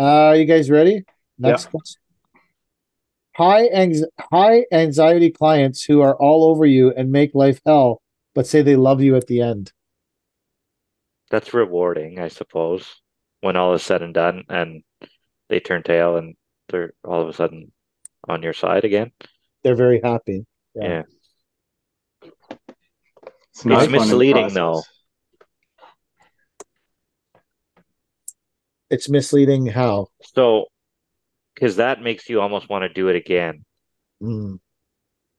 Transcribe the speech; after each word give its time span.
Uh, 0.00 0.32
you 0.32 0.46
guys 0.46 0.70
ready? 0.70 1.04
Next 1.38 1.66
Yeah. 1.66 1.70
question. 1.72 2.00
High 3.36 3.64
anx- 3.66 4.04
high 4.18 4.64
anxiety 4.72 5.30
clients 5.30 5.84
who 5.84 6.00
are 6.00 6.16
all 6.16 6.44
over 6.44 6.64
you 6.64 6.90
and 6.96 7.12
make 7.12 7.34
life 7.34 7.60
hell, 7.66 8.00
but 8.34 8.46
say 8.46 8.62
they 8.62 8.76
love 8.76 9.02
you 9.02 9.14
at 9.16 9.26
the 9.26 9.42
end. 9.42 9.72
That's 11.30 11.52
rewarding, 11.52 12.18
I 12.18 12.28
suppose, 12.28 13.02
when 13.42 13.56
all 13.56 13.74
is 13.74 13.82
said 13.82 14.00
and 14.02 14.14
done 14.14 14.44
and 14.48 14.82
they 15.48 15.60
turn 15.60 15.82
tail 15.82 16.16
and 16.16 16.34
they're 16.68 16.94
all 17.04 17.20
of 17.20 17.28
a 17.28 17.32
sudden 17.34 17.70
on 18.26 18.42
your 18.42 18.54
side 18.54 18.84
again. 18.84 19.12
They're 19.62 19.74
very 19.74 20.00
happy. 20.02 20.46
Yeah. 20.74 20.88
Yeah. 20.88 21.02
It's 23.50 23.64
not 23.66 23.82
It's 23.82 23.84
fun 23.84 23.84
in 23.84 23.92
the 23.92 23.98
misleading, 23.98 24.54
though. 24.54 24.82
It's 28.90 29.08
misleading 29.08 29.66
how. 29.66 30.08
So, 30.34 30.66
because 31.54 31.76
that 31.76 32.02
makes 32.02 32.28
you 32.28 32.40
almost 32.40 32.68
want 32.68 32.82
to 32.82 32.88
do 32.88 33.08
it 33.08 33.16
again. 33.16 33.64
Mm, 34.22 34.58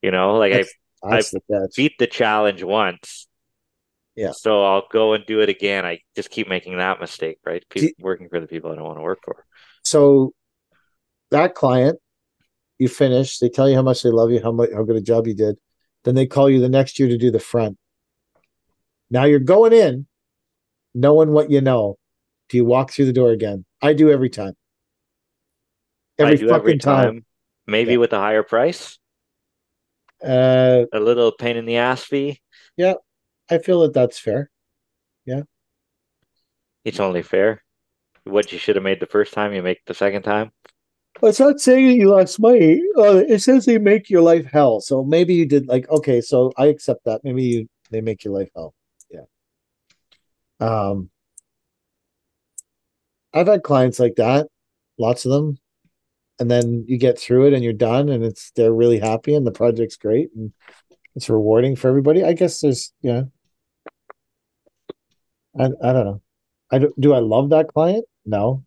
You 0.02 0.12
know, 0.12 0.38
like 0.38 0.54
I 0.54 0.58
that's 0.58 0.74
that's 1.04 1.32
the 1.32 1.70
beat 1.76 1.94
the 2.00 2.08
challenge 2.08 2.64
once. 2.64 3.28
Yeah. 4.16 4.32
So 4.32 4.64
I'll 4.64 4.88
go 4.92 5.14
and 5.14 5.26
do 5.26 5.42
it 5.42 5.50
again. 5.50 5.86
I 5.86 6.00
just 6.16 6.30
keep 6.30 6.48
making 6.48 6.78
that 6.78 7.00
mistake, 7.00 7.40
right? 7.46 7.64
Do- 7.70 7.92
working 8.00 8.30
for 8.30 8.40
the 8.40 8.48
people 8.48 8.72
I 8.72 8.76
don't 8.76 8.84
want 8.84 8.98
to 8.98 9.04
work 9.04 9.20
for. 9.24 9.46
So 9.84 10.34
that 11.32 11.56
client, 11.56 11.98
you 12.78 12.88
finish, 12.88 13.40
they 13.40 13.50
tell 13.50 13.70
you 13.70 13.76
how 13.76 13.82
much 13.82 14.04
they 14.04 14.10
love 14.10 14.32
you, 14.32 14.42
how 14.42 14.52
much 14.52 14.70
how 14.74 14.84
good 14.84 14.98
a 14.98 15.02
job 15.02 15.28
you 15.28 15.34
did. 15.34 15.58
Then 16.04 16.16
they 16.16 16.26
call 16.26 16.50
you 16.50 16.60
the 16.60 16.70
next 16.70 17.00
year 17.00 17.08
to 17.10 17.18
do 17.18 17.32
the 17.32 17.40
front. 17.40 17.78
Now 19.10 19.26
you're 19.26 19.40
going 19.40 19.74
in, 19.74 20.08
knowing 20.94 21.32
what 21.32 21.52
you 21.52 21.62
know. 21.62 21.98
Do 22.52 22.58
you 22.58 22.66
walk 22.66 22.92
through 22.92 23.06
the 23.06 23.14
door 23.14 23.32
again? 23.32 23.64
I 23.82 23.94
do 23.94 24.12
every 24.12 24.30
time. 24.30 24.56
Every 26.20 26.36
fucking 26.36 26.54
every 26.54 26.78
time. 26.78 27.06
time, 27.06 27.26
maybe 27.66 27.94
Yeah. 27.94 27.98
with 28.00 28.12
a 28.12 28.18
higher 28.20 28.44
price, 28.44 29.00
Uh, 30.22 30.86
a 30.92 31.00
little 31.00 31.32
pain 31.32 31.56
in 31.56 31.66
the 31.66 31.78
ass 31.78 32.04
fee. 32.04 32.42
Yeah, 32.76 32.96
I 33.50 33.60
feel 33.60 33.80
that 33.82 33.94
that's 33.94 34.20
fair. 34.20 34.52
Yeah, 35.26 35.44
it's 36.84 37.00
only 37.00 37.22
fair. 37.22 37.64
What 38.26 38.52
you 38.52 38.60
should 38.60 38.76
have 38.76 38.84
made 38.84 39.00
the 39.00 39.06
first 39.06 39.34
time, 39.34 39.54
you 39.54 39.64
make 39.64 39.80
the 39.86 39.94
second 39.94 40.24
time. 40.24 40.52
Well, 41.22 41.30
it's 41.30 41.40
not 41.40 41.62
saying 41.62 41.88
that 41.88 41.96
you 41.96 42.10
lost 42.10 42.38
money. 42.38 42.82
Uh, 42.98 43.24
it 43.28 43.40
says 43.40 43.64
they 43.64 43.78
make 43.78 44.10
your 44.10 44.22
life 44.22 44.46
hell. 44.46 44.82
So 44.82 45.06
maybe 45.06 45.34
you 45.36 45.46
did 45.46 45.68
like 45.68 45.90
okay. 45.90 46.20
So 46.20 46.52
I 46.58 46.66
accept 46.66 47.06
that. 47.06 47.24
Maybe 47.24 47.44
you 47.44 47.70
they 47.92 48.02
make 48.02 48.26
your 48.26 48.34
life 48.34 48.50
hell. 48.54 48.74
Yeah. 49.10 49.26
Um, 50.60 51.10
I've 53.34 53.48
had 53.48 53.64
clients 53.64 54.00
like 54.00 54.16
that, 54.16 54.48
lots 54.98 55.26
of 55.26 55.32
them, 55.32 55.58
and 56.40 56.50
then 56.52 56.86
you 56.88 56.98
get 56.98 57.20
through 57.20 57.48
it 57.48 57.54
and 57.54 57.64
you're 57.64 57.74
done, 57.74 58.10
and 58.10 58.24
it's 58.24 58.52
they're 58.56 58.74
really 58.74 59.00
happy 59.00 59.36
and 59.36 59.46
the 59.48 59.52
project's 59.52 59.98
great 59.98 60.30
and 60.36 60.54
it's 61.16 61.30
rewarding 61.30 61.76
for 61.76 61.90
everybody. 61.90 62.24
I 62.24 62.34
guess 62.34 62.62
there's 62.62 62.94
yeah. 63.02 63.24
I 65.60 65.66
I 65.66 65.94
don't 65.94 66.06
know. 66.06 66.22
I 66.72 66.80
do, 66.80 66.94
do 67.00 67.14
I 67.14 67.20
love 67.20 67.50
that 67.50 67.68
client? 67.68 68.06
No. 68.26 68.64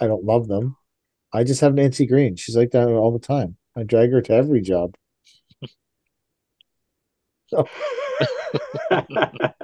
I 0.00 0.06
don't 0.06 0.24
love 0.24 0.48
them. 0.48 0.76
I 1.32 1.44
just 1.44 1.60
have 1.60 1.74
Nancy 1.74 2.06
Green. 2.06 2.36
She's 2.36 2.56
like 2.56 2.70
that 2.72 2.88
all 2.88 3.12
the 3.12 3.18
time. 3.18 3.56
I 3.76 3.82
drag 3.82 4.12
her 4.12 4.22
to 4.22 4.32
every 4.32 4.60
job. 4.60 4.94
Her 7.52 7.64
and 8.90 9.54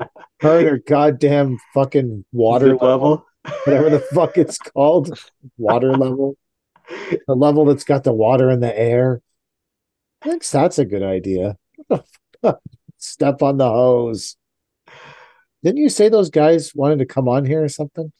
her 0.40 0.78
goddamn 0.78 1.58
fucking 1.72 2.24
water 2.32 2.72
level, 2.72 2.88
level. 2.88 3.26
whatever 3.64 3.90
the 3.90 4.00
fuck 4.00 4.36
it's 4.38 4.58
called, 4.58 5.18
water 5.56 5.92
level, 5.96 6.36
the 7.26 7.34
level 7.34 7.64
that's 7.64 7.84
got 7.84 8.04
the 8.04 8.12
water 8.12 8.50
in 8.50 8.60
the 8.60 8.78
air. 8.78 9.20
I 10.22 10.28
think 10.28 10.46
that's 10.46 10.78
a 10.78 10.84
good 10.84 11.02
idea. 11.02 11.56
Step 12.98 13.42
on 13.42 13.58
the 13.58 13.68
hose. 13.68 14.36
Didn't 15.62 15.78
you 15.78 15.88
say 15.88 16.08
those 16.08 16.30
guys 16.30 16.74
wanted 16.74 16.98
to 16.98 17.06
come 17.06 17.28
on 17.28 17.44
here 17.44 17.62
or 17.64 17.68
something? 17.68 18.12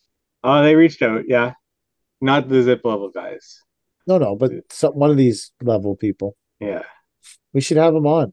Oh, 0.42 0.62
they 0.62 0.74
reached 0.74 1.02
out. 1.02 1.22
Yeah, 1.26 1.52
not 2.20 2.48
the 2.48 2.62
zip 2.62 2.82
level 2.84 3.10
guys. 3.10 3.62
No, 4.06 4.18
no, 4.18 4.36
but 4.36 4.52
some, 4.70 4.92
one 4.92 5.10
of 5.10 5.16
these 5.16 5.52
level 5.62 5.96
people. 5.96 6.36
Yeah, 6.60 6.82
We 7.52 7.60
should 7.60 7.78
have 7.78 7.94
them 7.94 8.06
on. 8.06 8.32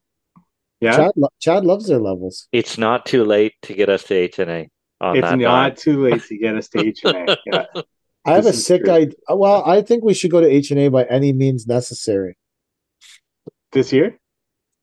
Yeah. 0.81 0.97
Chad, 0.97 1.11
lo- 1.15 1.29
Chad 1.39 1.63
loves 1.65 1.87
their 1.87 1.99
levels. 1.99 2.47
It's 2.51 2.77
not 2.77 3.05
too 3.05 3.23
late 3.23 3.53
to 3.63 3.73
get 3.73 3.87
us 3.89 4.03
to 4.05 4.13
HNA 4.29 4.67
on 4.99 5.15
it's 5.17 5.25
that. 5.29 5.37
not 5.37 5.67
dime. 5.69 5.75
too 5.75 6.03
late 6.03 6.23
to 6.23 6.37
get 6.37 6.55
us 6.55 6.67
to 6.69 6.77
HNA. 6.83 7.37
Yeah, 7.45 7.65
I 8.25 8.33
have 8.33 8.43
This 8.45 8.57
a 8.57 8.61
sick 8.61 8.83
true. 8.85 8.93
idea. 8.93 9.13
Uh, 9.31 9.35
well, 9.35 9.63
I 9.65 9.81
think 9.83 10.03
we 10.03 10.13
should 10.13 10.31
go 10.31 10.41
to 10.41 10.47
HNA 10.47 10.91
by 10.91 11.03
any 11.05 11.33
means 11.33 11.67
necessary. 11.67 12.35
this 13.71 13.93
year. 13.93 14.19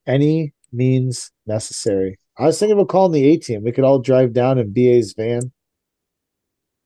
Any 0.07 0.53
means 0.73 1.31
necessary. 1.47 2.19
I 2.39 2.45
was 2.47 2.59
thinking 2.59 2.75
about 2.75 2.89
calling 2.89 3.13
the 3.13 3.25
A 3.31 3.37
team. 3.37 3.63
We 3.65 3.73
could 3.73 3.85
all 3.85 3.99
drive 3.99 4.33
down 4.33 4.59
in 4.59 4.73
BA's 4.73 5.15
van. 5.17 5.53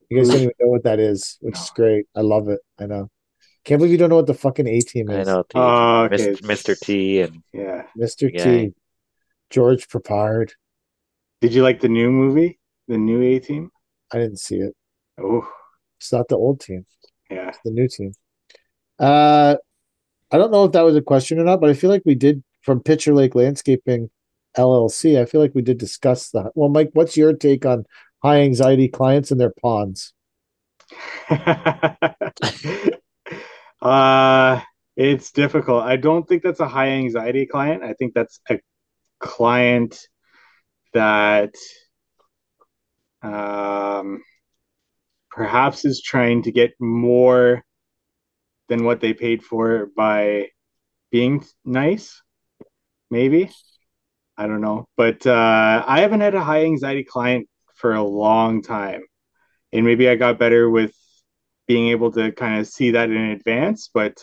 You 0.08 0.18
guys 0.18 0.28
don't 0.28 0.38
even 0.38 0.52
know 0.60 0.68
what 0.68 0.84
that 0.84 0.98
is, 0.98 1.38
which 1.40 1.56
is 1.58 1.70
great. 1.74 2.06
I 2.16 2.20
love 2.20 2.48
it. 2.48 2.60
I 2.78 2.86
know. 2.86 3.08
Can't 3.64 3.78
believe 3.78 3.92
you 3.92 3.98
don't 3.98 4.10
know 4.10 4.16
what 4.16 4.26
the 4.26 4.34
fucking 4.34 4.66
A 4.66 4.80
team 4.80 5.08
is. 5.10 5.26
I 5.28 5.30
know. 5.32 5.42
T, 5.42 5.48
Oh, 5.54 6.02
okay. 6.04 6.16
Mr. 6.16 6.40
Mr. 6.42 6.78
T 6.78 7.20
and 7.20 7.42
Yeah. 7.52 7.84
Mr. 7.96 8.30
Yeah. 8.32 8.44
T, 8.44 8.74
George 9.52 9.86
Peppard. 9.88 10.50
Did 11.40 11.52
you 11.54 11.62
like 11.62 11.80
the 11.80 11.88
new 11.88 12.10
movie, 12.10 12.58
the 12.88 12.98
new 12.98 13.20
A 13.22 13.38
Team? 13.38 13.70
I 14.12 14.18
didn't 14.18 14.40
see 14.40 14.56
it. 14.56 14.74
Oh, 15.20 15.46
It's 16.00 16.12
not 16.12 16.28
the 16.28 16.36
old 16.36 16.60
team. 16.60 16.86
yeah. 17.30 17.48
It's 17.48 17.58
the 17.64 17.70
new 17.70 17.86
team. 17.88 18.12
Uh, 18.98 19.56
I 20.30 20.38
don't 20.38 20.50
know 20.50 20.64
if 20.64 20.72
that 20.72 20.82
was 20.82 20.96
a 20.96 21.02
question 21.02 21.38
or 21.38 21.44
not, 21.44 21.60
but 21.60 21.70
I 21.70 21.74
feel 21.74 21.90
like 21.90 22.02
we 22.06 22.14
did 22.14 22.42
from 22.62 22.80
Pitcher 22.82 23.12
Lake 23.14 23.34
Landscaping 23.34 24.10
LLC. 24.56 25.20
I 25.20 25.26
feel 25.26 25.40
like 25.40 25.54
we 25.54 25.62
did 25.62 25.78
discuss 25.78 26.30
that. 26.30 26.52
Well, 26.54 26.68
Mike, 26.70 26.90
what's 26.94 27.16
your 27.16 27.32
take 27.34 27.66
on 27.66 27.84
high 28.22 28.40
anxiety 28.40 28.88
clients 28.88 29.30
and 29.30 29.40
their 29.40 29.52
ponds? 29.60 30.14
uh, 33.80 34.60
it's 34.96 35.32
difficult. 35.32 35.82
I 35.84 35.96
don't 35.96 36.28
think 36.28 36.42
that's 36.42 36.60
a 36.60 36.68
high 36.68 36.88
anxiety 36.90 37.46
client. 37.46 37.82
I 37.82 37.94
think 37.94 38.14
that's 38.14 38.40
a 38.48 38.60
client 39.22 39.98
that 40.92 41.54
um, 43.22 44.22
perhaps 45.30 45.84
is 45.84 46.02
trying 46.02 46.42
to 46.42 46.52
get 46.52 46.72
more 46.80 47.64
than 48.68 48.84
what 48.84 49.00
they 49.00 49.14
paid 49.14 49.42
for 49.42 49.88
by 49.96 50.48
being 51.10 51.44
nice. 51.64 52.22
Maybe. 53.10 53.50
I 54.36 54.46
don't 54.46 54.60
know. 54.60 54.86
But 54.96 55.26
uh, 55.26 55.84
I 55.86 56.00
haven't 56.00 56.20
had 56.20 56.34
a 56.34 56.42
high 56.42 56.64
anxiety 56.64 57.04
client 57.04 57.48
for 57.76 57.94
a 57.94 58.02
long 58.02 58.62
time. 58.62 59.02
And 59.72 59.84
maybe 59.84 60.08
I 60.08 60.16
got 60.16 60.38
better 60.38 60.68
with 60.68 60.94
being 61.66 61.88
able 61.88 62.12
to 62.12 62.32
kind 62.32 62.58
of 62.60 62.66
see 62.66 62.92
that 62.92 63.10
in 63.10 63.16
advance, 63.16 63.90
but 63.92 64.18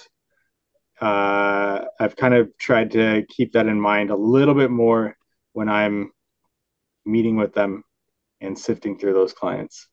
uh, 1.01 1.85
I've 1.99 2.15
kind 2.15 2.33
of 2.33 2.49
tried 2.57 2.91
to 2.91 3.25
keep 3.29 3.53
that 3.53 3.67
in 3.67 3.79
mind 3.79 4.09
a 4.09 4.15
little 4.15 4.53
bit 4.53 4.69
more 4.71 5.15
when 5.53 5.69
I'm 5.69 6.11
meeting 7.05 7.37
with 7.37 7.53
them 7.53 7.83
and 8.41 8.57
sifting 8.57 8.97
through 8.97 9.13
those 9.13 9.33
clients. 9.33 9.87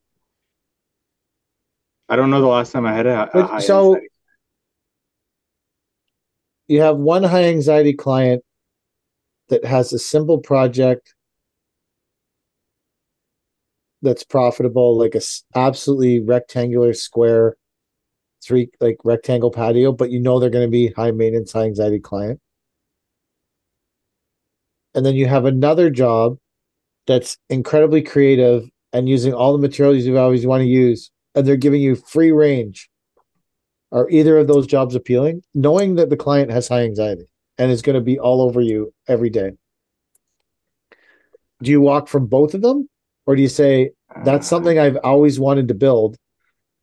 I 2.09 2.15
don't 2.15 2.29
know 2.29 2.41
the 2.41 2.47
last 2.47 2.71
time 2.71 2.85
I 2.85 2.93
had 2.93 3.05
a, 3.05 3.57
a 3.57 3.61
so- 3.61 3.95
anxiety. 3.95 4.07
You 6.67 6.81
have 6.81 6.97
one 6.97 7.23
high 7.23 7.45
anxiety 7.45 7.93
client 7.93 8.43
that 9.49 9.63
has 9.63 9.93
a 9.93 9.99
simple 9.99 10.39
project 10.39 11.13
that's 14.01 14.23
profitable, 14.23 14.97
like 14.97 15.15
a 15.15 15.21
absolutely 15.55 16.19
rectangular 16.19 16.93
square, 16.93 17.55
three 18.43 18.69
like 18.79 18.97
rectangle 19.03 19.51
patio, 19.51 19.91
but 19.91 20.09
you 20.09 20.19
know 20.19 20.39
they're 20.39 20.49
going 20.49 20.67
to 20.67 20.71
be 20.71 20.91
high 20.91 21.11
maintenance, 21.11 21.51
high 21.53 21.65
anxiety 21.65 21.99
client. 21.99 22.39
And 24.95 25.05
then 25.05 25.15
you 25.15 25.27
have 25.27 25.45
another 25.45 25.89
job 25.89 26.37
that's 27.05 27.37
incredibly 27.49 28.01
creative 28.01 28.69
and 28.93 29.07
using 29.07 29.33
all 29.33 29.51
the 29.53 29.59
materials 29.59 30.05
you 30.05 30.17
always 30.17 30.45
want 30.45 30.61
to 30.61 30.67
use, 30.67 31.11
and 31.35 31.45
they're 31.45 31.55
giving 31.55 31.81
you 31.81 31.95
free 31.95 32.31
range. 32.31 32.89
Are 33.91 34.09
either 34.09 34.37
of 34.37 34.47
those 34.47 34.67
jobs 34.67 34.95
appealing? 34.95 35.43
Knowing 35.53 35.95
that 35.95 36.09
the 36.09 36.17
client 36.17 36.51
has 36.51 36.67
high 36.67 36.83
anxiety 36.83 37.25
and 37.57 37.71
is 37.71 37.81
going 37.81 37.95
to 37.95 38.01
be 38.01 38.19
all 38.19 38.41
over 38.41 38.59
you 38.61 38.93
every 39.07 39.29
day. 39.29 39.51
Do 41.61 41.71
you 41.71 41.81
walk 41.81 42.07
from 42.07 42.27
both 42.27 42.53
of 42.53 42.61
them? 42.61 42.89
Or 43.25 43.35
do 43.35 43.41
you 43.41 43.47
say, 43.47 43.91
that's 44.23 44.47
something 44.47 44.79
I've 44.79 44.97
always 44.97 45.39
wanted 45.39 45.67
to 45.69 45.73
build? 45.73 46.17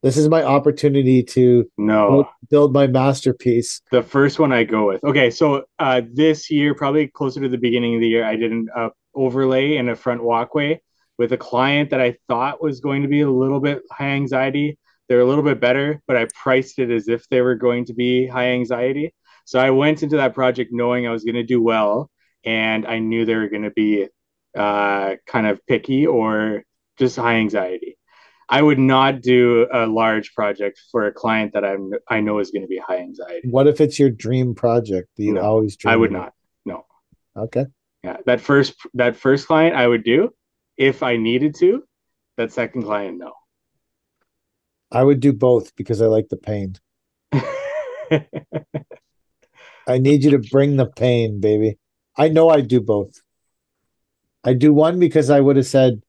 This 0.05 0.19
is 0.19 0.29
my 0.29 0.43
opportunity 0.43 1.23
to 1.23 1.65
No. 1.79 2.11
build, 2.11 2.27
build 2.51 2.73
my 2.75 2.87
masterpiece. 2.87 3.81
The 3.91 4.03
first 4.03 4.39
one 4.39 4.53
I 4.53 4.63
go 4.65 4.87
with. 4.87 5.03
Okay, 5.03 5.31
so 5.31 5.65
uh, 5.79 6.03
this 6.13 6.51
year, 6.51 6.75
probably 6.75 7.09
closer 7.09 7.41
to 7.41 7.49
the 7.49 7.57
beginning 7.57 7.95
of 7.95 8.03
the 8.03 8.09
year, 8.09 8.23
I 8.23 8.37
did 8.37 8.53
an 8.53 8.69
uh, 8.77 8.91
overlay 9.15 9.77
and 9.77 9.89
a 9.89 9.97
front 9.97 10.23
walkway 10.23 10.83
with 11.17 11.33
a 11.33 11.39
client 11.39 11.89
that 11.89 12.03
I 12.03 12.19
thought 12.29 12.63
was 12.63 12.81
going 12.81 13.01
to 13.01 13.09
be 13.09 13.23
a 13.23 13.31
little 13.31 13.61
bit 13.61 13.81
high 13.91 14.11
anxiety. 14.11 14.79
They're 15.09 15.21
a 15.21 15.25
little 15.25 15.43
bit 15.43 15.59
better, 15.59 16.03
but 16.07 16.19
I 16.19 16.27
priced 16.35 16.79
it 16.79 16.91
as 16.91 17.09
if 17.09 17.27
they 17.31 17.41
were 17.41 17.55
going 17.55 17.87
to 17.87 17.95
be 17.95 18.27
high 18.27 18.49
anxiety. 18.51 19.15
So 19.47 19.59
I 19.59 19.71
went 19.71 20.03
into 20.03 20.19
that 20.19 20.35
project 20.35 20.69
knowing 20.71 21.07
I 21.07 21.13
was 21.13 21.25
going 21.25 21.37
to 21.37 21.45
do 21.45 21.63
well, 21.63 22.11
and 22.45 22.87
I 22.87 22.99
knew 22.99 23.25
they 23.25 23.37
were 23.37 23.49
going 23.49 23.63
to 23.63 23.71
be 23.71 24.09
uh, 24.55 25.17
kind 25.27 25.47
of 25.47 25.67
picky 25.67 26.07
or 26.07 26.63
just 26.99 27.17
high 27.17 27.37
anxiety. 27.37 27.94
I 28.49 28.61
would 28.63 28.79
not 28.79 29.23
do 29.23 29.67
a 29.73 29.87
large 29.87 30.35
project 30.35 30.81
for 30.93 31.07
a 31.07 31.13
client 31.13 31.53
that 31.55 31.65
I'm 31.65 31.93
I 32.09 32.21
know 32.21 32.39
is 32.39 32.51
going 32.51 32.63
to 32.63 32.69
be 32.69 32.79
high 32.79 32.99
anxiety. 32.99 33.49
What 33.51 33.67
if 33.67 33.81
it's 33.81 33.99
your 33.99 34.11
dream 34.11 34.55
project? 34.55 35.09
that 35.17 35.23
you 35.23 35.33
No, 35.35 35.43
always 35.43 35.77
dream? 35.77 35.93
I 35.93 35.97
would 35.97 36.11
it? 36.11 36.15
not. 36.15 36.33
No. 36.65 36.85
Okay. 37.37 37.67
Yeah, 38.03 38.19
that 38.27 38.41
first 38.41 38.75
that 38.95 39.17
first 39.17 39.47
client 39.47 39.75
I 39.77 39.87
would 39.87 40.05
do 40.05 40.31
if 40.77 41.03
I 41.03 41.17
needed 41.17 41.55
to. 41.57 41.83
That 42.37 42.53
second 42.53 42.83
client, 42.83 43.19
no. 43.19 43.33
I 44.91 45.03
would 45.03 45.21
do 45.21 45.33
both 45.33 45.75
because 45.77 46.03
I 46.03 46.07
like 46.07 46.29
the 46.29 46.37
pain. 46.37 46.77
I 49.87 49.99
need 49.99 50.25
you 50.25 50.31
to 50.33 50.39
bring 50.39 50.77
the 50.77 50.87
pain, 50.87 51.41
baby. 51.41 51.79
I 52.17 52.29
know 52.29 52.49
I 52.49 52.61
do 52.61 52.81
both. 52.81 53.21
I 54.45 54.53
do 54.55 54.73
one 54.73 54.99
because 54.99 55.31
I 55.31 55.41
would 55.41 55.57
have 55.57 55.67
said, 55.67 56.03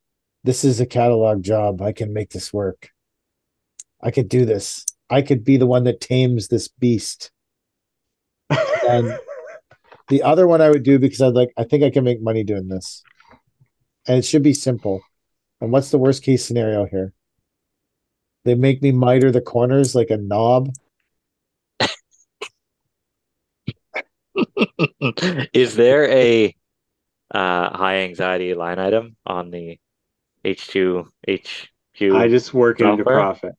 This 0.46 0.64
is 0.64 0.80
a 0.80 0.86
catalog 0.86 1.42
job. 1.42 1.82
I 1.82 1.92
can 1.92 2.14
make 2.14 2.30
this 2.30 2.54
work. 2.54 2.92
I 4.04 4.12
could 4.12 4.30
do 4.30 4.46
this. 4.46 4.86
I 5.10 5.24
could 5.24 5.44
be 5.44 5.58
the 5.58 5.66
one 5.66 5.86
that 5.86 6.00
tames 6.00 6.48
this 6.48 6.68
beast. 6.68 7.32
And 8.88 9.18
the 10.08 10.22
other 10.22 10.46
one 10.46 10.62
I 10.62 10.70
would 10.70 10.84
do 10.84 11.00
because 11.00 11.20
I'd 11.20 11.34
like, 11.34 11.52
I 11.58 11.64
think 11.64 11.84
I 11.84 11.90
can 11.90 12.04
make 12.04 12.22
money 12.22 12.44
doing 12.44 12.68
this. 12.68 13.02
And 14.08 14.20
it 14.20 14.22
should 14.22 14.44
be 14.44 14.54
simple. 14.54 15.02
And 15.62 15.72
what's 15.72 15.90
the 15.90 15.98
worst 15.98 16.22
case 16.22 16.46
scenario 16.46 16.86
here? 16.86 17.12
They 18.44 18.54
make 18.54 18.84
me 18.84 18.92
miter 18.92 19.32
the 19.32 19.42
corners 19.42 19.96
like 19.96 20.12
a 20.12 20.18
knob. 20.18 20.70
Is 25.56 25.76
there 25.76 26.08
a 26.08 26.56
uh, 27.34 27.76
high 27.76 28.04
anxiety 28.04 28.54
line 28.54 28.78
item 28.78 29.16
on 29.26 29.50
the 29.50 29.80
H2 30.46 31.06
HQ? 31.28 32.12
I 32.14 32.28
just 32.28 32.54
work 32.54 32.80
it 32.80 32.86
into 32.86 32.98
Software? 33.04 33.16
profit. 33.16 33.52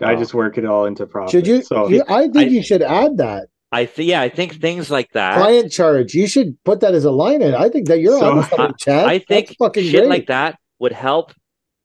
I 0.00 0.14
Oh. 0.14 0.16
just 0.16 0.32
work 0.34 0.56
it 0.58 0.64
all 0.64 0.84
into 0.86 1.06
profit. 1.06 1.30
Should 1.32 1.46
you? 1.46 1.62
So 1.62 1.88
you- 1.88 2.04
I 2.08 2.22
think 2.28 2.36
I- 2.36 2.52
you 2.52 2.62
should 2.62 2.82
add 2.82 3.16
that 3.18 3.48
I 3.72 3.84
th- 3.84 4.08
yeah, 4.08 4.20
I 4.22 4.28
think 4.30 4.60
things 4.60 4.90
like 4.90 5.10
that. 5.12 5.36
client 5.36 5.70
charge. 5.72 6.14
You 6.14 6.26
should 6.26 6.56
put 6.64 6.80
that 6.80 6.94
as 6.94 7.04
a 7.04 7.10
line 7.10 7.42
in. 7.42 7.54
I 7.54 7.68
think 7.68 7.88
that 7.88 8.00
you're 8.00 8.18
So, 8.18 8.38
on 8.38 8.44
something, 8.44 8.74
Chad. 8.78 9.06
I 9.06 9.18
think 9.18 9.48
That's 9.48 9.56
fucking 9.56 9.84
shit 9.84 10.00
great. 10.02 10.08
like 10.08 10.26
that 10.28 10.58
would 10.78 10.92
help 10.92 11.32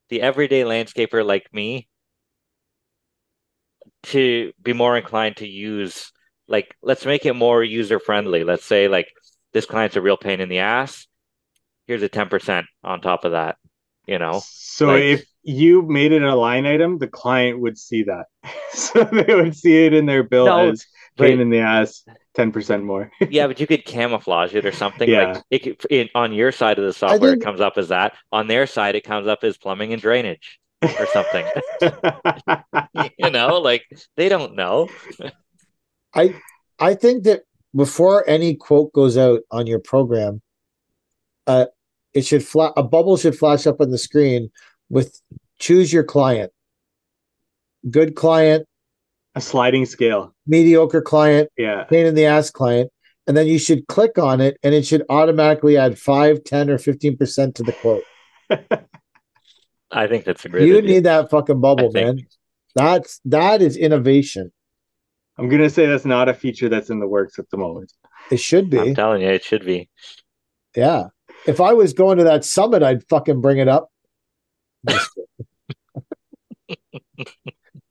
the 0.08 0.22
everyday 0.22 0.62
landscaper 0.62 1.24
like 1.26 1.52
me 1.52 1.88
to 4.04 4.52
be 4.62 4.72
more 4.72 4.96
inclined 4.96 5.36
to 5.38 5.48
use 5.48 6.12
like 6.46 6.74
let's 6.82 7.06
make 7.06 7.24
it 7.26 7.32
more 7.34 7.62
user 7.64 7.98
friendly. 7.98 8.44
Let's 8.44 8.64
say 8.64 8.86
like 8.88 9.08
this 9.52 9.66
client's 9.66 9.96
a 9.96 10.02
real 10.02 10.16
pain 10.16 10.40
in 10.40 10.48
the 10.48 10.58
ass. 10.58 11.06
Here's 11.86 12.02
a 12.02 12.08
10% 12.08 12.64
on 12.82 13.00
top 13.00 13.24
of 13.24 13.32
that, 13.32 13.56
you 14.06 14.18
know. 14.18 14.42
So 14.44 14.86
Like- 14.88 15.02
if 15.02 15.24
you 15.42 15.82
made 15.82 16.12
it 16.12 16.22
a 16.22 16.34
line 16.34 16.66
item, 16.66 16.98
the 16.98 17.06
client 17.08 17.60
would 17.60 17.78
see 17.78 18.04
that. 18.04 18.26
so 18.72 19.04
they 19.04 19.34
would 19.34 19.56
see 19.56 19.84
it 19.86 19.92
in 19.92 20.06
their 20.06 20.22
bill 20.22 20.46
No, 20.46 20.70
as 20.70 20.86
pain 21.16 21.36
But 21.36 21.40
in 21.42 21.50
the 21.50 21.58
ass, 21.60 22.04
ten 22.34 22.50
percent 22.52 22.84
more. 22.84 23.10
yeah, 23.30 23.46
but 23.46 23.60
you 23.60 23.66
could 23.66 23.84
camouflage 23.84 24.54
it 24.54 24.64
or 24.66 24.72
something 24.72 25.08
Yeah. 25.08 25.32
like 25.34 25.42
it 25.50 25.58
could, 25.60 25.84
in, 25.90 26.08
on 26.14 26.32
your 26.32 26.50
side 26.52 26.78
of 26.78 26.84
the 26.84 26.92
software 26.92 27.32
think- 27.32 27.42
it 27.42 27.44
comes 27.44 27.60
up 27.60 27.74
as 27.76 27.88
that. 27.88 28.14
On 28.32 28.46
their 28.46 28.66
side 28.66 28.94
it 28.94 29.04
comes 29.04 29.26
up 29.28 29.44
as 29.44 29.56
plumbing 29.58 29.92
and 29.92 30.00
drainage 30.00 30.58
or 30.82 31.06
something. 31.12 31.46
you 33.18 33.30
know, 33.30 33.58
like 33.60 33.84
they 34.16 34.28
don't 34.28 34.54
know. 34.54 34.88
I 36.14 36.34
I 36.78 36.94
think 36.94 37.24
that 37.24 37.42
before 37.74 38.28
any 38.28 38.54
quote 38.54 38.92
goes 38.92 39.16
out 39.16 39.40
on 39.50 39.66
your 39.66 39.80
program, 39.80 40.40
uh, 41.46 41.66
it 42.14 42.24
should 42.24 42.44
fla- 42.44 42.72
a 42.76 42.82
bubble 42.82 43.16
should 43.16 43.36
flash 43.36 43.66
up 43.66 43.80
on 43.80 43.90
the 43.90 43.98
screen 43.98 44.50
with 44.88 45.20
choose 45.58 45.92
your 45.92 46.04
client, 46.04 46.52
good 47.90 48.14
client, 48.14 48.66
a 49.34 49.40
sliding 49.40 49.84
scale. 49.86 50.34
mediocre 50.46 51.02
client, 51.02 51.50
Yeah. 51.58 51.84
pain 51.84 52.06
in 52.06 52.14
the 52.14 52.26
ass 52.26 52.50
client, 52.50 52.90
and 53.26 53.36
then 53.36 53.46
you 53.46 53.58
should 53.58 53.86
click 53.88 54.18
on 54.18 54.40
it, 54.40 54.56
and 54.62 54.74
it 54.74 54.86
should 54.86 55.02
automatically 55.08 55.76
add 55.76 55.98
5, 55.98 56.44
10, 56.44 56.70
or 56.70 56.78
fifteen 56.78 57.16
percent 57.16 57.54
to 57.56 57.62
the 57.62 57.72
quote. 57.72 58.04
I 59.90 60.06
think 60.08 60.24
that's 60.24 60.44
a 60.44 60.48
great 60.48 60.66
you 60.66 60.78
idea. 60.78 60.90
need 60.90 61.04
that 61.04 61.30
fucking 61.30 61.60
bubble, 61.60 61.88
I 61.88 61.92
think- 61.92 62.16
man. 62.18 62.26
That's 62.76 63.20
that 63.26 63.62
is 63.62 63.76
innovation. 63.76 64.50
I'm 65.38 65.48
gonna 65.48 65.70
say 65.70 65.86
that's 65.86 66.04
not 66.04 66.28
a 66.28 66.34
feature 66.34 66.68
that's 66.68 66.90
in 66.90 66.98
the 66.98 67.06
works 67.06 67.38
at 67.38 67.48
the 67.50 67.56
moment. 67.56 67.92
It 68.32 68.38
should 68.40 68.68
be. 68.68 68.78
I'm 68.80 68.94
telling 68.96 69.22
you, 69.22 69.28
it 69.28 69.44
should 69.44 69.64
be. 69.64 69.88
Yeah. 70.76 71.04
If 71.46 71.60
I 71.60 71.72
was 71.74 71.92
going 71.92 72.18
to 72.18 72.24
that 72.24 72.44
summit, 72.44 72.82
I'd 72.82 73.06
fucking 73.08 73.40
bring 73.40 73.58
it 73.58 73.68
up. 73.68 73.90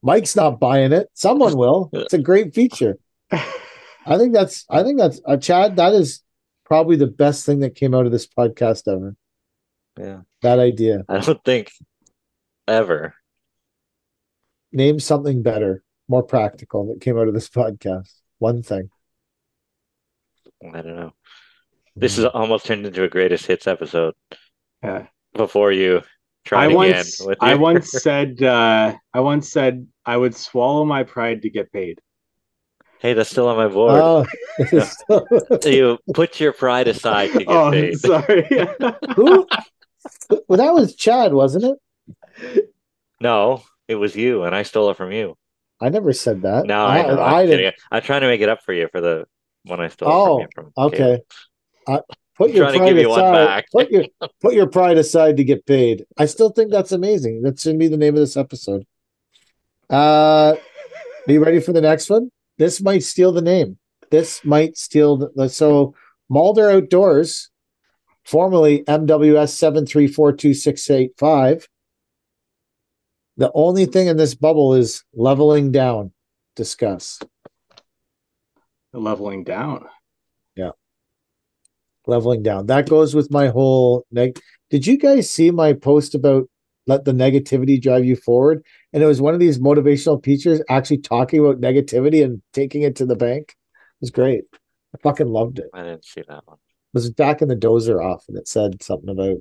Mike's 0.01 0.35
not 0.35 0.59
buying 0.59 0.91
it. 0.91 1.09
Someone 1.13 1.55
will. 1.55 1.89
It's 1.93 2.13
a 2.13 2.17
great 2.17 2.53
feature. 2.53 2.97
I 3.31 4.17
think 4.17 4.33
that's. 4.33 4.65
I 4.69 4.83
think 4.83 4.99
that's. 4.99 5.21
Uh, 5.25 5.37
Chad, 5.37 5.77
that 5.77 5.93
is 5.93 6.21
probably 6.65 6.97
the 6.97 7.07
best 7.07 7.45
thing 7.45 7.59
that 7.59 7.75
came 7.75 7.93
out 7.93 8.05
of 8.05 8.11
this 8.11 8.27
podcast 8.27 8.91
ever. 8.91 9.15
Yeah. 9.97 10.21
That 10.41 10.59
idea. 10.59 11.05
I 11.07 11.19
don't 11.19 11.43
think 11.43 11.71
ever. 12.67 13.15
Name 14.71 14.99
something 14.99 15.43
better, 15.43 15.83
more 16.07 16.23
practical 16.23 16.87
that 16.87 17.01
came 17.01 17.17
out 17.17 17.27
of 17.27 17.33
this 17.33 17.49
podcast. 17.49 18.11
One 18.39 18.63
thing. 18.63 18.89
I 20.65 20.81
don't 20.81 20.95
know. 20.95 21.13
This 21.95 22.17
is 22.17 22.25
almost 22.25 22.65
turned 22.65 22.85
into 22.85 23.03
a 23.03 23.09
greatest 23.09 23.45
hits 23.45 23.67
episode. 23.67 24.13
Yeah. 24.83 25.07
Before 25.33 25.71
you 25.71 26.01
try 26.45 26.63
I 26.63 26.65
again 26.65 26.75
once 26.75 27.19
with 27.21 27.37
I 27.41 27.55
once 27.69 27.91
said 27.91 28.41
uh, 28.41 28.95
I 29.13 29.19
once 29.19 29.51
said 29.51 29.87
I 30.05 30.17
would 30.17 30.35
swallow 30.35 30.85
my 30.85 31.03
pride 31.03 31.43
to 31.43 31.49
get 31.49 31.71
paid. 31.71 31.99
Hey, 32.99 33.13
that's 33.13 33.29
still 33.29 33.47
on 33.49 33.57
my 33.57 33.67
board. 33.67 33.99
Oh, 34.01 34.25
you 35.65 35.97
put 36.13 36.39
your 36.39 36.53
pride 36.53 36.87
aside 36.87 37.31
to 37.33 37.39
get 37.39 37.47
oh, 37.49 37.69
paid. 37.71 37.99
sorry. 37.99 38.47
who? 39.15 39.45
Well, 40.47 40.57
that 40.57 40.73
was 40.73 40.95
Chad, 40.95 41.33
wasn't 41.33 41.77
it? 42.45 42.69
No, 43.19 43.61
it 43.87 43.95
was 43.95 44.15
you, 44.15 44.43
and 44.43 44.55
I 44.55 44.63
stole 44.63 44.89
it 44.89 44.97
from 44.97 45.11
you. 45.11 45.35
I 45.81 45.89
never 45.89 46.13
said 46.13 46.43
that. 46.43 46.65
No, 46.65 46.85
I, 46.85 47.01
know. 47.01 47.19
I 47.19 47.41
I'm 47.41 47.47
didn't. 47.47 47.75
I'm 47.91 48.01
trying 48.01 48.21
to 48.21 48.27
make 48.27 48.41
it 48.41 48.47
up 48.49 48.61
for 48.63 48.73
you 48.73 48.87
for 48.91 49.01
the 49.01 49.25
one 49.65 49.81
I 49.81 49.89
stole 49.89 50.09
Oh, 50.09 50.35
from 50.35 50.41
you. 50.41 50.47
From 50.55 50.71
Okay. 50.77 50.97
Caleb. 50.97 51.21
Uh, 51.87 51.99
put 52.37 52.49
I'm 52.51 52.55
your 52.55 52.65
trying 52.65 52.73
to 52.73 52.79
pride 52.79 52.89
give 52.89 52.97
you 52.97 53.09
one 53.09 53.19
aside. 53.19 53.45
back. 53.45 53.65
Put 53.71 53.91
your 53.91 54.05
put 54.41 54.53
your 54.53 54.67
pride 54.67 54.97
aside 54.97 55.37
to 55.37 55.43
get 55.43 55.65
paid. 55.65 56.05
I 56.17 56.25
still 56.25 56.49
think 56.49 56.71
that's 56.71 56.91
amazing. 56.91 57.41
That 57.41 57.59
should 57.59 57.79
be 57.79 57.87
the 57.87 57.97
name 57.97 58.15
of 58.15 58.19
this 58.19 58.37
episode. 58.37 58.85
Uh, 59.89 60.55
are 61.27 61.31
you 61.31 61.43
ready 61.43 61.59
for 61.59 61.73
the 61.73 61.81
next 61.81 62.09
one? 62.09 62.29
This 62.57 62.81
might 62.81 63.03
steal 63.03 63.31
the 63.31 63.41
name. 63.41 63.77
This 64.11 64.43
might 64.45 64.77
steal 64.77 65.31
the 65.35 65.49
so 65.49 65.95
Mulder 66.29 66.69
Outdoors, 66.69 67.49
formerly 68.25 68.83
MWS 68.83 69.49
seven 69.49 69.85
three 69.85 70.07
four 70.07 70.31
two 70.33 70.53
six 70.53 70.89
eight 70.89 71.11
five. 71.17 71.67
The 73.37 73.51
only 73.55 73.87
thing 73.87 74.07
in 74.07 74.17
this 74.17 74.35
bubble 74.35 74.75
is 74.75 75.03
leveling 75.13 75.71
down. 75.71 76.11
Discuss. 76.55 77.19
Leveling 78.93 79.43
down. 79.43 79.87
Leveling 82.07 82.43
down. 82.43 82.67
That 82.67 82.89
goes 82.89 83.15
with 83.15 83.31
my 83.31 83.47
whole 83.47 84.05
neg. 84.11 84.39
Did 84.69 84.87
you 84.87 84.97
guys 84.97 85.29
see 85.29 85.51
my 85.51 85.73
post 85.73 86.15
about 86.15 86.49
let 86.85 87.05
the 87.05 87.11
negativity 87.11 87.81
drive 87.81 88.05
you 88.05 88.15
forward? 88.15 88.63
And 88.91 89.01
it 89.01 89.05
was 89.05 89.21
one 89.21 89.33
of 89.33 89.39
these 89.39 89.59
motivational 89.59 90.21
teachers 90.21 90.61
actually 90.69 90.99
talking 90.99 91.39
about 91.39 91.61
negativity 91.61 92.23
and 92.23 92.41
taking 92.53 92.81
it 92.81 92.95
to 92.97 93.05
the 93.05 93.15
bank. 93.15 93.49
It 93.49 94.01
was 94.01 94.11
great. 94.11 94.43
I 94.93 94.97
fucking 95.01 95.27
loved 95.27 95.59
it. 95.59 95.69
It 95.73 95.79
I 95.79 95.83
didn't 95.83 96.05
see 96.05 96.23
that 96.27 96.43
one. 96.45 96.57
was 96.93 97.09
back 97.11 97.41
in 97.41 97.47
the 97.47 97.55
dozer 97.55 98.03
off 98.03 98.25
and 98.27 98.37
it 98.37 98.47
said 98.47 98.83
something 98.83 99.09
about 99.09 99.37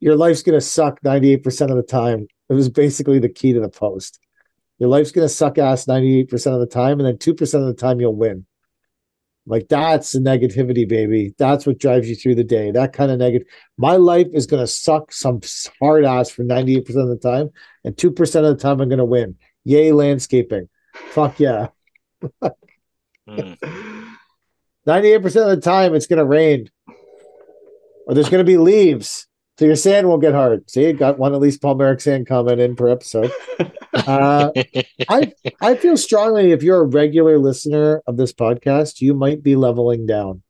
your 0.00 0.16
life's 0.16 0.42
gonna 0.42 0.60
suck 0.60 1.00
98% 1.02 1.70
of 1.70 1.76
the 1.76 1.82
time. 1.82 2.26
It 2.50 2.52
was 2.52 2.68
basically 2.68 3.18
the 3.18 3.28
key 3.30 3.54
to 3.54 3.60
the 3.60 3.70
post. 3.70 4.20
Your 4.78 4.90
life's 4.90 5.12
gonna 5.12 5.30
suck 5.30 5.56
ass 5.56 5.86
98% 5.86 6.54
of 6.54 6.60
the 6.60 6.66
time, 6.66 7.00
and 7.00 7.06
then 7.06 7.16
2% 7.16 7.62
of 7.62 7.68
the 7.68 7.80
time 7.80 8.00
you'll 8.00 8.14
win. 8.14 8.44
Like 9.46 9.68
that's 9.68 10.12
the 10.12 10.20
negativity, 10.20 10.88
baby. 10.88 11.34
That's 11.36 11.66
what 11.66 11.78
drives 11.78 12.08
you 12.08 12.16
through 12.16 12.36
the 12.36 12.44
day. 12.44 12.70
That 12.70 12.94
kind 12.94 13.10
of 13.10 13.18
negative. 13.18 13.46
My 13.76 13.96
life 13.96 14.28
is 14.32 14.46
gonna 14.46 14.66
suck 14.66 15.12
some 15.12 15.40
hard 15.80 16.04
ass 16.04 16.30
for 16.30 16.44
98% 16.44 16.88
of 16.96 17.08
the 17.08 17.18
time, 17.20 17.50
and 17.84 17.94
2% 17.94 18.20
of 18.20 18.56
the 18.56 18.62
time 18.62 18.80
I'm 18.80 18.88
gonna 18.88 19.04
win. 19.04 19.36
Yay, 19.64 19.92
landscaping. 19.92 20.68
Fuck 20.94 21.40
yeah. 21.40 21.68
Hmm. 23.26 23.54
98% 24.86 25.24
of 25.24 25.32
the 25.48 25.60
time 25.62 25.94
it's 25.94 26.06
gonna 26.06 26.24
rain. 26.24 26.70
Or 28.06 28.14
there's 28.14 28.28
gonna 28.28 28.44
be 28.44 28.58
leaves. 28.58 29.26
So 29.58 29.66
your 29.66 29.76
sand 29.76 30.08
won't 30.08 30.22
get 30.22 30.34
hard. 30.34 30.68
See, 30.68 30.92
got 30.92 31.18
one 31.18 31.32
at 31.32 31.40
least 31.40 31.62
polymeric 31.62 32.00
sand 32.00 32.26
comment 32.26 32.60
in 32.60 32.76
per 32.76 32.88
episode. 32.88 33.32
Uh, 33.94 34.50
I 35.08 35.32
I 35.60 35.76
feel 35.76 35.96
strongly 35.96 36.50
if 36.50 36.64
you're 36.64 36.80
a 36.80 36.84
regular 36.84 37.38
listener 37.38 38.02
of 38.08 38.16
this 38.16 38.32
podcast, 38.32 39.00
you 39.00 39.14
might 39.14 39.40
be 39.40 39.54
leveling 39.54 40.04
down. 40.04 40.42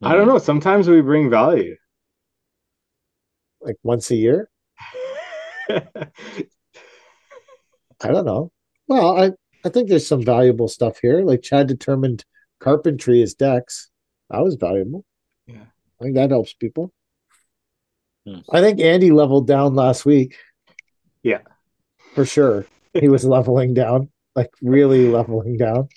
I 0.00 0.14
don't 0.14 0.28
know. 0.28 0.38
Sometimes 0.38 0.88
we 0.88 1.00
bring 1.00 1.30
value. 1.30 1.76
Like 3.60 3.76
once 3.82 4.10
a 4.12 4.16
year. 4.16 4.50
I 5.68 5.82
don't 8.02 8.24
know. 8.24 8.52
Well, 8.86 9.20
I 9.20 9.32
I 9.64 9.68
think 9.68 9.88
there's 9.88 10.06
some 10.06 10.24
valuable 10.24 10.68
stuff 10.68 10.98
here. 11.02 11.22
Like 11.22 11.42
Chad 11.42 11.66
determined 11.66 12.24
carpentry 12.60 13.20
is 13.20 13.34
decks. 13.34 13.90
That 14.30 14.44
was 14.44 14.54
valuable. 14.54 15.04
Yeah. 16.02 16.08
I 16.10 16.14
think 16.14 16.14
that 16.16 16.30
helps 16.30 16.52
people. 16.54 16.92
Hmm. 18.26 18.40
I 18.50 18.60
think 18.60 18.80
Andy 18.80 19.10
leveled 19.10 19.46
down 19.46 19.74
last 19.74 20.04
week. 20.04 20.36
Yeah. 21.22 21.40
For 22.14 22.24
sure. 22.24 22.66
He 22.94 23.08
was 23.08 23.24
leveling 23.36 23.74
down, 23.74 24.10
like 24.34 24.50
really 24.60 25.08
leveling 25.08 25.56
down. 25.56 25.88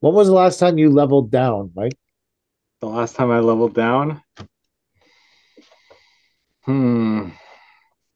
When 0.00 0.14
was 0.14 0.28
the 0.28 0.34
last 0.34 0.58
time 0.58 0.78
you 0.78 0.90
leveled 0.90 1.30
down, 1.30 1.72
Mike? 1.74 1.98
the 2.80 2.90
last 2.90 3.16
time 3.16 3.30
I 3.30 3.38
leveled 3.38 3.74
down. 3.74 4.22
Hmm. 6.64 7.30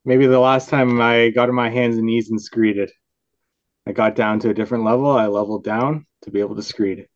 Maybe 0.04 0.26
the 0.26 0.38
last 0.38 0.68
time 0.68 1.00
I 1.00 1.30
got 1.30 1.48
on 1.48 1.54
my 1.54 1.70
hands 1.70 1.96
and 1.96 2.04
knees 2.04 2.30
and 2.30 2.38
screeded. 2.38 2.90
I 3.86 3.92
got 3.92 4.14
down 4.14 4.40
to 4.40 4.50
a 4.50 4.54
different 4.54 4.84
level. 4.84 5.10
I 5.10 5.26
leveled 5.26 5.64
down 5.64 6.06
to 6.22 6.30
be 6.30 6.40
able 6.40 6.56
to 6.56 6.62
screed. 6.62 7.08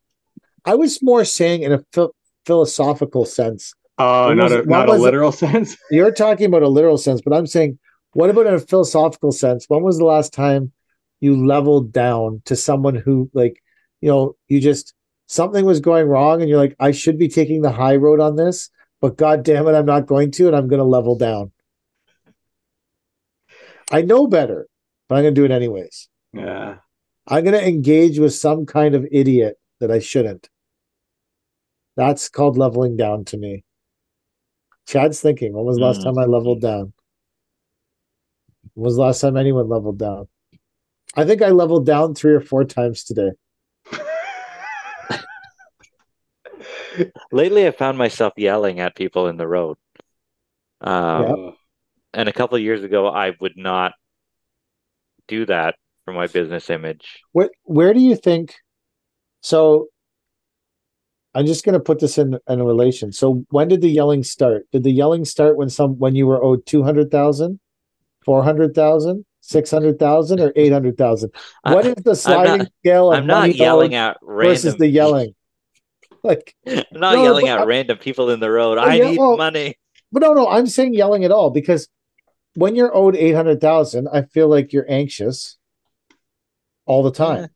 I 0.64 0.76
was 0.76 1.02
more 1.02 1.26
saying 1.26 1.62
in 1.62 1.72
a 1.72 1.84
phil- 1.92 2.14
philosophical 2.46 3.24
sense. 3.24 3.74
Oh, 3.98 4.28
When 4.28 4.38
not 4.38 4.52
a 4.52 4.64
not 4.64 4.88
a 4.88 4.94
literal 4.94 5.32
sense. 5.44 5.76
You're 5.90 6.12
talking 6.12 6.46
about 6.46 6.62
a 6.62 6.68
literal 6.68 6.98
sense, 6.98 7.20
but 7.20 7.34
I'm 7.34 7.46
saying, 7.46 7.78
what 8.12 8.30
about 8.30 8.46
in 8.46 8.54
a 8.54 8.60
philosophical 8.60 9.32
sense? 9.32 9.66
When 9.68 9.82
was 9.82 9.98
the 9.98 10.04
last 10.04 10.32
time 10.32 10.72
you 11.20 11.46
leveled 11.46 11.92
down 11.92 12.42
to 12.46 12.56
someone 12.56 12.94
who, 12.94 13.30
like, 13.32 13.62
you 14.00 14.08
know, 14.08 14.36
you 14.48 14.60
just 14.60 14.94
something 15.26 15.64
was 15.64 15.80
going 15.80 16.06
wrong 16.06 16.40
and 16.40 16.48
you're 16.48 16.58
like, 16.58 16.76
I 16.80 16.90
should 16.90 17.18
be 17.18 17.28
taking 17.28 17.62
the 17.62 17.72
high 17.72 17.96
road 17.96 18.20
on 18.20 18.36
this, 18.36 18.70
but 19.00 19.16
god 19.16 19.44
damn 19.44 19.66
it, 19.66 19.72
I'm 19.72 19.86
not 19.86 20.06
going 20.06 20.30
to, 20.32 20.46
and 20.48 20.56
I'm 20.56 20.68
going 20.68 20.78
to 20.78 20.84
level 20.84 21.16
down. 21.16 21.52
I 23.90 24.02
know 24.02 24.26
better, 24.26 24.68
but 25.08 25.16
I'm 25.16 25.22
going 25.22 25.34
to 25.34 25.40
do 25.40 25.44
it 25.44 25.50
anyways. 25.50 26.08
Yeah. 26.32 26.76
I'm 27.26 27.44
going 27.44 27.58
to 27.58 27.66
engage 27.66 28.18
with 28.18 28.34
some 28.34 28.66
kind 28.66 28.94
of 28.94 29.06
idiot 29.10 29.58
that 29.80 29.90
I 29.90 30.00
shouldn't. 30.00 30.48
That's 31.96 32.28
called 32.28 32.56
leveling 32.56 32.96
down 32.96 33.24
to 33.26 33.36
me. 33.36 33.64
Chad's 34.86 35.20
thinking, 35.20 35.52
when 35.52 35.64
was 35.64 35.78
the 35.78 35.84
last 35.84 36.00
Mm. 36.00 36.04
time 36.04 36.18
I 36.18 36.24
leveled 36.24 36.60
down? 36.60 36.92
When 38.74 38.84
was 38.84 38.96
the 38.96 39.02
last 39.02 39.20
time 39.20 39.36
anyone 39.36 39.68
leveled 39.68 39.98
down? 39.98 40.28
I 41.14 41.24
think 41.24 41.42
I 41.42 41.50
leveled 41.50 41.84
down 41.86 42.14
three 42.14 42.32
or 42.34 42.40
four 42.40 42.64
times 42.64 43.04
today. 43.04 43.32
Lately, 47.30 47.66
I 47.66 47.70
found 47.70 47.98
myself 47.98 48.32
yelling 48.36 48.80
at 48.80 48.94
people 48.96 49.28
in 49.28 49.36
the 49.36 49.46
road. 49.46 49.76
Um, 50.80 51.22
Oh, 51.24 51.54
And 52.14 52.28
a 52.28 52.32
couple 52.32 52.56
of 52.56 52.62
years 52.62 52.82
ago, 52.82 53.06
I 53.08 53.32
would 53.40 53.56
not 53.56 53.92
do 55.28 55.46
that 55.46 55.76
for 56.04 56.12
my 56.12 56.26
business 56.26 56.68
image. 56.70 57.22
Where 57.32 57.50
where 57.62 57.94
do 57.94 58.00
you 58.00 58.16
think? 58.16 58.54
So 59.40 59.88
I'm 61.34 61.46
just 61.46 61.64
going 61.64 61.72
to 61.74 61.80
put 61.80 61.98
this 62.00 62.18
in 62.18 62.38
in 62.48 62.60
a 62.60 62.64
relation. 62.64 63.12
So 63.12 63.44
when 63.50 63.68
did 63.68 63.80
the 63.80 63.88
yelling 63.88 64.22
start? 64.22 64.70
Did 64.70 64.82
the 64.82 64.90
yelling 64.90 65.24
start 65.24 65.56
when 65.56 65.68
some 65.70 65.98
when 65.98 66.14
you 66.14 66.26
were 66.26 66.42
owed 66.42 66.66
200,000, 66.66 67.58
400,000, 68.24 69.24
600,000 69.40 70.40
or 70.40 70.52
800,000? 70.54 71.30
What 71.62 71.86
is 71.86 71.94
the 72.04 72.14
sliding 72.14 72.66
scale 72.80 73.12
of 73.12 73.18
I'm 73.18 73.26
not 73.26 73.54
yelling 73.54 73.94
at 73.94 74.18
random 74.22 74.48
versus 74.54 74.76
the 74.76 74.88
yelling? 74.88 75.34
Like 76.24 76.54
I'm 76.68 76.84
not 76.92 77.14
No, 77.16 77.22
yelling 77.24 77.48
at 77.48 77.58
I'm- 77.58 77.66
random 77.66 77.98
people 77.98 78.30
in 78.30 78.38
the 78.38 78.48
road. 78.48 78.78
I 78.78 78.94
yeah, 78.94 79.10
need 79.10 79.18
well- 79.18 79.36
money. 79.36 79.76
But 80.12 80.20
no, 80.22 80.34
no, 80.34 80.46
I'm 80.48 80.68
saying 80.68 80.94
yelling 80.94 81.24
at 81.24 81.32
all 81.32 81.50
because 81.50 81.88
when 82.54 82.76
you're 82.76 82.94
owed 82.94 83.16
800,000, 83.16 84.06
I 84.06 84.22
feel 84.22 84.46
like 84.46 84.72
you're 84.72 84.84
anxious 84.88 85.56
all 86.86 87.02
the 87.02 87.10
time. 87.10 87.44
Eh. 87.44 87.46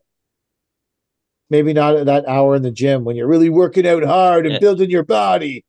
Maybe 1.49 1.73
not 1.73 1.95
at 1.97 2.07
that 2.07 2.27
hour 2.29 2.57
in 2.57 2.63
the 2.63 2.71
gym 2.71 3.05
when 3.05 3.17
you're 3.17 3.29
really 3.29 3.51
working 3.51 3.87
out 3.87 4.03
hard 4.03 4.47
and 4.47 4.55
Yeah. 4.55 4.59
building 4.59 4.91
your 4.91 5.05
body. 5.05 5.65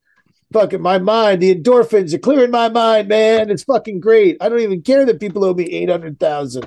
Fucking 0.53 0.81
my 0.81 0.97
mind, 0.97 1.41
the 1.41 1.53
endorphins 1.53 2.13
are 2.13 2.19
clearing 2.19 2.51
my 2.51 2.69
mind, 2.69 3.07
man. 3.09 3.49
It's 3.49 3.63
fucking 3.63 3.99
great. 3.99 4.37
I 4.39 4.49
don't 4.49 4.61
even 4.61 4.81
care 4.81 5.05
that 5.05 5.19
people 5.19 5.43
owe 5.43 5.53
me 5.53 5.65
800,000. 5.65 6.65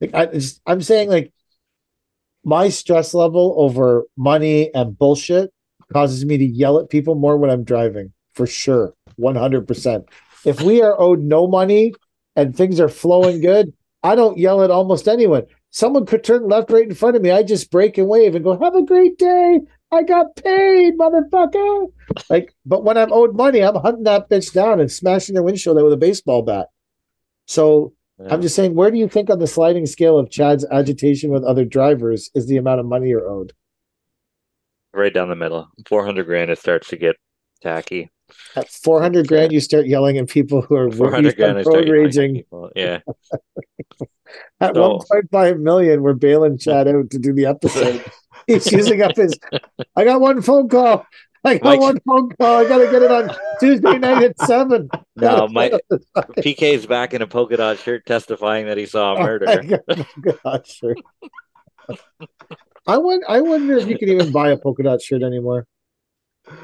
Like 0.00 0.14
I 0.14 0.40
I'm 0.66 0.80
saying 0.80 1.08
like 1.10 1.32
my 2.44 2.68
stress 2.68 3.14
level 3.14 3.54
over 3.58 4.04
money 4.16 4.72
and 4.74 4.96
bullshit 4.96 5.50
causes 5.92 6.24
me 6.24 6.38
to 6.38 6.44
yell 6.44 6.78
at 6.78 6.88
people 6.88 7.14
more 7.16 7.36
when 7.36 7.50
I'm 7.50 7.64
driving, 7.64 8.12
for 8.34 8.46
sure. 8.46 8.94
100%. 9.18 10.04
If 10.44 10.60
we 10.62 10.80
are 10.82 10.98
owed 11.00 11.20
no 11.20 11.46
money 11.48 11.92
and 12.36 12.56
things 12.56 12.78
are 12.78 12.88
flowing 12.88 13.40
good, 13.40 13.72
I 14.02 14.14
don't 14.14 14.38
yell 14.38 14.62
at 14.62 14.70
almost 14.70 15.08
anyone. 15.08 15.46
Someone 15.76 16.06
could 16.06 16.24
turn 16.24 16.48
left 16.48 16.70
right 16.70 16.88
in 16.88 16.94
front 16.94 17.16
of 17.16 17.22
me. 17.22 17.30
I 17.30 17.42
just 17.42 17.70
break 17.70 17.98
and 17.98 18.08
wave 18.08 18.34
and 18.34 18.42
go, 18.42 18.58
Have 18.58 18.74
a 18.74 18.82
great 18.82 19.18
day. 19.18 19.60
I 19.92 20.04
got 20.04 20.34
paid, 20.36 20.96
motherfucker. 20.98 21.92
Like, 22.30 22.54
but 22.64 22.82
when 22.82 22.96
I'm 22.96 23.12
owed 23.12 23.36
money, 23.36 23.62
I'm 23.62 23.74
hunting 23.74 24.04
that 24.04 24.30
bitch 24.30 24.54
down 24.54 24.80
and 24.80 24.90
smashing 24.90 25.34
their 25.34 25.42
windshield 25.42 25.76
with 25.82 25.92
a 25.92 25.98
baseball 25.98 26.40
bat. 26.40 26.68
So 27.44 27.92
I'm 28.30 28.40
just 28.40 28.56
saying, 28.56 28.74
where 28.74 28.90
do 28.90 28.96
you 28.96 29.06
think 29.06 29.28
on 29.28 29.38
the 29.38 29.46
sliding 29.46 29.84
scale 29.84 30.18
of 30.18 30.30
Chad's 30.30 30.64
agitation 30.72 31.30
with 31.30 31.44
other 31.44 31.66
drivers 31.66 32.30
is 32.34 32.46
the 32.46 32.56
amount 32.56 32.80
of 32.80 32.86
money 32.86 33.10
you're 33.10 33.28
owed? 33.28 33.52
right 34.94 35.12
down 35.12 35.28
the 35.28 35.36
middle. 35.36 35.68
400 35.86 36.24
grand, 36.24 36.50
it 36.50 36.58
starts 36.58 36.88
to 36.88 36.96
get 36.96 37.16
tacky. 37.60 38.10
At 38.56 38.68
400 38.70 39.28
grand, 39.28 39.52
you 39.52 39.60
start 39.60 39.86
yelling 39.86 40.18
at 40.18 40.28
people 40.28 40.62
who 40.62 40.76
are 40.76 40.90
400 40.90 41.36
grand, 41.36 41.56
road 41.56 41.62
start 41.64 41.86
yelling 41.86 41.88
at 41.88 42.04
raging. 42.04 42.44
Yeah. 42.74 43.00
At 44.60 44.74
So- 44.74 44.98
1.5 45.12 45.60
million, 45.60 46.02
we're 46.02 46.14
bailing 46.14 46.58
Chad 46.58 46.88
out 46.88 47.10
to 47.10 47.18
do 47.18 47.32
the 47.32 47.46
episode. 47.46 48.04
He's 48.46 48.70
using 48.70 49.02
up 49.02 49.16
his. 49.16 49.38
I 49.94 50.04
got 50.04 50.20
one 50.20 50.42
phone 50.42 50.68
call. 50.68 51.06
I 51.44 51.58
got 51.58 51.64
Mike- 51.64 51.80
one 51.80 51.98
phone 52.06 52.30
call. 52.30 52.56
I 52.56 52.68
got 52.68 52.78
to 52.78 52.90
get 52.90 53.02
it 53.02 53.10
on 53.10 53.30
Tuesday 53.60 53.98
night 53.98 54.22
at 54.22 54.38
seven. 54.40 54.88
No, 55.18 55.48
my 55.48 55.70
PK's 56.36 56.84
back 56.84 57.14
in 57.14 57.22
a 57.22 57.26
polka 57.26 57.56
dot 57.56 57.78
shirt 57.78 58.04
testifying 58.04 58.66
that 58.66 58.76
he 58.76 58.84
saw 58.84 59.14
a 59.14 59.18
oh 59.18 59.22
murder. 59.22 59.80
God, 60.20 60.44
oh 60.44 60.60
sure. 60.66 60.94
I 62.86 62.98
want. 62.98 63.24
I 63.26 63.40
wonder 63.40 63.78
if 63.78 63.88
you 63.88 63.96
can 63.96 64.10
even 64.10 64.30
buy 64.30 64.50
a 64.50 64.58
polka 64.58 64.82
dot 64.82 65.00
shirt 65.00 65.22
anymore. 65.22 65.66
I 66.46 66.58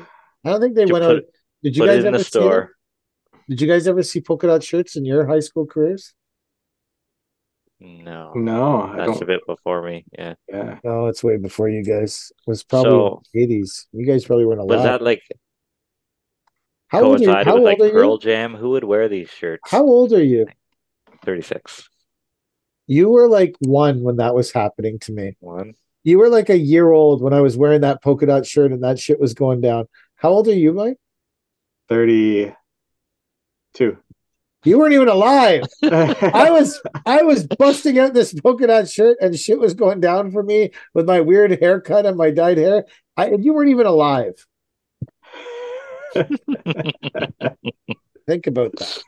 don't 0.44 0.60
think 0.60 0.74
they 0.74 0.84
went 0.84 1.02
put, 1.02 1.16
out. 1.16 1.22
Did 1.62 1.76
you 1.76 1.82
put 1.82 1.86
guys 1.88 1.96
it 1.98 2.00
in 2.00 2.06
ever 2.08 2.18
the 2.18 2.24
see 2.24 2.38
them? 2.40 2.68
Did 3.48 3.60
you 3.60 3.68
guys 3.68 3.86
ever 3.88 4.02
see 4.02 4.20
polka 4.20 4.46
dot 4.46 4.62
shirts 4.62 4.96
in 4.96 5.04
your 5.04 5.26
high 5.26 5.40
school 5.40 5.66
careers? 5.66 6.14
No, 7.80 8.32
no, 8.34 8.82
I 8.82 8.96
that's 8.98 9.12
don't. 9.12 9.22
a 9.22 9.26
bit 9.26 9.40
before 9.46 9.82
me. 9.82 10.04
Yeah. 10.16 10.34
Yeah. 10.48 10.78
No, 10.84 11.06
it's 11.06 11.24
way 11.24 11.36
before 11.36 11.68
you 11.68 11.82
guys. 11.82 12.30
It 12.38 12.50
was 12.50 12.62
probably 12.62 12.90
So- 12.92 13.22
eighties. 13.34 13.88
You 13.92 14.06
guys 14.06 14.24
probably 14.24 14.46
weren't 14.46 14.60
alive. 14.60 14.78
Was 14.78 14.84
that 14.84 15.02
like 15.02 15.22
how 16.88 17.02
old 17.02 17.20
are 17.20 17.24
you? 17.24 17.32
How 17.32 17.54
old 17.54 17.62
like 17.62 17.80
are 17.80 17.90
Pearl 17.90 18.12
you? 18.12 18.18
Jam? 18.20 18.54
Who 18.54 18.70
would 18.70 18.84
wear 18.84 19.08
these 19.08 19.30
shirts? 19.30 19.62
How 19.70 19.82
old 19.82 20.12
are 20.12 20.22
you? 20.22 20.46
36. 21.24 21.88
You 22.86 23.08
were 23.08 23.28
like 23.28 23.56
one 23.60 24.02
when 24.02 24.16
that 24.16 24.34
was 24.34 24.52
happening 24.52 24.98
to 25.00 25.12
me. 25.12 25.34
One. 25.40 25.72
You 26.04 26.18
were 26.18 26.28
like 26.28 26.50
a 26.50 26.58
year 26.58 26.90
old 26.90 27.22
when 27.22 27.32
I 27.32 27.40
was 27.40 27.56
wearing 27.56 27.80
that 27.80 28.02
polka 28.02 28.26
dot 28.26 28.44
shirt 28.44 28.72
and 28.72 28.82
that 28.84 28.98
shit 28.98 29.18
was 29.18 29.32
going 29.34 29.60
down. 29.60 29.86
How 30.16 30.30
old 30.30 30.48
are 30.48 30.54
you, 30.54 30.72
Mike? 30.72 30.98
32. 31.88 32.54
You 34.64 34.78
weren't 34.78 34.94
even 34.94 35.08
alive. 35.08 35.64
I 35.82 36.50
was 36.50 36.80
I 37.04 37.22
was 37.22 37.46
busting 37.46 37.98
out 37.98 38.14
this 38.14 38.32
polka 38.32 38.68
dot 38.68 38.88
shirt 38.88 39.18
and 39.20 39.36
shit 39.36 39.58
was 39.58 39.74
going 39.74 40.00
down 40.00 40.30
for 40.30 40.42
me 40.42 40.70
with 40.94 41.06
my 41.06 41.20
weird 41.20 41.60
haircut 41.60 42.06
and 42.06 42.16
my 42.16 42.30
dyed 42.30 42.58
hair. 42.58 42.84
I, 43.16 43.26
and 43.26 43.44
you 43.44 43.54
weren't 43.54 43.70
even 43.70 43.86
alive. 43.86 44.46
Think 48.26 48.46
about 48.46 48.72
that. 48.76 49.02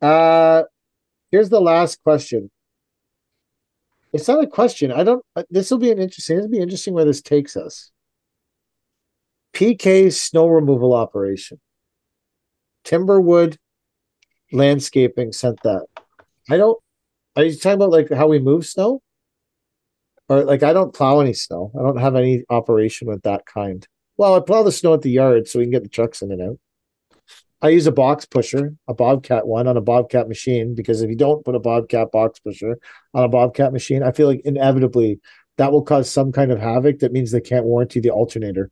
Uh 0.00 0.64
here's 1.30 1.50
the 1.50 1.60
last 1.60 2.02
question. 2.02 2.50
It's 4.12 4.26
not 4.26 4.42
a 4.42 4.46
question. 4.48 4.90
I 4.90 5.04
don't 5.04 5.24
uh, 5.36 5.44
this 5.50 5.70
will 5.70 5.78
be 5.78 5.92
an 5.92 6.00
interesting 6.00 6.36
this 6.36 6.46
will 6.46 6.50
be 6.50 6.58
interesting 6.58 6.94
where 6.94 7.04
this 7.04 7.22
takes 7.22 7.56
us. 7.56 7.92
PK's 9.54 10.20
snow 10.20 10.48
removal 10.48 10.94
operation. 10.94 11.60
Timberwood 12.84 13.56
landscaping 14.52 15.32
sent 15.32 15.62
that. 15.62 15.86
I 16.50 16.56
don't 16.56 16.78
are 17.36 17.44
you 17.44 17.54
talking 17.54 17.76
about 17.76 17.90
like 17.90 18.10
how 18.10 18.26
we 18.26 18.40
move 18.40 18.66
snow? 18.66 19.00
Or 20.28 20.44
like 20.44 20.62
I 20.62 20.72
don't 20.72 20.94
plow 20.94 21.20
any 21.20 21.34
snow. 21.34 21.70
I 21.78 21.82
don't 21.82 21.98
have 21.98 22.16
any 22.16 22.44
operation 22.50 23.06
with 23.08 23.22
that 23.22 23.46
kind. 23.46 23.86
Well, 24.16 24.34
I 24.34 24.40
plow 24.40 24.64
the 24.64 24.72
snow 24.72 24.94
at 24.94 25.02
the 25.02 25.10
yard 25.10 25.46
so 25.46 25.58
we 25.58 25.64
can 25.64 25.70
get 25.70 25.84
the 25.84 25.88
trucks 25.88 26.20
in 26.20 26.32
and 26.32 26.42
out. 26.42 26.58
I 27.62 27.70
use 27.70 27.86
a 27.86 27.92
box 27.92 28.24
pusher, 28.24 28.74
a 28.86 28.94
Bobcat 28.94 29.46
one 29.46 29.66
on 29.66 29.76
a 29.76 29.80
Bobcat 29.80 30.28
machine, 30.28 30.74
because 30.74 31.02
if 31.02 31.10
you 31.10 31.16
don't 31.16 31.44
put 31.44 31.54
a 31.54 31.60
Bobcat 31.60 32.10
box 32.12 32.38
pusher 32.40 32.78
on 33.14 33.24
a 33.24 33.28
Bobcat 33.28 33.72
machine, 33.72 34.02
I 34.02 34.12
feel 34.12 34.26
like 34.26 34.42
inevitably 34.44 35.20
that 35.56 35.72
will 35.72 35.82
cause 35.82 36.10
some 36.10 36.32
kind 36.32 36.52
of 36.52 36.58
havoc. 36.58 37.00
That 37.00 37.12
means 37.12 37.30
they 37.30 37.40
can't 37.40 37.64
warranty 37.64 38.00
the 38.00 38.10
alternator. 38.10 38.70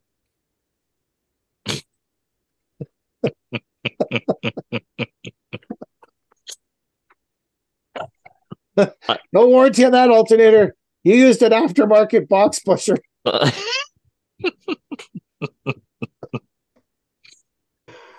no 9.33 9.47
warranty 9.49 9.85
on 9.85 9.93
that 9.93 10.11
alternator. 10.11 10.75
You 11.05 11.15
used 11.15 11.43
an 11.43 11.53
aftermarket 11.53 12.29
box 12.29 12.59
pusher. 12.61 12.99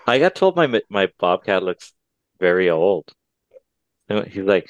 I 0.07 0.19
got 0.19 0.35
told 0.35 0.55
my 0.55 0.81
my 0.89 1.09
Bobcat 1.19 1.63
looks 1.63 1.93
very 2.39 2.69
old. 2.69 3.11
He's 4.07 4.37
like, 4.37 4.69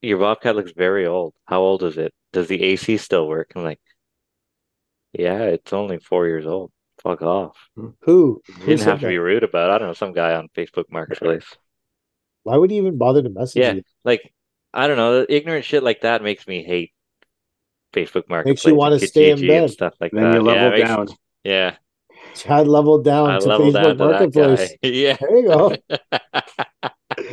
your 0.00 0.18
Bobcat 0.18 0.56
looks 0.56 0.72
very 0.72 1.06
old. 1.06 1.34
How 1.44 1.60
old 1.60 1.82
is 1.82 1.98
it? 1.98 2.14
Does 2.32 2.48
the 2.48 2.62
AC 2.62 2.96
still 2.96 3.28
work? 3.28 3.52
I'm 3.54 3.64
like, 3.64 3.80
yeah, 5.12 5.42
it's 5.44 5.72
only 5.72 5.98
four 5.98 6.26
years 6.26 6.46
old. 6.46 6.72
Fuck 7.02 7.22
off. 7.22 7.56
Who? 7.76 7.94
Who 8.02 8.42
Didn't 8.66 8.80
have 8.84 9.00
to 9.00 9.06
that? 9.06 9.10
be 9.10 9.18
rude 9.18 9.44
about 9.44 9.70
it. 9.70 9.74
I 9.74 9.78
don't 9.78 9.88
know, 9.88 9.94
some 9.94 10.12
guy 10.12 10.34
on 10.34 10.48
Facebook 10.56 10.84
Marketplace. 10.90 11.44
Why 12.42 12.56
would 12.56 12.70
he 12.70 12.76
even 12.78 12.98
bother 12.98 13.22
to 13.22 13.28
message 13.28 13.60
Yeah, 13.60 13.72
you? 13.74 13.82
like 14.04 14.32
I 14.74 14.86
don't 14.88 14.96
know, 14.96 15.24
ignorant 15.28 15.64
shit 15.64 15.82
like 15.82 16.00
that 16.02 16.22
makes 16.22 16.46
me 16.46 16.62
hate 16.64 16.92
Facebook 17.92 18.28
Marketplace. 18.28 18.64
Makes 18.64 18.64
you 18.66 18.74
wanna 18.74 18.98
stay 18.98 19.30
in 19.30 19.40
bed. 19.46 19.62
and 19.64 19.70
stuff 19.70 19.94
like 20.00 20.12
Then 20.12 20.24
that. 20.24 20.34
you 20.34 20.40
level 20.42 20.62
yeah, 20.78 20.88
it 20.94 20.98
makes- 20.98 21.12
Yeah, 21.44 21.74
Chad 22.34 22.66
leveled 22.68 23.04
down 23.04 23.30
I 23.30 23.38
to 23.38 23.46
leveled 23.48 23.74
Facebook 23.74 23.82
down 23.84 23.96
to 23.98 24.04
Marketplace. 24.04 24.72
Yeah. 24.82 25.16
There 25.20 25.36
you 25.38 25.46
go. 25.48 25.76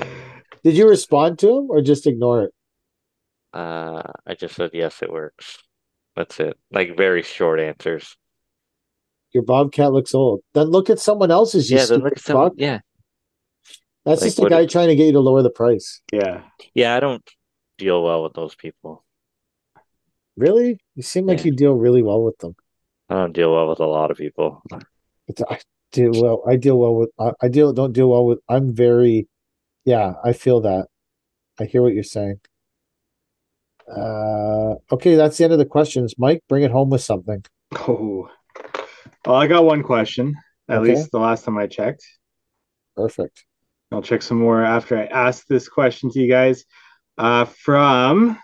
Did 0.63 0.75
you 0.77 0.87
respond 0.89 1.39
to 1.39 1.49
him 1.57 1.69
or 1.69 1.81
just 1.81 2.07
ignore 2.07 2.43
it? 2.45 2.51
Uh, 3.53 4.01
I 4.25 4.33
just 4.33 4.55
said 4.55 4.71
yes, 4.73 5.01
it 5.01 5.11
works. 5.11 5.59
That's 6.15 6.39
it. 6.39 6.57
Like 6.71 6.97
very 6.97 7.21
short 7.23 7.59
answers. 7.59 8.17
Your 9.35 9.43
Bobcat 9.43 9.91
looks 9.91 10.15
old. 10.15 10.39
Then 10.53 10.67
look 10.67 10.89
at 10.89 10.97
someone 10.99 11.29
else's. 11.29 11.69
You 11.69 11.77
Yeah, 11.77 11.85
then 11.85 11.99
look 11.99 12.13
at 12.13 12.19
someone. 12.21 12.49
fuck. 12.51 12.53
Yeah, 12.57 12.79
That's 14.05 14.21
Like, 14.21 14.27
just 14.29 14.39
a 14.39 14.49
guy 14.49 14.61
if- 14.61 14.71
trying 14.71 14.87
to 14.87 14.95
get 14.95 15.05
you 15.07 15.11
to 15.11 15.19
lower 15.19 15.43
the 15.43 15.49
price. 15.49 16.01
Yeah. 16.13 16.41
yeah. 16.73 16.95
I 16.95 16.99
don't 17.01 17.21
deal 17.77 18.01
well 18.03 18.23
with 18.23 18.33
those 18.33 18.55
people. 18.55 19.03
Really? 20.37 20.79
You 20.95 21.03
seem 21.03 21.25
like 21.25 21.39
Yeah. 21.39 21.45
you 21.45 21.51
deal 21.55 21.73
really 21.73 22.01
well 22.01 22.23
with 22.23 22.37
them. 22.39 22.55
I 23.09 23.15
don't 23.15 23.33
deal 23.33 23.53
well 23.53 23.67
with 23.69 23.79
a 23.81 23.85
lot 23.85 24.09
of 24.09 24.17
people. 24.17 24.61
It's, 25.27 25.41
I 25.49 25.59
deal 25.91 26.11
well. 26.13 26.43
I 26.47 26.55
deal 26.55 26.77
well 26.79 26.95
with. 26.95 27.09
I, 27.19 27.31
I 27.41 27.47
deal. 27.49 27.73
Don't 27.73 27.93
deal 27.93 28.09
well 28.09 28.25
with. 28.25 28.39
I'm 28.49 28.73
very. 28.73 29.27
Yeah, 29.83 30.13
I 30.23 30.31
feel 30.33 30.61
that. 30.61 30.87
I 31.59 31.65
hear 31.65 31.81
what 31.81 31.93
you're 31.93 32.03
saying. 32.03 32.39
Uh, 33.87 34.75
okay, 34.91 35.15
that's 35.15 35.37
the 35.37 35.43
end 35.43 35.53
of 35.53 35.59
the 35.59 35.65
questions. 35.65 36.15
Mike, 36.17 36.41
bring 36.49 36.63
it 36.63 36.71
home 36.71 36.89
with 36.89 37.01
something. 37.01 37.43
Oh. 37.75 38.29
Well, 39.25 39.35
I 39.35 39.47
got 39.47 39.65
one 39.65 39.81
question. 39.83 40.35
At 40.67 40.79
Okay. 40.79 40.93
least 40.93 41.11
the 41.11 41.19
last 41.19 41.45
time 41.45 41.57
I 41.57 41.67
checked. 41.67 42.05
Perfect. 42.95 43.45
I'll 43.91 44.01
check 44.01 44.21
some 44.21 44.39
more 44.39 44.63
after 44.63 44.97
I 44.97 45.05
ask 45.05 45.45
this 45.47 45.67
question 45.69 46.11
to 46.11 46.19
you 46.19 46.29
guys. 46.29 46.65
Uh, 47.17 47.45
from 47.45 48.37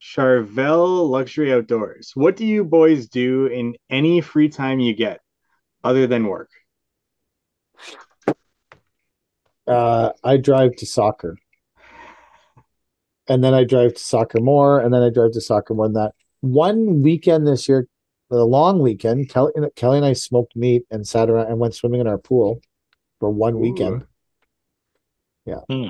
Charvel 0.00 1.08
Luxury 1.10 1.52
Outdoors. 1.52 2.12
What 2.14 2.36
do 2.36 2.46
you 2.46 2.64
boys 2.64 3.08
do 3.08 3.46
in 3.46 3.76
any 3.90 4.20
free 4.20 4.48
time 4.48 4.80
you 4.80 4.94
get 4.94 5.20
other 5.84 6.06
than 6.06 6.26
work? 6.26 6.50
Uh, 9.66 10.12
I 10.24 10.38
drive 10.38 10.76
to 10.76 10.86
soccer, 10.86 11.36
and 13.28 13.44
then 13.44 13.54
I 13.54 13.64
drive 13.64 13.94
to 13.94 14.00
soccer 14.00 14.40
more, 14.40 14.80
and 14.80 14.92
then 14.92 15.02
I 15.02 15.10
drive 15.10 15.32
to 15.32 15.40
soccer 15.40 15.74
more 15.74 15.86
than 15.86 15.94
that. 15.94 16.14
One 16.40 17.02
weekend 17.02 17.46
this 17.46 17.68
year, 17.68 17.86
the 18.30 18.44
long 18.44 18.78
weekend, 18.80 19.28
Kelly, 19.28 19.52
Kelly 19.76 19.96
and 19.98 20.06
I 20.06 20.12
smoked 20.14 20.54
meat 20.56 20.84
and 20.90 21.06
sat 21.06 21.28
around 21.30 21.48
and 21.48 21.58
went 21.58 21.74
swimming 21.74 22.00
in 22.00 22.06
our 22.06 22.18
pool 22.18 22.60
for 23.18 23.30
one 23.30 23.58
weekend. 23.58 24.06
Yeah, 25.46 25.60
Hmm. 25.68 25.88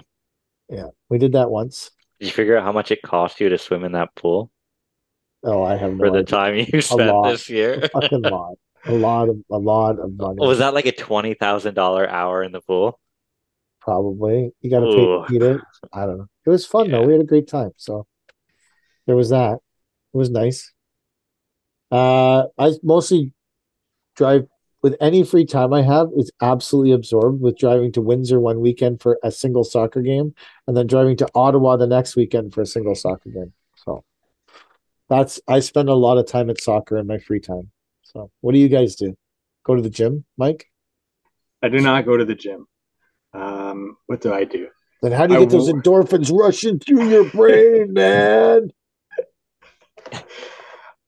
yeah, 0.68 0.88
we 1.08 1.18
did 1.18 1.32
that 1.32 1.50
once. 1.50 1.90
Did 2.18 2.26
you 2.26 2.32
figure 2.32 2.56
out 2.56 2.64
how 2.64 2.72
much 2.72 2.90
it 2.90 3.02
cost 3.02 3.40
you 3.40 3.48
to 3.50 3.58
swim 3.58 3.84
in 3.84 3.92
that 3.92 4.14
pool 4.14 4.50
Oh, 5.42 5.62
I 5.62 5.76
have 5.76 5.92
no 5.92 5.98
for 5.98 6.10
the 6.10 6.18
idea. 6.18 6.24
time 6.26 6.54
you 6.72 6.80
spent 6.82 7.10
lot. 7.10 7.30
this 7.30 7.48
year? 7.48 7.88
fucking 7.92 8.22
lot, 8.22 8.54
a 8.84 8.92
lot 8.92 9.28
of 9.30 9.38
a 9.50 9.56
lot 9.58 9.98
of 9.98 10.12
money. 10.16 10.46
Was 10.46 10.58
that 10.58 10.74
like 10.74 10.86
a 10.86 10.92
twenty 10.92 11.32
thousand 11.34 11.74
dollar 11.74 12.08
hour 12.08 12.42
in 12.42 12.52
the 12.52 12.60
pool? 12.60 13.00
Probably 13.80 14.52
you 14.60 14.70
got 14.70 14.80
to 14.80 14.86
pay 14.86 15.00
Ooh. 15.00 15.24
to 15.26 15.34
eat 15.34 15.42
it. 15.42 15.60
I 15.92 16.04
don't 16.04 16.18
know. 16.18 16.26
It 16.44 16.50
was 16.50 16.66
fun 16.66 16.90
though. 16.90 17.06
We 17.06 17.12
had 17.12 17.22
a 17.22 17.24
great 17.24 17.48
time. 17.48 17.70
So 17.76 18.06
there 19.06 19.16
was 19.16 19.30
that. 19.30 19.54
It 20.12 20.16
was 20.16 20.28
nice. 20.30 20.72
Uh, 21.90 22.44
I 22.58 22.72
mostly 22.82 23.32
drive 24.16 24.46
with 24.82 24.96
any 25.00 25.24
free 25.24 25.44
time 25.44 25.72
I 25.72 25.82
have. 25.82 26.08
It's 26.16 26.30
absolutely 26.40 26.92
absorbed 26.92 27.40
with 27.40 27.58
driving 27.58 27.92
to 27.92 28.00
Windsor 28.00 28.40
one 28.40 28.60
weekend 28.60 29.00
for 29.02 29.18
a 29.22 29.30
single 29.30 29.64
soccer 29.64 30.02
game, 30.02 30.34
and 30.66 30.76
then 30.76 30.86
driving 30.86 31.16
to 31.18 31.28
Ottawa 31.34 31.76
the 31.76 31.86
next 31.86 32.16
weekend 32.16 32.54
for 32.54 32.62
a 32.62 32.66
single 32.66 32.94
soccer 32.94 33.30
game. 33.30 33.52
So 33.76 34.04
that's 35.08 35.40
I 35.48 35.60
spend 35.60 35.88
a 35.88 35.94
lot 35.94 36.18
of 36.18 36.26
time 36.26 36.50
at 36.50 36.60
soccer 36.60 36.96
in 36.96 37.06
my 37.06 37.18
free 37.18 37.40
time. 37.40 37.70
So 38.02 38.30
what 38.40 38.52
do 38.52 38.58
you 38.58 38.68
guys 38.68 38.94
do? 38.96 39.16
Go 39.64 39.74
to 39.74 39.82
the 39.82 39.90
gym, 39.90 40.24
Mike? 40.36 40.66
I 41.62 41.68
do 41.68 41.80
not 41.80 42.06
go 42.06 42.16
to 42.16 42.24
the 42.24 42.34
gym. 42.34 42.66
Um, 43.34 43.96
what 44.06 44.20
do 44.20 44.32
I 44.32 44.44
do? 44.44 44.68
Then 45.02 45.12
how 45.12 45.26
do 45.26 45.34
you 45.34 45.40
I 45.40 45.42
get 45.44 45.50
those 45.50 45.70
wo- 45.70 45.78
endorphins 45.78 46.32
rushing 46.32 46.78
through 46.78 47.08
your 47.08 47.24
brain, 47.30 47.92
man? 47.92 48.70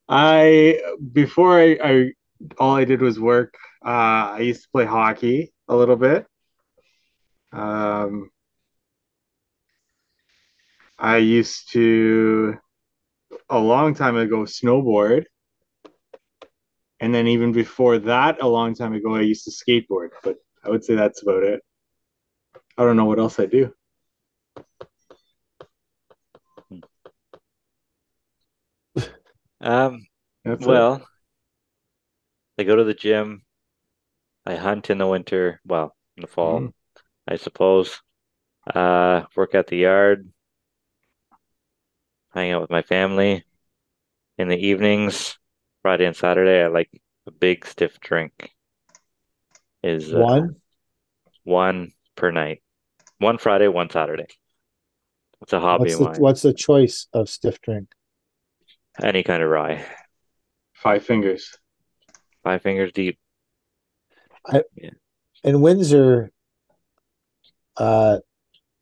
I 0.08 0.80
before 1.12 1.60
I, 1.60 1.78
I 1.82 2.12
all 2.58 2.74
I 2.74 2.84
did 2.84 3.00
was 3.00 3.18
work. 3.20 3.54
Uh, 3.84 4.36
I 4.36 4.40
used 4.40 4.62
to 4.62 4.68
play 4.70 4.84
hockey 4.84 5.52
a 5.68 5.76
little 5.76 5.96
bit. 5.96 6.26
Um, 7.52 8.30
I 10.98 11.18
used 11.18 11.72
to 11.72 12.56
a 13.50 13.58
long 13.58 13.94
time 13.94 14.16
ago 14.16 14.44
snowboard, 14.44 15.24
and 17.00 17.14
then 17.14 17.26
even 17.26 17.52
before 17.52 17.98
that, 17.98 18.42
a 18.42 18.48
long 18.48 18.74
time 18.74 18.94
ago, 18.94 19.14
I 19.14 19.22
used 19.22 19.44
to 19.44 19.50
skateboard. 19.50 20.10
But 20.22 20.36
I 20.64 20.70
would 20.70 20.84
say 20.84 20.94
that's 20.94 21.22
about 21.22 21.42
it. 21.42 21.60
I 22.78 22.84
don't 22.84 22.96
know 22.96 23.04
what 23.04 23.18
else 23.18 23.38
I 23.38 23.46
do. 23.46 23.72
Um, 29.62 30.06
That's 30.44 30.62
it. 30.62 30.68
well, 30.68 31.06
I 32.58 32.64
go 32.64 32.76
to 32.76 32.84
the 32.84 32.94
gym. 32.94 33.44
I 34.44 34.56
hunt 34.56 34.90
in 34.90 34.98
the 34.98 35.06
winter, 35.06 35.60
well, 35.64 35.96
in 36.16 36.22
the 36.22 36.26
fall, 36.26 36.60
Mm. 36.60 36.72
I 37.28 37.36
suppose. 37.36 38.02
Uh, 38.66 39.24
work 39.34 39.54
at 39.54 39.66
the 39.68 39.76
yard, 39.76 40.32
hang 42.34 42.52
out 42.52 42.60
with 42.60 42.70
my 42.70 42.82
family. 42.82 43.44
In 44.38 44.48
the 44.48 44.56
evenings, 44.56 45.38
Friday 45.82 46.06
and 46.06 46.16
Saturday, 46.16 46.62
I 46.62 46.68
like 46.68 46.90
a 47.26 47.30
big 47.30 47.66
stiff 47.66 48.00
drink. 48.00 48.50
Is 49.82 50.14
uh, 50.14 50.18
One. 50.18 50.56
one 51.44 51.92
per 52.16 52.30
night. 52.30 52.62
One 53.18 53.38
Friday, 53.38 53.68
one 53.68 53.90
Saturday. 53.90 54.26
It's 55.40 55.52
a 55.52 55.60
hobby 55.60 55.94
What's 55.94 56.16
the 56.16 56.22
what's 56.22 56.42
the 56.42 56.54
choice 56.54 57.08
of 57.12 57.28
stiff 57.28 57.60
drink? 57.60 57.88
Any 59.00 59.22
kind 59.22 59.42
of 59.42 59.48
rye. 59.48 59.84
Five 60.74 61.04
fingers. 61.04 61.56
Five 62.42 62.62
fingers 62.62 62.92
deep. 62.92 63.18
I. 64.46 64.62
In 65.44 65.60
Windsor, 65.60 66.30
uh, 67.76 68.18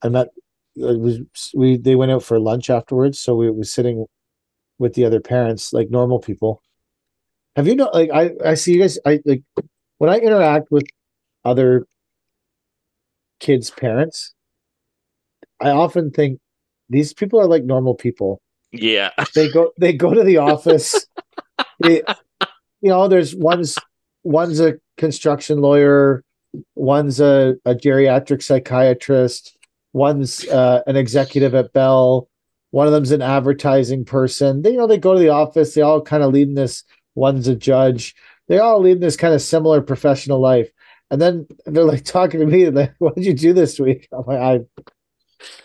I 0.02 0.08
met. 0.08 0.28
It 0.76 0.98
was 0.98 1.20
we 1.54 1.76
they 1.76 1.94
went 1.94 2.12
out 2.12 2.22
for 2.22 2.38
lunch 2.38 2.70
afterwards, 2.70 3.20
so 3.20 3.34
we 3.34 3.50
was 3.50 3.72
sitting 3.72 4.06
with 4.78 4.94
the 4.94 5.04
other 5.04 5.20
parents 5.20 5.72
like 5.72 5.90
normal 5.90 6.18
people. 6.18 6.62
Have 7.56 7.66
you 7.66 7.76
know? 7.76 7.90
Like 7.92 8.10
I 8.12 8.30
I 8.44 8.54
see 8.54 8.74
you 8.74 8.80
guys. 8.80 8.98
I 9.04 9.20
like 9.24 9.42
when 9.98 10.10
I 10.10 10.18
interact 10.18 10.70
with 10.70 10.86
other 11.44 11.86
kids' 13.40 13.70
parents. 13.70 14.34
I 15.60 15.70
often 15.70 16.10
think 16.10 16.40
these 16.88 17.12
people 17.12 17.40
are 17.40 17.46
like 17.46 17.64
normal 17.64 17.94
people. 17.94 18.40
Yeah. 18.72 19.10
they 19.34 19.50
go 19.50 19.72
they 19.78 19.92
go 19.92 20.14
to 20.14 20.22
the 20.22 20.36
office 20.52 21.06
they, 21.80 22.02
you 22.80 22.90
know 22.90 23.08
there's 23.08 23.34
one's 23.34 23.78
one's 24.22 24.60
a 24.60 24.78
construction 24.96 25.60
lawyer 25.60 26.22
one's 26.74 27.20
a, 27.20 27.56
a 27.64 27.74
geriatric 27.74 28.42
psychiatrist 28.42 29.56
one's 29.92 30.46
uh, 30.48 30.82
an 30.86 30.96
executive 30.96 31.54
at 31.54 31.72
bell 31.72 32.28
One 32.70 32.86
of 32.86 32.92
them's 32.92 33.10
an 33.10 33.22
advertising 33.22 34.04
person. 34.04 34.62
They, 34.62 34.70
you 34.72 34.78
know, 34.78 34.86
they 34.86 34.98
go 34.98 35.14
to 35.14 35.18
the 35.20 35.30
office. 35.30 35.74
They 35.74 35.82
all 35.82 36.00
kind 36.02 36.22
of 36.22 36.32
lead 36.32 36.48
in 36.48 36.54
this. 36.54 36.84
One's 37.16 37.48
a 37.48 37.56
judge. 37.56 38.14
They 38.48 38.58
all 38.58 38.80
lead 38.80 38.92
in 38.98 39.00
this 39.00 39.16
kind 39.16 39.34
of 39.34 39.42
similar 39.42 39.80
professional 39.82 40.40
life. 40.40 40.70
And 41.10 41.20
then 41.20 41.48
they're 41.66 41.84
like 41.84 42.04
talking 42.04 42.38
to 42.40 42.46
me, 42.46 42.70
like, 42.70 42.94
"What 42.98 43.16
did 43.16 43.24
you 43.26 43.34
do 43.34 43.52
this 43.52 43.80
week?" 43.80 44.06
I'm 44.12 44.24
like, 44.26 44.38
"I 44.38 44.60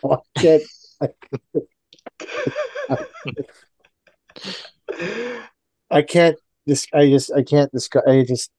fucked 0.01 0.43
it." 0.43 0.63
I 5.89 6.01
can't. 6.01 6.37
This. 6.65 6.87
I 6.93 7.09
just. 7.09 7.31
I 7.31 7.43
can't 7.43 7.71
describe. 7.71 8.05
I 8.07 8.23
just. 8.23 8.51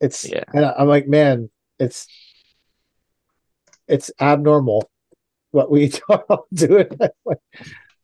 It's. 0.00 0.28
Yeah. 0.28 0.44
And 0.52 0.64
I'm 0.64 0.88
like, 0.88 1.06
man, 1.08 1.50
it's. 1.78 2.06
It's 3.88 4.10
abnormal 4.20 4.90
what 5.52 5.70
we 5.70 5.88
do 6.54 6.76
it. 6.76 6.94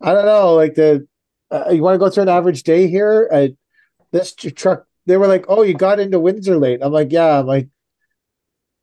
I 0.00 0.12
don't 0.12 0.26
know. 0.26 0.54
Like 0.54 0.74
the. 0.74 1.06
Uh, 1.50 1.70
you 1.70 1.82
want 1.82 1.94
to 1.94 1.98
go 1.98 2.08
through 2.08 2.22
an 2.22 2.28
average 2.30 2.62
day 2.62 2.86
here? 2.88 3.28
Uh, 3.30 3.48
this 4.10 4.34
truck. 4.34 4.86
They 5.06 5.16
were 5.16 5.26
like, 5.26 5.46
"Oh, 5.48 5.62
you 5.62 5.74
got 5.74 6.00
into 6.00 6.20
Windsor 6.20 6.56
late." 6.56 6.80
I'm 6.82 6.92
like, 6.92 7.12
"Yeah." 7.12 7.40
I'm 7.40 7.46
like, 7.46 7.68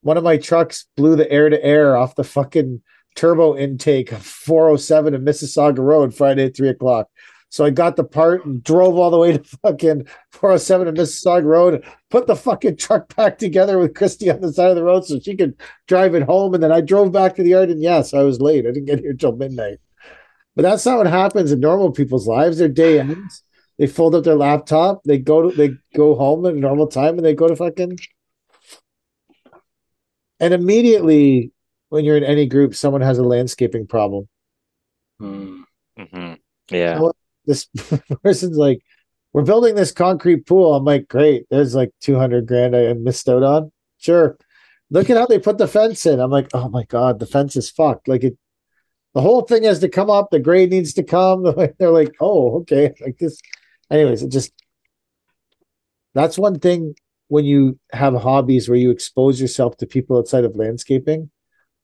one 0.02 0.18
of 0.18 0.24
my 0.24 0.38
trucks 0.38 0.86
blew 0.96 1.16
the 1.16 1.30
air 1.32 1.50
to 1.50 1.64
air 1.64 1.98
off 1.98 2.16
the 2.16 2.24
fucking 2.24 2.82
turbo 3.16 3.58
intake 3.58 4.10
407 4.12 5.14
in 5.14 5.26
Mississauga 5.26 5.80
Road 5.80 6.14
Friday 6.14 6.46
at 6.46 6.56
three 6.56 6.70
o'clock. 6.70 7.08
So 7.52 7.66
I 7.66 7.72
got 7.72 7.96
the 7.96 8.04
part 8.04 8.46
and 8.46 8.64
drove 8.64 8.96
all 8.98 9.10
the 9.10 9.18
way 9.18 9.38
to 9.38 9.44
fucking 9.64 10.08
407 10.32 10.88
in 10.88 10.94
Mississauga 10.96 11.46
Road, 11.46 11.84
put 12.12 12.28
the 12.28 12.36
fucking 12.36 12.78
truck 12.78 13.16
back 13.16 13.40
together 13.40 13.80
with 13.80 13.96
Christy 13.96 14.30
on 14.30 14.40
the 14.40 14.54
side 14.54 14.70
of 14.70 14.76
the 14.76 14.84
road 14.84 15.06
so 15.06 15.20
she 15.20 15.36
could 15.36 15.60
drive 15.88 16.14
it 16.14 16.24
home. 16.24 16.54
And 16.54 16.62
then 16.62 16.72
I 16.72 16.82
drove 16.82 17.12
back 17.12 17.36
to 17.36 17.44
the 17.44 17.50
yard 17.50 17.70
and 17.70 17.82
yes, 17.82 18.14
I 18.14 18.22
was 18.22 18.40
late. 18.40 18.66
I 18.66 18.72
didn't 18.72 18.86
get 18.86 19.00
here 19.00 19.14
till 19.14 19.36
midnight. 19.36 19.80
But 20.56 20.62
that's 20.64 20.86
not 20.86 20.98
what 20.98 21.08
happens 21.08 21.52
in 21.52 21.60
normal 21.60 21.92
people's 21.92 22.28
lives. 22.28 22.58
Their 22.58 22.70
day 22.70 23.00
ends. 23.00 23.44
They 23.80 23.88
fold 23.88 24.14
up 24.14 24.26
their 24.26 24.36
laptop, 24.36 25.04
they 25.06 25.18
go 25.18 25.50
to 25.50 25.56
they 25.56 25.70
go 25.96 26.14
home 26.14 26.46
at 26.46 26.54
a 26.54 26.60
normal 26.60 26.88
time 26.88 27.16
and 27.16 27.26
they 27.26 27.34
go 27.34 27.48
to 27.48 27.56
fucking 27.56 27.98
and 30.40 30.54
immediately 30.54 31.54
when 31.90 32.06
you're 32.06 32.18
in 32.18 32.24
any 32.24 32.46
group, 32.46 32.76
someone 32.76 33.02
has 33.02 33.18
a 33.18 33.24
landscaping 33.24 33.88
problem. 33.88 34.28
Hmm. 35.20 35.62
hmm 35.98 36.34
Yeah. 36.72 37.00
Well, 37.00 37.16
this 37.46 37.68
person's 38.24 38.58
like, 38.58 38.80
we're 39.34 39.44
building 39.44 39.76
this 39.76 39.92
concrete 39.92 40.48
pool. 40.48 40.76
I'm 40.76 40.86
like, 40.86 41.08
great. 41.08 41.46
There's 41.50 41.76
like 41.76 41.92
200 42.02 42.48
grand 42.48 42.76
I 42.76 42.94
missed 42.94 43.30
out 43.30 43.44
on. 43.44 43.72
Sure. 43.98 44.38
Look 44.90 45.10
at 45.10 45.18
how 45.18 45.28
they 45.28 45.40
put 45.40 45.58
the 45.58 45.68
fence 45.68 46.06
in. 46.06 46.20
I'm 46.20 46.32
like, 46.32 46.50
oh 46.54 46.70
my 46.70 46.84
God, 46.86 47.20
the 47.20 47.28
fence 47.28 47.56
is 47.56 47.70
fucked. 47.70 48.08
Like 48.08 48.24
it, 48.24 48.38
the 49.14 49.22
whole 49.22 49.42
thing 49.42 49.64
has 49.64 49.80
to 49.80 49.90
come 49.90 50.10
up. 50.10 50.30
The 50.32 50.40
grade 50.40 50.72
needs 50.72 50.94
to 50.94 51.04
come. 51.04 51.44
They're 51.80 51.92
like, 51.92 52.16
oh, 52.20 52.62
okay. 52.62 52.94
Like 53.02 53.18
this. 53.18 53.40
Anyways, 53.92 54.24
it 54.24 54.32
just, 54.32 54.52
that's 56.14 56.38
one 56.38 56.60
thing 56.60 56.96
when 57.28 57.46
you 57.46 57.80
have 57.92 58.16
hobbies 58.16 58.68
where 58.68 58.78
you 58.78 58.90
expose 58.90 59.40
yourself 59.40 59.78
to 59.78 59.86
people 59.86 60.18
outside 60.18 60.44
of 60.44 60.56
landscaping, 60.56 61.30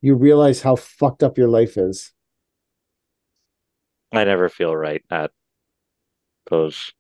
you 0.06 0.14
realize 0.14 0.62
how 0.62 0.76
fucked 0.76 1.24
up 1.24 1.36
your 1.36 1.48
life 1.48 1.78
is. 1.78 2.14
I 4.14 4.24
never 4.24 4.50
feel 4.50 4.76
right 4.76 5.02
at 5.10 5.32
those 6.48 6.92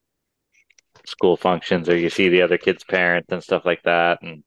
school 1.05 1.37
functions 1.37 1.87
or 1.87 1.95
you 1.95 2.09
see 2.09 2.29
the 2.29 2.41
other 2.41 2.57
kid's 2.57 2.83
parents 2.83 3.27
and 3.31 3.43
stuff 3.43 3.63
like 3.63 3.83
that 3.83 4.23
and 4.23 4.43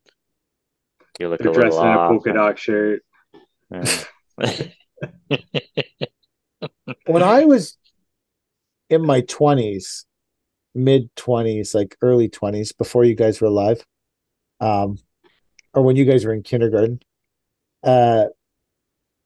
you 1.20 1.28
look 1.28 1.38
They're 1.38 1.52
a 1.52 1.54
dressed 1.54 1.76
little 1.76 1.88
in 1.88 1.96
a 1.96 1.98
off. 2.00 2.10
polka 2.10 2.32
dot 2.32 2.58
shirt. 2.58 3.02
Yeah. 3.70 4.02
when 7.06 7.22
I 7.22 7.44
was 7.44 7.76
in 8.90 9.06
my 9.06 9.20
20s, 9.20 10.04
mid 10.74 11.14
20s, 11.14 11.76
like 11.76 11.96
early 12.02 12.28
20s, 12.28 12.76
before 12.76 13.04
you 13.04 13.14
guys 13.14 13.40
were 13.40 13.46
alive, 13.46 13.86
um, 14.58 14.98
or 15.74 15.82
when 15.82 15.94
you 15.94 16.04
guys 16.04 16.24
were 16.24 16.32
in 16.32 16.42
kindergarten, 16.42 16.98
uh, 17.84 18.24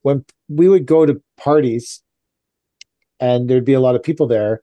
when 0.03 0.25
we 0.49 0.69
would 0.69 0.87
go 0.87 1.07
to 1.07 1.23
parties 1.37 2.03
and 3.21 3.49
there'd 3.49 3.65
be 3.65 3.73
a 3.73 3.81
lot 3.81 3.95
of 3.95 4.03
people 4.03 4.27
there 4.27 4.63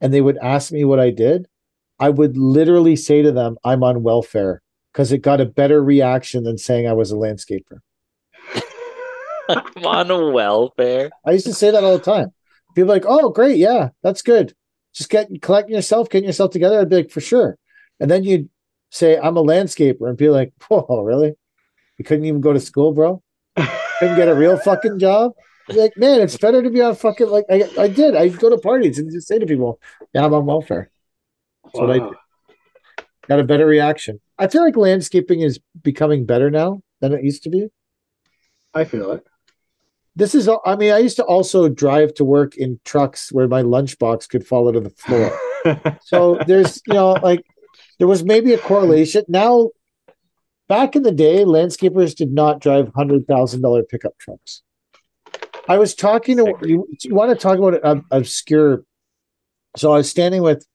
and 0.00 0.12
they 0.12 0.20
would 0.20 0.38
ask 0.38 0.72
me 0.72 0.84
what 0.84 1.00
I 1.00 1.10
did, 1.10 1.46
I 1.98 2.08
would 2.08 2.36
literally 2.36 2.96
say 2.96 3.22
to 3.22 3.32
them, 3.32 3.56
I'm 3.64 3.82
on 3.82 4.02
welfare 4.02 4.62
because 4.92 5.12
it 5.12 5.18
got 5.18 5.40
a 5.40 5.46
better 5.46 5.82
reaction 5.82 6.44
than 6.44 6.58
saying 6.58 6.86
I 6.86 6.92
was 6.92 7.12
a 7.12 7.16
landscaper. 7.16 7.78
I'm 9.48 9.84
on 9.84 10.32
welfare. 10.32 11.10
I 11.24 11.32
used 11.32 11.46
to 11.46 11.54
say 11.54 11.70
that 11.70 11.84
all 11.84 11.98
the 11.98 12.04
time. 12.04 12.32
People 12.74 12.90
are 12.90 12.94
like, 12.94 13.04
oh, 13.06 13.30
great, 13.30 13.58
yeah, 13.58 13.90
that's 14.02 14.22
good. 14.22 14.54
Just 14.94 15.10
get 15.10 15.28
collecting 15.42 15.74
yourself, 15.74 16.08
getting 16.08 16.26
yourself 16.26 16.52
together. 16.52 16.80
I'd 16.80 16.88
be 16.88 16.96
like, 16.96 17.10
for 17.10 17.20
sure. 17.20 17.56
And 18.00 18.10
then 18.10 18.24
you'd 18.24 18.48
say, 18.90 19.18
I'm 19.18 19.36
a 19.36 19.42
landscaper, 19.42 20.08
and 20.08 20.16
be 20.16 20.30
like, 20.30 20.52
whoa, 20.68 21.02
really? 21.02 21.34
You 21.98 22.04
couldn't 22.04 22.24
even 22.24 22.40
go 22.40 22.52
to 22.52 22.60
school, 22.60 22.92
bro? 22.92 23.22
Couldn't 24.00 24.16
get 24.16 24.28
a 24.28 24.34
real 24.34 24.56
fucking 24.58 24.98
job? 24.98 25.32
Like, 25.68 25.96
man, 25.96 26.20
it's 26.20 26.36
better 26.36 26.62
to 26.62 26.70
be 26.70 26.80
on 26.82 26.96
fucking 26.96 27.28
like 27.28 27.44
I, 27.50 27.68
I 27.78 27.86
did. 27.88 28.16
I 28.16 28.28
go 28.28 28.50
to 28.50 28.58
parties 28.58 28.98
and 28.98 29.12
just 29.12 29.28
say 29.28 29.38
to 29.38 29.46
people, 29.46 29.78
yeah, 30.12 30.24
I'm 30.24 30.34
on 30.34 30.46
welfare. 30.46 30.90
That's 31.64 31.78
what 31.78 31.90
I 31.90 31.98
Wow. 31.98 32.08
did. 32.08 32.18
Got 33.28 33.40
a 33.40 33.44
better 33.44 33.66
reaction. 33.66 34.20
I 34.38 34.48
feel 34.48 34.64
like 34.64 34.76
landscaping 34.76 35.42
is 35.42 35.60
becoming 35.82 36.26
better 36.26 36.50
now 36.50 36.82
than 37.00 37.12
it 37.12 37.22
used 37.22 37.44
to 37.44 37.50
be. 37.50 37.68
I 38.74 38.84
feel 38.84 39.12
it. 39.12 39.24
This 40.16 40.34
is, 40.34 40.48
I 40.64 40.76
mean, 40.76 40.92
I 40.92 40.98
used 40.98 41.16
to 41.16 41.24
also 41.24 41.68
drive 41.68 42.14
to 42.14 42.24
work 42.24 42.56
in 42.56 42.80
trucks 42.84 43.30
where 43.30 43.46
my 43.46 43.62
lunchbox 43.62 44.28
could 44.28 44.46
fall 44.46 44.72
to 44.72 44.80
the 44.80 44.90
floor. 44.90 45.38
So 46.02 46.38
there's, 46.46 46.80
you 46.86 46.94
know, 46.94 47.12
like 47.22 47.44
there 47.98 48.08
was 48.08 48.24
maybe 48.24 48.54
a 48.54 48.58
correlation. 48.58 49.24
Now, 49.28 49.70
back 50.70 50.94
in 50.94 51.02
the 51.02 51.10
day, 51.10 51.44
landscapers 51.44 52.14
did 52.14 52.30
not 52.30 52.60
drive 52.60 52.90
hundred 52.94 53.26
thousand 53.26 53.60
dollar 53.60 53.82
pickup 53.82 54.16
trucks. 54.18 54.62
I 55.68 55.76
was 55.76 55.94
talking 55.94 56.36
to 56.38 56.54
you. 56.62 56.88
You 57.02 57.14
want 57.14 57.30
to 57.30 57.36
talk 57.36 57.58
about 57.58 57.84
an 57.84 58.04
obscure? 58.10 58.84
So 59.76 59.92
I 59.92 59.96
was 59.98 60.08
standing 60.08 60.42
with, 60.42 60.66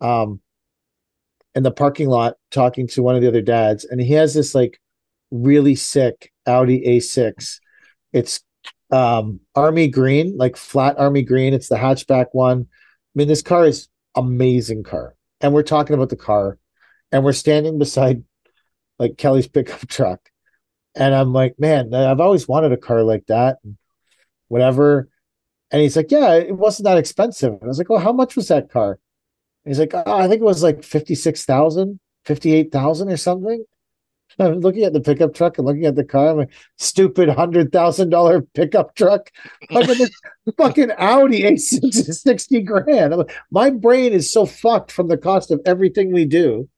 um, 0.00 0.40
in 1.54 1.62
the 1.62 1.70
parking 1.70 2.08
lot 2.08 2.34
talking 2.50 2.86
to 2.88 3.02
one 3.02 3.14
of 3.14 3.22
the 3.22 3.28
other 3.28 3.40
dads, 3.40 3.84
and 3.84 4.00
he 4.00 4.12
has 4.14 4.34
this 4.34 4.54
like 4.54 4.78
really 5.30 5.76
sick 5.76 6.32
Audi 6.46 6.80
A6. 6.80 7.60
It's 8.12 8.40
um 8.90 9.40
army 9.54 9.86
green, 9.88 10.36
like 10.36 10.56
flat 10.56 10.98
army 10.98 11.22
green. 11.22 11.54
It's 11.54 11.68
the 11.68 11.76
hatchback 11.76 12.26
one. 12.32 12.66
I 12.68 13.12
mean, 13.14 13.28
this 13.28 13.42
car 13.42 13.64
is 13.64 13.88
amazing 14.16 14.82
car. 14.82 15.14
And 15.40 15.54
we're 15.54 15.62
talking 15.62 15.94
about 15.94 16.08
the 16.08 16.16
car, 16.16 16.58
and 17.12 17.22
we're 17.22 17.32
standing 17.32 17.78
beside 17.78 18.24
like 18.98 19.18
Kelly's 19.18 19.48
pickup 19.48 19.80
truck. 19.88 20.20
And 20.94 21.14
I'm 21.14 21.32
like, 21.32 21.58
man, 21.58 21.92
I've 21.92 22.20
always 22.20 22.48
wanted 22.48 22.72
a 22.72 22.76
car 22.76 23.02
like 23.02 23.26
that, 23.26 23.58
and 23.64 23.76
whatever. 24.48 25.08
And 25.70 25.82
he's 25.82 25.96
like, 25.96 26.10
yeah, 26.10 26.34
it 26.34 26.56
wasn't 26.56 26.84
that 26.84 26.98
expensive. 26.98 27.52
And 27.52 27.64
I 27.64 27.66
was 27.66 27.78
like, 27.78 27.90
well, 27.90 27.98
how 27.98 28.12
much 28.12 28.36
was 28.36 28.48
that 28.48 28.70
car? 28.70 28.92
And 29.64 29.70
he's 29.70 29.80
like, 29.80 29.92
oh, 29.94 30.02
I 30.06 30.28
think 30.28 30.40
it 30.40 30.44
was 30.44 30.62
like 30.62 30.84
56,000, 30.84 32.00
58,000 32.24 33.08
or 33.10 33.16
something. 33.16 33.64
I'm 34.38 34.60
looking 34.60 34.84
at 34.84 34.92
the 34.92 35.00
pickup 35.00 35.34
truck 35.34 35.58
and 35.58 35.66
looking 35.66 35.86
at 35.86 35.96
the 35.96 36.04
car. 36.04 36.30
I'm 36.30 36.36
like, 36.38 36.52
stupid 36.78 37.28
hundred 37.28 37.72
thousand 37.72 38.10
dollar 38.10 38.42
pickup 38.54 38.94
truck. 38.94 39.30
Fucking 39.70 39.98
this 39.98 40.10
fucking 40.56 40.92
Audi 40.98 41.42
A6 41.42 41.80
is 41.82 42.22
60 42.22 42.62
grand. 42.62 43.16
Like, 43.16 43.36
my 43.50 43.70
brain 43.70 44.12
is 44.12 44.32
so 44.32 44.46
fucked 44.46 44.92
from 44.92 45.08
the 45.08 45.16
cost 45.16 45.50
of 45.50 45.60
everything 45.64 46.12
we 46.12 46.24
do. 46.24 46.68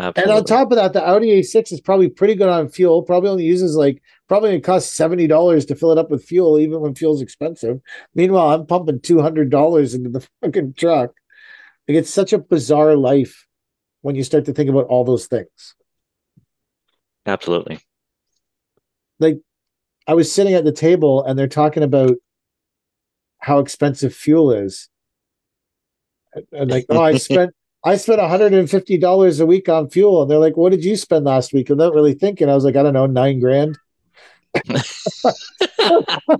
And 0.00 0.30
on 0.30 0.44
top 0.44 0.72
of 0.72 0.76
that, 0.76 0.94
the 0.94 1.06
Audi 1.06 1.40
A6 1.40 1.72
is 1.72 1.80
probably 1.80 2.08
pretty 2.08 2.34
good 2.34 2.48
on 2.48 2.70
fuel. 2.70 3.02
Probably 3.02 3.28
only 3.28 3.44
uses 3.44 3.76
like 3.76 4.02
probably 4.28 4.54
it 4.54 4.62
costs 4.62 4.94
seventy 4.94 5.26
dollars 5.26 5.66
to 5.66 5.74
fill 5.74 5.92
it 5.92 5.98
up 5.98 6.10
with 6.10 6.24
fuel, 6.24 6.58
even 6.58 6.80
when 6.80 6.94
fuel's 6.94 7.20
expensive. 7.20 7.80
Meanwhile, 8.14 8.54
I'm 8.54 8.66
pumping 8.66 9.00
two 9.00 9.20
hundred 9.20 9.50
dollars 9.50 9.94
into 9.94 10.08
the 10.08 10.26
fucking 10.42 10.74
truck. 10.74 11.10
Like 11.86 11.98
it's 11.98 12.10
such 12.10 12.32
a 12.32 12.38
bizarre 12.38 12.96
life 12.96 13.46
when 14.00 14.14
you 14.14 14.24
start 14.24 14.46
to 14.46 14.54
think 14.54 14.70
about 14.70 14.86
all 14.86 15.04
those 15.04 15.26
things. 15.26 15.74
Absolutely. 17.26 17.80
Like 19.18 19.38
I 20.06 20.14
was 20.14 20.32
sitting 20.32 20.54
at 20.54 20.64
the 20.64 20.72
table 20.72 21.22
and 21.24 21.38
they're 21.38 21.46
talking 21.46 21.82
about 21.82 22.16
how 23.38 23.58
expensive 23.58 24.14
fuel 24.14 24.52
is. 24.52 24.88
And 26.52 26.70
like, 26.70 26.86
oh, 26.88 27.02
I 27.02 27.16
spent 27.18 27.52
I 27.84 27.96
spent 27.96 28.20
$150 28.20 29.40
a 29.40 29.46
week 29.46 29.68
on 29.68 29.88
fuel. 29.88 30.22
And 30.22 30.30
they're 30.30 30.38
like, 30.38 30.56
what 30.56 30.70
did 30.70 30.84
you 30.84 30.96
spend 30.96 31.24
last 31.24 31.52
week? 31.52 31.70
I'm 31.70 31.78
not 31.78 31.94
really 31.94 32.14
thinking. 32.14 32.48
I 32.48 32.54
was 32.54 32.64
like, 32.64 32.76
I 32.76 32.82
don't 32.82 32.92
know, 32.94 33.06
nine 33.06 33.40
grand. 33.40 33.78
what 34.66 35.36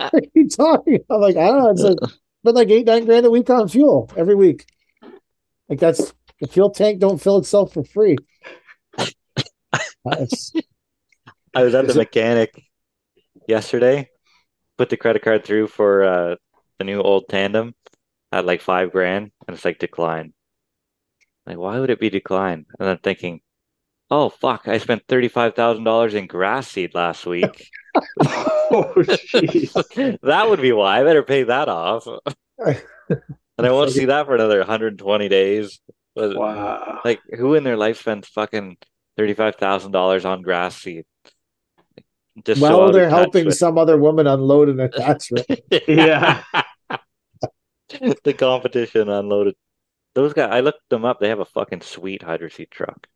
are 0.00 0.20
you 0.34 0.48
talking? 0.48 0.98
I'm 1.08 1.20
like, 1.20 1.36
I 1.36 1.46
don't 1.46 1.58
know. 1.62 1.70
It's 1.70 1.82
like 1.82 1.98
but 2.42 2.54
like 2.54 2.70
eight, 2.70 2.86
nine 2.86 3.04
grand 3.04 3.26
a 3.26 3.30
week 3.30 3.50
on 3.50 3.68
fuel 3.68 4.10
every 4.16 4.34
week. 4.34 4.66
Like 5.68 5.78
that's 5.78 6.12
the 6.40 6.48
fuel 6.48 6.70
tank 6.70 7.00
don't 7.00 7.20
fill 7.20 7.38
itself 7.38 7.72
for 7.74 7.84
free. 7.84 8.16
That's- 10.04 10.52
I 11.54 11.64
was 11.64 11.74
at 11.74 11.88
the 11.88 11.94
mechanic 11.94 12.62
yesterday, 13.48 14.08
put 14.78 14.88
the 14.88 14.96
credit 14.96 15.22
card 15.22 15.44
through 15.44 15.66
for 15.66 16.04
uh 16.04 16.36
the 16.78 16.84
new 16.84 17.00
old 17.00 17.28
tandem 17.28 17.74
at 18.30 18.46
like 18.46 18.60
five 18.60 18.92
grand, 18.92 19.32
and 19.46 19.56
it's 19.56 19.64
like 19.64 19.80
decline. 19.80 20.32
Like, 21.46 21.56
why 21.58 21.78
would 21.80 21.90
it 21.90 22.00
be 22.00 22.10
decline? 22.10 22.66
And 22.78 22.88
I'm 22.88 22.98
thinking, 22.98 23.40
oh 24.10 24.28
fuck, 24.28 24.68
I 24.68 24.78
spent 24.78 25.02
thirty 25.08 25.28
five 25.28 25.54
thousand 25.54 25.84
dollars 25.84 26.14
in 26.14 26.26
grass 26.26 26.68
seed 26.68 26.94
last 26.94 27.26
week. 27.26 27.70
oh, 28.24 28.92
jeez. 28.96 30.18
that 30.22 30.48
would 30.48 30.62
be 30.62 30.72
why. 30.72 31.00
I 31.00 31.04
better 31.04 31.22
pay 31.24 31.42
that 31.44 31.68
off. 31.68 32.06
and 32.58 32.78
I 33.58 33.72
won't 33.72 33.90
see 33.90 34.04
that 34.04 34.26
for 34.26 34.34
another 34.36 34.58
120 34.58 35.28
days. 35.28 35.80
But, 36.14 36.36
Wow. 36.36 37.00
Like, 37.04 37.20
who 37.36 37.54
in 37.54 37.64
their 37.64 37.76
life 37.76 37.98
spends 37.98 38.28
fucking 38.28 38.76
thirty-five 39.16 39.56
thousand 39.56 39.90
dollars 39.92 40.24
on 40.24 40.42
grass 40.42 40.76
seed? 40.76 41.04
Just 42.44 42.60
so 42.60 42.68
well, 42.68 42.86
out 42.88 42.92
they're 42.92 43.10
helping 43.10 43.46
with- 43.46 43.56
some 43.56 43.76
other 43.76 43.96
woman 43.96 44.26
unload 44.26 44.68
an 44.68 44.80
attachment. 44.80 45.46
Yeah. 45.88 46.42
the 48.24 48.34
competition 48.38 49.08
unloaded. 49.08 49.56
Those 50.20 50.34
guys, 50.34 50.50
I 50.52 50.60
looked 50.60 50.88
them 50.90 51.06
up. 51.06 51.18
They 51.18 51.30
have 51.30 51.40
a 51.40 51.46
fucking 51.46 51.80
sweet 51.80 52.22
hydro 52.22 52.48
seed 52.48 52.70
truck. 52.70 53.06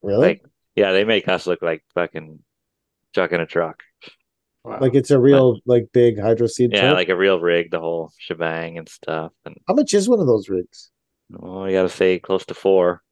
Really? 0.00 0.26
Like, 0.28 0.44
yeah, 0.76 0.92
they 0.92 1.02
make 1.04 1.26
us 1.26 1.46
look 1.46 1.60
like 1.60 1.82
fucking 1.94 2.38
chucking 3.14 3.40
a 3.40 3.46
truck. 3.46 3.82
Wow. 4.62 4.78
Like 4.80 4.94
it's 4.94 5.10
a 5.10 5.18
real 5.18 5.58
like 5.66 5.88
big 5.92 6.20
hydro 6.20 6.46
seed 6.46 6.70
Yeah, 6.72 6.82
truck? 6.82 6.94
like 6.94 7.08
a 7.08 7.16
real 7.16 7.40
rig, 7.40 7.70
the 7.72 7.80
whole 7.80 8.12
shebang 8.18 8.78
and 8.78 8.88
stuff. 8.88 9.32
And 9.44 9.56
How 9.66 9.74
much 9.74 9.92
is 9.92 10.08
one 10.08 10.20
of 10.20 10.26
those 10.26 10.48
rigs? 10.48 10.90
oh, 11.42 11.64
you 11.64 11.72
gotta 11.72 11.88
say 11.88 12.18
close 12.20 12.46
to 12.46 12.54
four. 12.54 13.02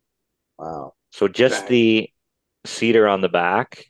Wow. 0.59 0.95
So 1.11 1.27
just 1.29 1.63
Dang. 1.63 1.71
the 1.71 2.11
seeder 2.65 3.09
on 3.09 3.21
the 3.21 3.29
back 3.29 3.85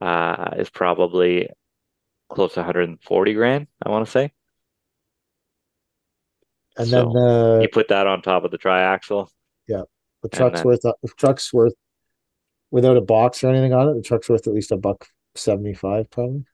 uh 0.00 0.50
is 0.56 0.70
probably 0.70 1.48
close 2.28 2.54
to 2.54 2.60
140 2.60 3.34
grand, 3.34 3.66
I 3.84 3.90
want 3.90 4.06
to 4.06 4.10
say. 4.10 4.32
And 6.76 6.88
So, 6.88 7.12
then 7.14 7.22
uh, 7.22 7.58
You 7.60 7.68
put 7.68 7.88
that 7.88 8.06
on 8.06 8.22
top 8.22 8.44
of 8.44 8.50
the 8.50 8.58
triaxle. 8.58 9.28
Yeah, 9.66 9.82
the 10.22 10.28
truck's 10.28 10.60
then- 10.60 10.66
worth 10.66 10.82
the 10.82 10.94
truck's 11.16 11.52
worth 11.52 11.74
without 12.70 12.96
a 12.96 13.00
box 13.00 13.42
or 13.44 13.48
anything 13.50 13.72
on 13.72 13.88
it. 13.88 13.94
The 13.94 14.02
truck's 14.02 14.28
worth 14.28 14.46
at 14.46 14.54
least 14.54 14.72
a 14.72 14.76
buck 14.76 15.06
seventy 15.34 15.74
five, 15.74 16.10
probably 16.10 16.44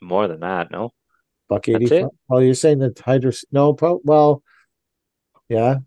More 0.00 0.28
than 0.28 0.40
that, 0.40 0.70
no? 0.70 0.92
buck 1.48 1.68
eighty. 1.68 1.86
it? 1.94 2.06
Well, 2.28 2.42
you're 2.42 2.54
saying 2.54 2.78
the 2.78 2.92
hydro 3.04 3.32
no, 3.50 3.72
pro- 3.72 4.00
well, 4.04 4.42
yeah, 5.48 5.78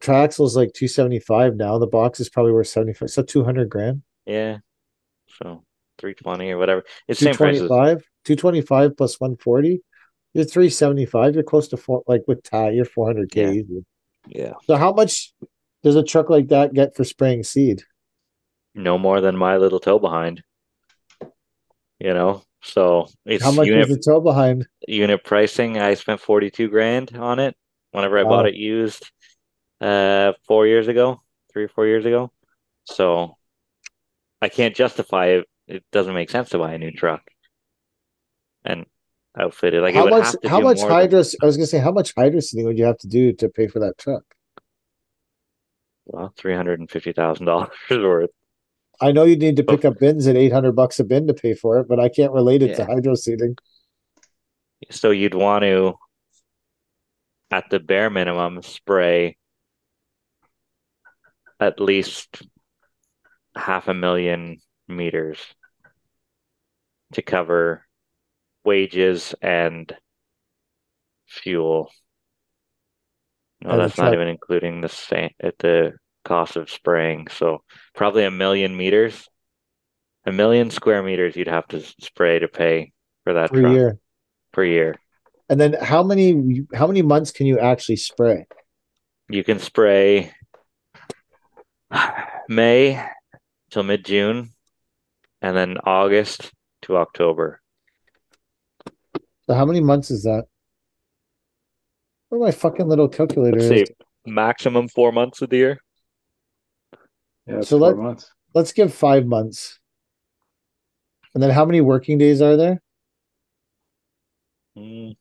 triaxle's 0.00 0.56
like 0.56 0.72
two 0.74 0.88
seventy 0.88 1.18
five 1.20 1.56
now. 1.56 1.78
The 1.78 1.86
box 1.86 2.20
is 2.20 2.28
probably 2.28 2.52
worth 2.52 2.68
seventy 2.68 2.92
five, 2.92 3.10
so 3.10 3.22
two 3.22 3.44
hundred 3.44 3.68
grand. 3.70 4.02
Yeah. 4.26 4.58
So 5.38 5.64
320 5.98 6.50
or 6.52 6.58
whatever. 6.58 6.84
It's 7.08 7.20
same 7.20 7.34
price 7.34 7.58
twenty 7.58 7.68
five, 7.68 8.02
two 8.24 8.36
twenty 8.36 8.60
five 8.60 8.96
plus 8.96 9.18
one 9.20 9.36
forty. 9.36 9.82
You're 10.36 10.44
three 10.44 10.68
seventy 10.68 11.06
five. 11.06 11.34
You're 11.34 11.42
close 11.44 11.66
to 11.68 11.78
four. 11.78 12.02
Like 12.06 12.22
with 12.28 12.42
tie, 12.42 12.70
you're 12.70 12.84
four 12.84 13.06
hundred 13.06 13.34
Yeah. 13.34 13.46
k. 13.52 13.56
easy. 13.58 13.84
yeah, 14.28 14.52
So 14.64 14.76
how 14.76 14.92
much 14.92 15.32
does 15.82 15.96
a 15.96 16.02
truck 16.02 16.28
like 16.28 16.48
that 16.48 16.74
get 16.74 16.94
for 16.94 17.04
spraying 17.04 17.42
seed? 17.42 17.82
no 18.74 18.98
more 18.98 19.22
than 19.22 19.34
my 19.34 19.56
little 19.56 19.80
toe 19.80 19.98
behind. 19.98 20.42
You 21.98 22.12
know, 22.12 22.42
so 22.62 23.06
it's 23.24 23.42
How 23.42 23.50
much 23.52 23.66
unit 23.68 23.88
is 23.88 23.96
the 23.96 24.02
tow 24.02 24.20
behind? 24.20 24.66
unit 24.86 25.24
pricing. 25.24 25.78
I 25.78 25.94
spent 25.94 26.20
42 26.20 26.68
grand 26.68 27.16
on 27.16 27.38
it 27.38 27.56
whenever 27.92 28.18
I 28.18 28.24
bought 28.24 28.44
it 28.46 28.54
used 28.54 29.10
uh 29.80 30.34
four 30.46 30.66
years 30.66 30.88
ago, 30.88 31.22
three 31.50 31.64
or 31.64 31.68
four 31.68 31.86
years 31.86 32.04
ago. 32.04 32.30
So 32.84 33.38
I 34.42 34.50
can't 34.50 34.76
justify 34.76 35.26
it. 35.28 35.46
It 35.66 35.82
doesn't 35.92 36.12
make 36.12 36.28
sense 36.28 36.50
to 36.50 36.58
buy 36.58 36.74
a 36.74 36.78
new 36.78 36.92
truck 36.92 37.22
outfit 39.38 39.74
it. 39.74 39.80
Like 39.82 39.94
it 39.94 39.98
how 39.98 40.06
much? 40.06 40.32
to 40.32 40.48
How 40.48 40.60
much 40.60 40.78
more 40.78 40.88
than- 40.88 41.24
I 41.42 41.46
was 41.46 41.56
gonna 41.56 41.66
say, 41.66 41.78
how 41.78 41.92
much 41.92 42.12
hydro 42.16 42.40
seeding 42.40 42.66
would 42.66 42.78
you 42.78 42.84
have 42.84 42.98
to 42.98 43.08
do 43.08 43.32
to 43.34 43.48
pay 43.48 43.66
for 43.68 43.80
that 43.80 43.98
truck? 43.98 44.22
well, 46.06 46.32
three 46.36 46.54
hundred 46.54 46.78
and 46.80 46.90
fifty 46.90 47.12
thousand 47.12 47.46
dollars 47.46 47.70
worth. 47.90 48.30
I 49.00 49.12
know 49.12 49.24
you 49.24 49.36
need 49.36 49.56
to 49.56 49.64
pick 49.64 49.84
up 49.84 49.98
bins 49.98 50.26
at 50.26 50.36
eight 50.36 50.52
hundred 50.52 50.72
bucks 50.76 50.98
a 51.00 51.04
bin 51.04 51.26
to 51.26 51.34
pay 51.34 51.54
for 51.54 51.78
it, 51.80 51.88
but 51.88 51.98
I 52.00 52.08
can't 52.08 52.32
relate 52.32 52.62
it 52.62 52.76
to 52.76 52.82
Yeah. 52.82 52.86
hydro 52.94 53.14
seeding. 53.14 53.56
So 54.90 55.10
you'd 55.10 55.34
want 55.34 55.62
to, 55.64 55.94
at 57.50 57.68
the 57.70 57.80
bare 57.80 58.08
minimum, 58.10 58.62
spray 58.62 59.36
at 61.58 61.80
least 61.80 62.42
half 63.56 63.88
a 63.88 63.94
million 63.94 64.58
meters 64.86 65.38
to 67.14 67.22
cover 67.22 67.85
wages 68.66 69.34
and 69.40 69.94
fuel. 71.26 71.90
No, 73.62 73.70
And 73.70 73.80
that's 73.80 73.96
not 73.96 74.12
even 74.12 74.28
including 74.28 74.80
the 74.80 74.88
same 74.88 75.30
at 75.40 75.54
uh, 75.54 75.54
the 75.60 75.92
cost 76.24 76.56
of 76.56 76.68
spraying. 76.70 77.28
So 77.28 77.62
probably 77.94 78.24
a 78.24 78.30
million 78.30 78.76
meters, 78.76 79.28
a 80.26 80.32
million 80.32 80.70
square 80.70 81.02
meters 81.02 81.36
you'd 81.36 81.48
have 81.48 81.66
to 81.68 81.80
spray 82.00 82.40
to 82.40 82.48
pay 82.48 82.92
for 83.24 83.34
that 83.34 83.50
per 83.50 83.72
year. 83.72 83.98
per 84.52 84.64
year. 84.64 84.96
And 85.48 85.60
then 85.60 85.74
how 85.80 86.02
many 86.02 86.66
how 86.74 86.86
many 86.86 87.02
months 87.02 87.30
can 87.30 87.46
you 87.46 87.58
actually 87.58 87.96
spray? 87.96 88.46
You 89.28 89.42
can 89.42 89.58
spray 89.58 90.32
May 92.48 93.04
till 93.70 93.84
mid 93.84 94.04
June, 94.04 94.50
and 95.40 95.56
then 95.56 95.78
August 95.84 96.52
to 96.82 96.96
October. 96.96 97.60
So 99.48 99.54
how 99.54 99.64
many 99.64 99.80
months 99.80 100.10
is 100.10 100.24
that? 100.24 100.44
Where 102.28 102.40
my 102.40 102.50
fucking 102.50 102.88
little 102.88 103.08
calculator 103.08 103.58
Let's 103.58 103.70
is? 103.82 103.88
say 103.88 103.94
maximum 104.26 104.88
four 104.88 105.12
months 105.12 105.40
of 105.42 105.50
the 105.50 105.56
year. 105.56 105.78
Yeah, 107.46 107.60
So 107.60 107.78
four 107.78 107.88
let- 107.88 107.96
months. 107.96 108.30
Let's 108.54 108.72
give 108.72 108.92
five 108.92 109.26
months. 109.26 109.78
And 111.34 111.42
then 111.42 111.50
how 111.50 111.64
many 111.66 111.80
working 111.82 112.16
days 112.18 112.40
are 112.40 112.56
there? 112.56 112.80
Mm, 114.76 115.16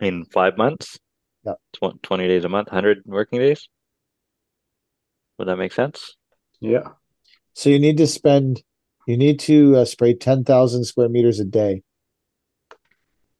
In 0.00 0.24
five 0.26 0.58
months, 0.58 0.98
Yeah. 1.44 1.54
Tw- 1.72 2.02
20 2.02 2.26
days 2.26 2.44
a 2.44 2.48
month, 2.48 2.68
100 2.68 3.02
working 3.06 3.38
days. 3.38 3.68
Would 5.38 5.46
that 5.48 5.56
make 5.56 5.72
sense? 5.72 6.16
Yeah. 6.60 6.88
So 7.54 7.70
you 7.70 7.78
need 7.78 7.96
to 7.98 8.06
spend, 8.08 8.62
you 9.06 9.16
need 9.16 9.38
to 9.40 9.76
uh, 9.76 9.84
spray 9.84 10.14
ten 10.14 10.42
thousand 10.44 10.84
square 10.84 11.08
meters 11.08 11.38
a 11.40 11.44
day. 11.44 11.82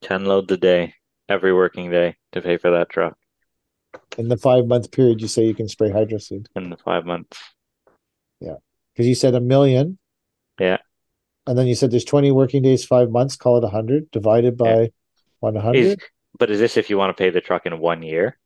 10 0.06 0.24
loads 0.24 0.50
a 0.52 0.56
day, 0.56 0.94
every 1.28 1.52
working 1.52 1.90
day 1.90 2.16
to 2.32 2.40
pay 2.40 2.56
for 2.56 2.70
that 2.70 2.88
truck 2.88 3.16
In 4.16 4.28
the 4.28 4.36
five 4.36 4.66
month 4.66 4.92
period, 4.92 5.20
you 5.20 5.26
say 5.28 5.44
you 5.44 5.54
can 5.54 5.68
spray 5.68 5.90
hydro 5.90 6.18
seed 6.18 6.46
in 6.54 6.70
the 6.70 6.76
five 6.76 7.04
months. 7.04 7.38
Yeah. 8.40 8.56
Because 8.92 9.06
you 9.08 9.16
said 9.16 9.34
a 9.34 9.40
million. 9.40 9.98
Yeah. 10.60 10.78
And 11.46 11.58
then 11.58 11.66
you 11.66 11.74
said 11.74 11.90
there's 11.90 12.04
twenty 12.04 12.30
working 12.30 12.62
days, 12.62 12.84
five 12.84 13.10
months. 13.10 13.36
Call 13.36 13.58
it 13.58 13.64
a 13.64 13.68
hundred 13.68 14.10
divided 14.12 14.56
by 14.56 14.90
one 15.40 15.56
Is, 15.56 15.62
hundred. 15.62 16.00
but 16.38 16.50
is 16.50 16.60
this 16.60 16.76
if 16.76 16.88
you 16.88 16.98
want 16.98 17.16
to 17.16 17.20
pay 17.20 17.30
the 17.30 17.40
truck 17.40 17.66
in 17.66 17.78
one 17.78 18.02
year? 18.02 18.38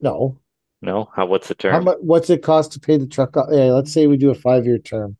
No, 0.00 0.38
No? 0.80 1.08
How, 1.14 1.26
what's 1.26 1.48
the 1.48 1.54
term? 1.54 1.72
how 1.72 1.80
much? 1.80 1.98
What's 2.00 2.28
it 2.30 2.42
cost 2.42 2.72
to 2.72 2.80
pay 2.80 2.96
the 2.96 3.06
truck? 3.06 3.34
Yeah, 3.36 3.72
let's 3.72 3.92
say 3.92 4.06
we 4.08 4.16
do 4.16 4.30
a 4.30 4.34
five 4.34 4.66
year 4.66 4.78
term. 4.78 5.16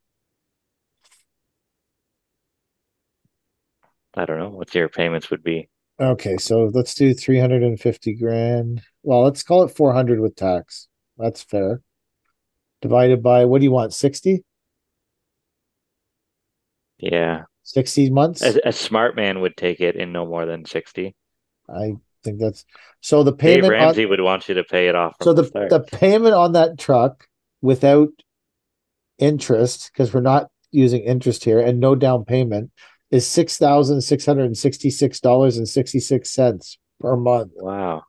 I 4.14 4.24
don't 4.24 4.38
know 4.38 4.50
what 4.50 4.74
your 4.74 4.88
payments 4.88 5.30
would 5.30 5.42
be. 5.42 5.68
Okay, 6.00 6.36
so 6.36 6.70
let's 6.72 6.94
do 6.94 7.14
three 7.14 7.38
hundred 7.38 7.62
and 7.62 7.80
fifty 7.80 8.14
grand. 8.14 8.82
Well, 9.02 9.22
let's 9.22 9.42
call 9.42 9.62
it 9.62 9.76
four 9.76 9.92
hundred 9.92 10.20
with 10.20 10.36
tax. 10.36 10.88
That's 11.18 11.42
fair. 11.42 11.80
Divided 12.80 13.22
by 13.22 13.44
what 13.44 13.60
do 13.60 13.64
you 13.64 13.70
want? 13.70 13.94
60? 13.94 14.44
Yeah. 16.98 17.42
60 17.62 18.10
months? 18.10 18.42
A, 18.42 18.60
a 18.64 18.72
smart 18.72 19.14
man 19.14 19.40
would 19.40 19.56
take 19.56 19.80
it 19.80 19.94
in 19.94 20.12
no 20.12 20.26
more 20.26 20.46
than 20.46 20.64
60. 20.64 21.14
I 21.72 21.92
think 22.24 22.40
that's 22.40 22.64
so 23.00 23.22
the 23.22 23.30
Dave 23.30 23.38
payment 23.38 23.64
on, 23.66 23.70
Ramsey 23.70 24.06
would 24.06 24.20
want 24.20 24.48
you 24.48 24.54
to 24.54 24.64
pay 24.64 24.88
it 24.88 24.94
off 24.94 25.16
so 25.20 25.32
the 25.32 25.42
the 25.42 25.66
the 25.70 25.80
payment 25.80 26.34
on 26.34 26.52
that 26.52 26.78
truck 26.78 27.26
without 27.60 28.10
interest 29.18 29.90
because 29.92 30.14
we're 30.14 30.20
not 30.20 30.48
using 30.70 31.02
interest 31.02 31.42
here 31.42 31.58
and 31.60 31.80
no 31.80 31.94
down 31.94 32.24
payment 32.24 32.70
is 33.12 33.28
six 33.28 33.58
thousand 33.58 34.00
six 34.00 34.26
hundred 34.26 34.46
and 34.46 34.58
sixty 34.58 34.90
six 34.90 35.20
dollars 35.20 35.58
and 35.58 35.68
sixty 35.68 36.00
six 36.00 36.30
cents 36.30 36.78
per 36.98 37.14
month. 37.14 37.52
Wow. 37.56 38.04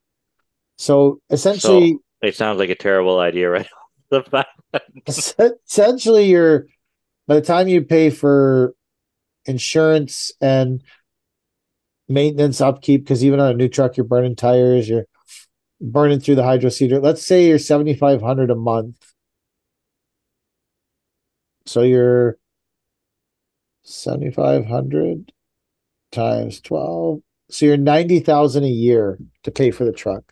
So 0.77 1.19
essentially, 1.29 1.97
It 2.21 2.35
sounds 2.35 2.57
like 2.57 2.69
a 2.69 2.75
terrible 2.75 3.19
idea 3.19 3.49
right 3.49 3.67
off 3.67 3.89
the 4.09 4.21
bat. 4.31 4.47
es- 5.05 5.35
essentially, 5.67 6.25
you're 6.25 6.67
by 7.27 7.35
the 7.35 7.41
time 7.41 7.67
you 7.67 7.83
pay 7.83 8.09
for 8.09 8.73
insurance 9.45 10.31
and 10.41 10.81
maintenance 12.07 12.61
upkeep, 12.61 13.03
because 13.03 13.23
even 13.23 13.39
on 13.39 13.51
a 13.51 13.53
new 13.53 13.67
truck, 13.67 13.97
you're 13.97 14.05
burning 14.05 14.35
tires, 14.35 14.87
you're 14.87 15.05
burning 15.81 16.19
through 16.21 16.35
the 16.35 16.43
hydro 16.43 16.69
seeder. 16.69 16.99
Let's 17.01 17.25
say 17.25 17.45
you're 17.45 17.59
seventy 17.59 17.93
five 17.93 18.21
hundred 18.21 18.51
a 18.51 18.55
month. 18.55 18.95
So 21.65 21.81
you're 21.81 22.37
seventy 23.83 24.31
five 24.31 24.65
hundred 24.65 25.31
times 26.11 26.61
twelve 26.61 27.19
So 27.49 27.65
you're 27.65 27.77
ninety 27.77 28.19
thousand 28.19 28.63
a 28.63 28.67
year 28.67 29.19
to 29.43 29.51
pay 29.51 29.71
for 29.71 29.85
the 29.85 29.91
truck, 29.91 30.23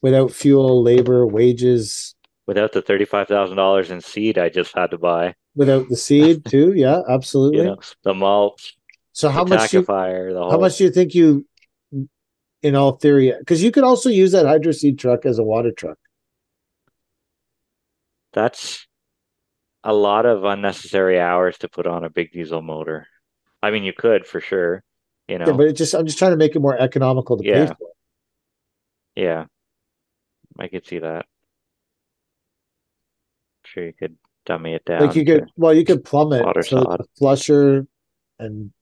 without 0.00 0.32
fuel, 0.32 0.82
labor, 0.82 1.26
wages, 1.26 2.14
Without 2.46 2.72
the 2.72 2.82
thirty-five 2.82 3.28
thousand 3.28 3.56
dollars 3.56 3.90
in 3.90 4.00
seed 4.00 4.36
I 4.36 4.48
just 4.48 4.76
had 4.76 4.90
to 4.90 4.98
buy, 4.98 5.34
without 5.54 5.88
the 5.88 5.96
seed 5.96 6.44
too. 6.48 6.72
Yeah, 6.74 7.00
absolutely. 7.08 7.58
you 7.58 7.64
know, 7.64 7.78
the 8.02 8.14
mulch, 8.14 8.76
so 9.12 9.28
how 9.28 9.44
much? 9.44 9.72
You, 9.72 9.82
the 9.82 10.32
whole. 10.34 10.50
how 10.50 10.58
much 10.58 10.78
do 10.78 10.84
you 10.84 10.90
think 10.90 11.14
you, 11.14 11.46
in 12.62 12.74
all 12.74 12.92
theory, 12.92 13.32
because 13.38 13.62
you 13.62 13.70
could 13.70 13.84
also 13.84 14.08
use 14.08 14.32
that 14.32 14.46
hydro 14.46 14.72
seed 14.72 14.98
truck 14.98 15.24
as 15.24 15.38
a 15.38 15.44
water 15.44 15.70
truck. 15.70 15.98
That's 18.32 18.86
a 19.84 19.92
lot 19.92 20.26
of 20.26 20.44
unnecessary 20.44 21.20
hours 21.20 21.58
to 21.58 21.68
put 21.68 21.86
on 21.86 22.04
a 22.04 22.10
big 22.10 22.32
diesel 22.32 22.62
motor. 22.62 23.06
I 23.62 23.70
mean, 23.70 23.84
you 23.84 23.92
could 23.92 24.26
for 24.26 24.40
sure, 24.40 24.82
you 25.28 25.38
know. 25.38 25.46
Yeah, 25.46 25.52
but 25.52 25.66
it 25.68 25.72
just 25.74 25.94
I'm 25.94 26.06
just 26.06 26.18
trying 26.18 26.32
to 26.32 26.36
make 26.36 26.54
it 26.54 26.60
more 26.60 26.76
economical 26.76 27.36
to 27.36 27.44
Yeah. 27.44 27.66
pay 27.66 27.74
for. 27.74 27.88
Yeah, 29.14 29.44
I 30.58 30.68
could 30.68 30.86
see 30.86 30.98
that. 30.98 31.26
Sure, 33.64 33.84
you 33.84 33.92
could 33.92 34.16
dummy 34.46 34.74
it 34.74 34.84
down. 34.84 35.06
Like 35.06 35.16
you 35.16 35.24
could, 35.24 35.44
well, 35.56 35.74
you 35.74 35.84
could 35.84 36.04
plumb 36.04 36.32
it 36.32 36.42
so 36.42 36.76
that 36.76 36.84
sod. 36.84 37.00
the 37.00 37.06
flusher, 37.18 37.86
and 38.38 38.72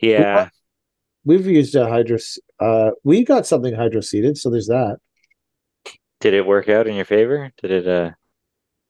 yeah, 0.00 0.48
we've 1.24 1.46
used 1.46 1.74
a 1.74 1.88
hydro. 1.88 2.18
Uh, 2.58 2.92
we 3.04 3.24
got 3.24 3.46
something 3.46 3.74
hydro 3.74 4.00
seeded, 4.00 4.38
so 4.38 4.50
there's 4.50 4.68
that. 4.68 4.98
did 6.20 6.34
it 6.34 6.46
work 6.46 6.68
out 6.68 6.86
in 6.86 6.94
your 6.94 7.04
favor? 7.04 7.50
Did 7.60 7.70
it? 7.70 7.88
Uh, 7.88 8.12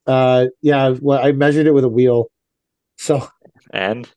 Uh, 0.07 0.47
yeah, 0.63 0.95
well, 1.01 1.25
I 1.25 1.33
measured 1.33 1.67
it 1.67 1.73
with 1.75 1.85
a 1.85 1.89
wheel, 1.89 2.31
so 2.99 3.27
and 3.73 4.09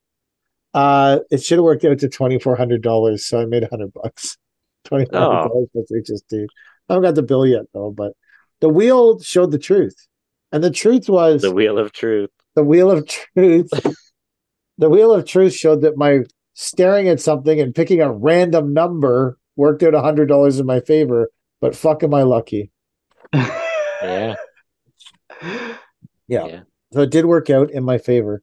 uh, 0.73 1.19
it 1.29 1.43
should 1.43 1.57
have 1.59 1.63
worked 1.65 1.85
out 1.85 1.99
to 1.99 2.09
twenty 2.09 2.39
four 2.39 2.55
hundred 2.55 2.81
dollars. 2.81 3.25
So 3.25 3.39
I 3.39 3.45
made 3.45 3.63
a 3.63 3.67
hundred 3.69 3.93
bucks. 3.93 4.37
Twenty 4.85 5.05
four 5.05 5.19
hundred 5.19 5.49
dollars 5.49 5.67
plus 5.71 5.91
HST. 5.91 6.45
I 6.89 6.93
haven't 6.93 7.03
got 7.07 7.15
the 7.15 7.23
bill 7.23 7.45
yet 7.45 7.63
though, 7.73 7.91
but 7.91 8.13
the 8.59 8.67
wheel 8.69 9.19
showed 9.21 9.51
the 9.51 9.59
truth, 9.59 9.95
and 10.51 10.61
the 10.63 10.71
truth 10.71 11.07
was 11.07 11.41
the 11.41 11.51
wheel 11.53 11.77
of 11.79 11.93
truth. 11.93 12.29
the 12.55 12.63
wheel 12.63 12.91
of 12.91 13.07
truth 13.07 13.69
the 14.77 14.89
wheel 14.89 15.13
of 15.13 15.25
truth 15.25 15.53
showed 15.53 15.81
that 15.81 15.95
my 15.97 16.19
staring 16.53 17.07
at 17.07 17.21
something 17.21 17.59
and 17.61 17.73
picking 17.73 18.01
a 18.01 18.11
random 18.11 18.73
number 18.73 19.37
worked 19.55 19.83
out 19.83 19.93
a 19.95 20.01
hundred 20.01 20.25
dollars 20.27 20.59
in 20.59 20.65
my 20.65 20.79
favor 20.81 21.29
but 21.61 21.75
fuck 21.75 22.03
am 22.03 22.13
i 22.13 22.23
lucky 22.23 22.69
Yeah, 23.33 24.35
yeah. 25.41 26.45
Yeah. 26.45 26.61
so 26.91 27.01
it 27.01 27.09
did 27.11 27.25
work 27.25 27.49
out 27.49 27.71
in 27.71 27.83
my 27.83 27.97
favor 27.97 28.41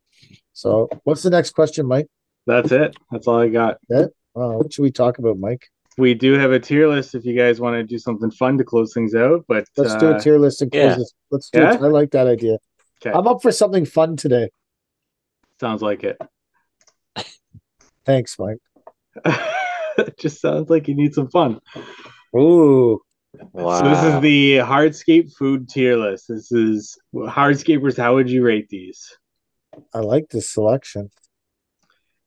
so 0.52 0.88
what's 1.04 1.22
the 1.22 1.30
next 1.30 1.50
question 1.52 1.86
mike 1.86 2.06
That's 2.46 2.72
it. 2.72 2.96
That's 3.10 3.26
all 3.26 3.40
I 3.40 3.48
got. 3.48 3.78
uh, 3.90 4.06
what 4.34 4.72
should 4.72 4.82
we 4.82 4.90
talk 4.90 5.18
about 5.18 5.38
mike 5.38 5.68
We 5.98 6.14
do 6.14 6.32
have 6.34 6.52
a 6.52 6.58
tier 6.60 6.88
list 6.88 7.14
if 7.14 7.24
you 7.24 7.36
guys 7.36 7.60
want 7.60 7.74
to 7.76 7.82
do 7.84 7.98
something 7.98 8.30
fun 8.30 8.58
to 8.58 8.64
close 8.64 8.92
things 8.94 9.14
out. 9.14 9.44
But 9.48 9.66
let's 9.76 9.94
do 9.96 10.08
uh, 10.12 10.16
a 10.16 10.20
tier 10.20 10.38
list 10.38 10.62
and 10.62 10.70
close 10.72 10.82
yeah. 10.92 10.96
this 10.96 11.12
let's 11.30 11.50
do 11.50 11.58
Yeah? 11.60 11.74
it 11.74 11.82
i 11.82 11.86
like 11.88 12.10
that 12.12 12.26
idea 12.26 12.58
Okay. 13.02 13.16
i'm 13.16 13.26
up 13.26 13.40
for 13.42 13.52
something 13.52 13.84
fun 13.86 14.16
today 14.16 14.50
Sounds 15.60 15.82
like 15.82 16.04
it. 16.04 16.16
thanks 18.04 18.38
mike 18.38 18.58
it 19.98 20.16
just 20.18 20.40
sounds 20.40 20.70
like 20.70 20.88
you 20.88 20.94
need 20.94 21.14
some 21.14 21.28
fun. 21.30 21.60
ooh 22.36 23.00
wow. 23.52 23.82
So 23.82 23.88
this 23.88 24.14
is 24.14 24.20
the 24.22 24.56
Hardscape 24.58 25.32
food 25.34 25.68
tier 25.68 25.96
list. 25.96 26.26
This 26.28 26.50
is 26.52 26.98
Hardscapers. 27.14 27.96
How 27.96 28.14
would 28.14 28.30
you 28.30 28.44
rate 28.44 28.68
these? 28.68 29.16
i 29.94 30.00
like 30.00 30.28
this 30.30 30.50
selection 30.52 31.10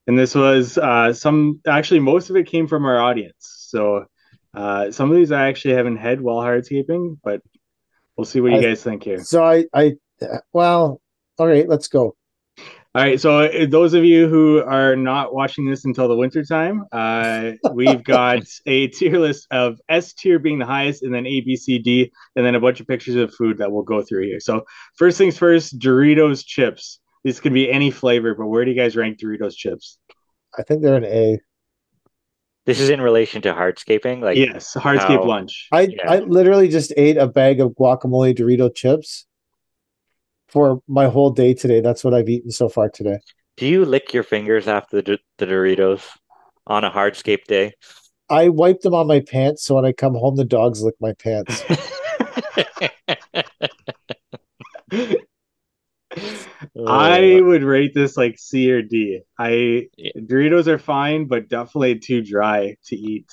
And 0.07 0.17
this 0.17 0.33
was 0.35 0.77
uh, 0.77 1.13
some. 1.13 1.61
Actually, 1.67 1.99
most 1.99 2.29
of 2.29 2.35
it 2.35 2.47
came 2.47 2.67
from 2.67 2.85
our 2.85 2.99
audience. 2.99 3.67
So 3.69 4.05
uh, 4.53 4.91
some 4.91 5.09
of 5.11 5.15
these 5.17 5.31
I 5.31 5.47
actually 5.47 5.75
haven't 5.75 5.97
had 5.97 6.21
while 6.21 6.37
hardscaping, 6.43 7.17
but 7.23 7.41
we'll 8.15 8.25
see 8.25 8.39
what 8.41 8.51
you 8.51 8.57
I- 8.59 8.61
guys 8.61 8.83
think 8.83 9.03
here. 9.03 9.23
so 9.23 9.43
i 9.43 9.65
i 9.73 9.95
well 10.53 11.01
all 11.37 11.47
right 11.47 11.67
let's 11.67 11.87
go 11.89 12.15
All 12.95 13.01
right, 13.01 13.19
so 13.19 13.39
uh, 13.39 13.65
those 13.67 13.95
of 13.95 14.05
you 14.05 14.27
who 14.27 14.61
are 14.61 14.95
not 14.95 15.33
watching 15.33 15.67
this 15.67 15.83
until 15.83 16.07
the 16.07 16.15
winter 16.15 16.43
time, 16.43 16.85
uh, 16.91 17.53
we've 17.73 18.03
got 18.03 18.43
a 18.67 18.87
tier 18.89 19.17
list 19.19 19.47
of 19.49 19.79
S 19.89 20.13
tier 20.13 20.37
being 20.37 20.59
the 20.59 20.67
highest, 20.67 21.01
and 21.01 21.11
then 21.11 21.25
A, 21.25 21.41
B, 21.41 21.55
C, 21.55 21.79
D, 21.79 22.11
and 22.35 22.45
then 22.45 22.53
a 22.53 22.59
bunch 22.59 22.79
of 22.81 22.87
pictures 22.87 23.15
of 23.15 23.33
food 23.33 23.57
that 23.57 23.71
we'll 23.71 23.81
go 23.81 24.03
through 24.03 24.27
here. 24.27 24.39
So 24.39 24.63
first 24.95 25.17
things 25.17 25.39
first, 25.39 25.79
Doritos 25.79 26.45
chips. 26.45 26.99
This 27.23 27.39
can 27.39 27.51
be 27.51 27.71
any 27.71 27.89
flavor, 27.89 28.35
but 28.35 28.45
where 28.45 28.63
do 28.63 28.69
you 28.69 28.77
guys 28.77 28.95
rank 28.95 29.17
Doritos 29.19 29.55
chips? 29.55 29.97
i 30.55 30.61
think 30.61 30.83
they're 30.83 30.93
an 30.95 31.03
a 31.05 31.39
This 32.67 32.79
is 32.79 32.91
in 32.91 33.01
relation 33.01 33.41
to 33.41 33.53
hardscaping, 33.53 34.21
like 34.21 34.37
yes, 34.37 34.75
hardscape 34.77 35.21
how- 35.21 35.23
lunch. 35.23 35.67
I 35.71 35.81
Yeah. 35.81 36.11
I 36.11 36.19
literally 36.19 36.67
just 36.67 36.93
ate 36.95 37.17
a 37.17 37.25
bag 37.27 37.59
of 37.59 37.71
guacamole 37.71 38.37
Dorito 38.37 38.69
chips 38.73 39.25
for 40.53 40.81
my 40.87 41.07
whole 41.07 41.31
day 41.31 41.55
today. 41.55 41.81
That's 41.81 42.03
what 42.03 42.13
I've 42.13 42.29
eaten 42.29 42.51
so 42.51 42.69
far 42.69 42.87
today. 42.87 43.17
Do 43.57 43.65
you 43.65 43.83
lick 43.85 44.13
your 44.13 44.23
fingers 44.23 44.67
after 44.67 45.01
the, 45.01 45.17
the 45.39 45.47
Doritos 45.47 46.07
on 46.67 46.83
a 46.83 46.91
hardscape 46.91 47.45
day? 47.45 47.73
I 48.29 48.49
wipe 48.49 48.81
them 48.81 48.93
on 48.93 49.07
my 49.07 49.19
pants, 49.19 49.65
so 49.65 49.75
when 49.75 49.85
I 49.85 49.91
come 49.91 50.13
home, 50.13 50.35
the 50.35 50.45
dogs 50.45 50.81
lick 50.83 50.95
my 51.01 51.13
pants. 51.13 51.63
I 56.87 57.39
oh, 57.39 57.43
would 57.43 57.63
rate 57.63 57.93
this 57.93 58.15
like 58.15 58.37
C 58.37 58.71
or 58.71 58.81
D. 58.81 59.21
I 59.37 59.87
Yeah. 59.97 60.11
Doritos 60.17 60.67
are 60.67 60.77
fine, 60.77 61.25
but 61.25 61.49
definitely 61.49 61.99
too 61.99 62.23
dry 62.23 62.77
to 62.85 62.95
eat 62.95 63.31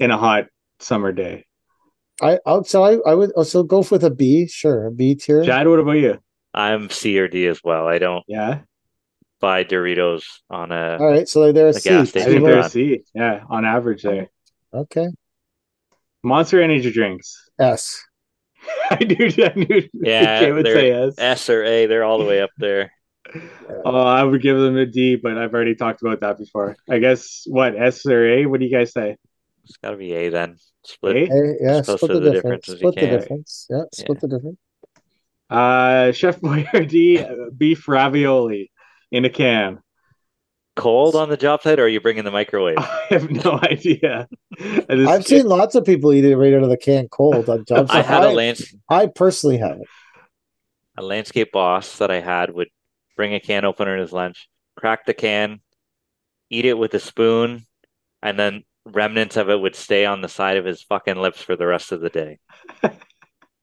in 0.00 0.10
a 0.10 0.16
hot 0.16 0.46
summer 0.80 1.12
day. 1.12 1.44
I 2.22 2.38
I'll 2.46 2.64
so 2.64 2.84
I 2.84 2.98
I 3.10 3.14
would 3.14 3.30
oh, 3.30 3.40
also 3.40 3.62
go 3.62 3.84
with 3.90 4.04
a 4.04 4.10
B, 4.10 4.48
sure, 4.48 4.86
a 4.86 4.90
B 4.90 5.14
tier. 5.14 5.44
Chad, 5.44 5.68
what 5.68 5.78
about 5.78 5.92
you? 5.92 6.18
I'm 6.58 6.90
C 6.90 7.18
or 7.20 7.28
D 7.28 7.46
as 7.46 7.60
well. 7.62 7.86
I 7.86 7.98
don't 7.98 8.24
Yeah, 8.26 8.60
buy 9.40 9.64
Doritos 9.64 10.24
on 10.50 10.72
a. 10.72 10.98
All 10.98 11.06
right, 11.06 11.28
so 11.28 11.52
they're 11.52 11.68
a 11.68 11.72
The 11.72 11.80
C. 11.80 11.88
gas 11.88 12.08
I 12.08 12.24
think 12.24 12.44
they're 12.44 12.58
a 12.58 12.60
brand. 12.60 12.72
C. 12.72 13.04
Yeah, 13.14 13.44
on 13.48 13.64
average 13.64 14.02
there. 14.02 14.28
Okay, 14.74 15.08
Monster 16.22 16.60
Energy 16.60 16.90
drinks. 16.90 17.48
S. 17.58 18.04
I 18.90 19.04
knew, 19.04 19.30
I 19.44 19.52
knew 19.54 19.88
Yeah, 19.94 20.40
Jay 20.40 20.52
would 20.52 20.66
say 20.66 20.88
yes. 20.88 21.14
S 21.16 21.48
or 21.48 21.62
A, 21.62 21.86
they're 21.86 22.04
all 22.04 22.18
the 22.18 22.24
way 22.24 22.42
up 22.42 22.50
there. 22.58 22.92
Oh, 23.84 24.00
I 24.00 24.22
would 24.24 24.40
give 24.40 24.56
them 24.56 24.76
a 24.78 24.86
D, 24.86 25.16
but 25.16 25.36
I've 25.36 25.52
already 25.52 25.74
talked 25.74 26.00
about 26.00 26.20
that 26.20 26.38
before. 26.38 26.76
I 26.88 26.98
guess 26.98 27.44
what 27.46 27.76
S 27.76 28.06
or 28.06 28.26
A? 28.26 28.46
What 28.46 28.58
do 28.60 28.66
you 28.66 28.72
guys 28.72 28.92
say? 28.92 29.16
It's 29.64 29.76
got 29.76 29.90
to 29.90 29.96
be 29.98 30.14
A 30.14 30.30
then. 30.30 30.56
Split. 30.82 31.16
A? 31.16 31.26
Hey, 31.26 31.56
yeah, 31.60 31.82
split 31.82 32.00
the, 32.00 32.20
the 32.20 32.32
difference. 32.32 32.66
difference 32.66 32.80
Split 32.80 32.94
the 32.94 33.18
difference. 33.18 33.66
Yeah, 33.68 33.82
split 33.92 34.20
the 34.20 34.28
difference. 34.28 34.58
Uh, 35.50 36.12
Chef 36.12 36.40
Boyardee 36.40 37.24
uh, 37.24 37.50
beef 37.56 37.88
ravioli 37.88 38.70
in 39.10 39.24
a 39.24 39.30
can. 39.30 39.80
Cold 40.76 41.16
on 41.16 41.28
the 41.28 41.36
job 41.36 41.62
site, 41.62 41.80
or 41.80 41.84
are 41.84 41.88
you 41.88 42.00
bringing 42.00 42.22
the 42.24 42.30
microwave? 42.30 42.76
I 42.78 43.06
have 43.10 43.30
no 43.30 43.58
idea. 43.62 44.28
This- 44.58 45.08
I've 45.08 45.26
seen 45.26 45.46
lots 45.46 45.74
of 45.74 45.84
people 45.84 46.12
eat 46.12 46.24
it 46.24 46.36
right 46.36 46.54
out 46.54 46.62
of 46.62 46.68
the 46.68 46.76
can 46.76 47.08
cold 47.08 47.48
on 47.48 47.64
jobs. 47.64 47.90
I 47.92 48.02
had 48.02 48.22
a 48.22 48.28
I, 48.28 48.32
lands 48.32 48.74
I 48.88 49.06
personally 49.06 49.58
have 49.58 49.80
it. 49.80 49.88
a 50.96 51.02
landscape 51.02 51.50
boss 51.50 51.98
that 51.98 52.10
I 52.12 52.20
had 52.20 52.50
would 52.54 52.68
bring 53.16 53.34
a 53.34 53.40
can 53.40 53.64
opener 53.64 53.94
in 53.94 54.00
his 54.00 54.12
lunch, 54.12 54.48
crack 54.76 55.04
the 55.04 55.14
can, 55.14 55.60
eat 56.48 56.64
it 56.64 56.78
with 56.78 56.94
a 56.94 57.00
spoon, 57.00 57.66
and 58.22 58.38
then 58.38 58.62
remnants 58.86 59.36
of 59.36 59.50
it 59.50 59.58
would 59.60 59.74
stay 59.74 60.06
on 60.06 60.20
the 60.20 60.28
side 60.28 60.58
of 60.58 60.64
his 60.64 60.82
fucking 60.84 61.16
lips 61.16 61.42
for 61.42 61.56
the 61.56 61.66
rest 61.66 61.90
of 61.90 62.00
the 62.00 62.08
day. 62.08 62.38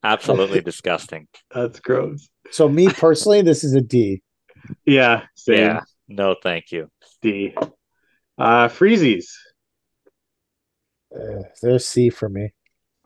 Absolutely 0.06 0.62
disgusting. 0.72 1.28
That's 1.54 1.80
gross. 1.80 2.30
So 2.52 2.70
me 2.70 2.88
personally, 2.90 3.42
this 3.42 3.64
is 3.64 3.74
a 3.74 3.82
D. 3.82 4.22
Yeah, 4.86 5.24
same. 5.36 5.58
Yeah. 5.60 5.82
No, 6.08 6.36
thank 6.42 6.72
you. 6.72 6.90
D. 7.22 7.56
Uh, 8.38 8.68
freezies. 8.68 9.26
Uh, 11.14 11.44
they're 11.62 11.76
a 11.76 11.80
C 11.80 12.10
for 12.10 12.30
me. 12.30 12.54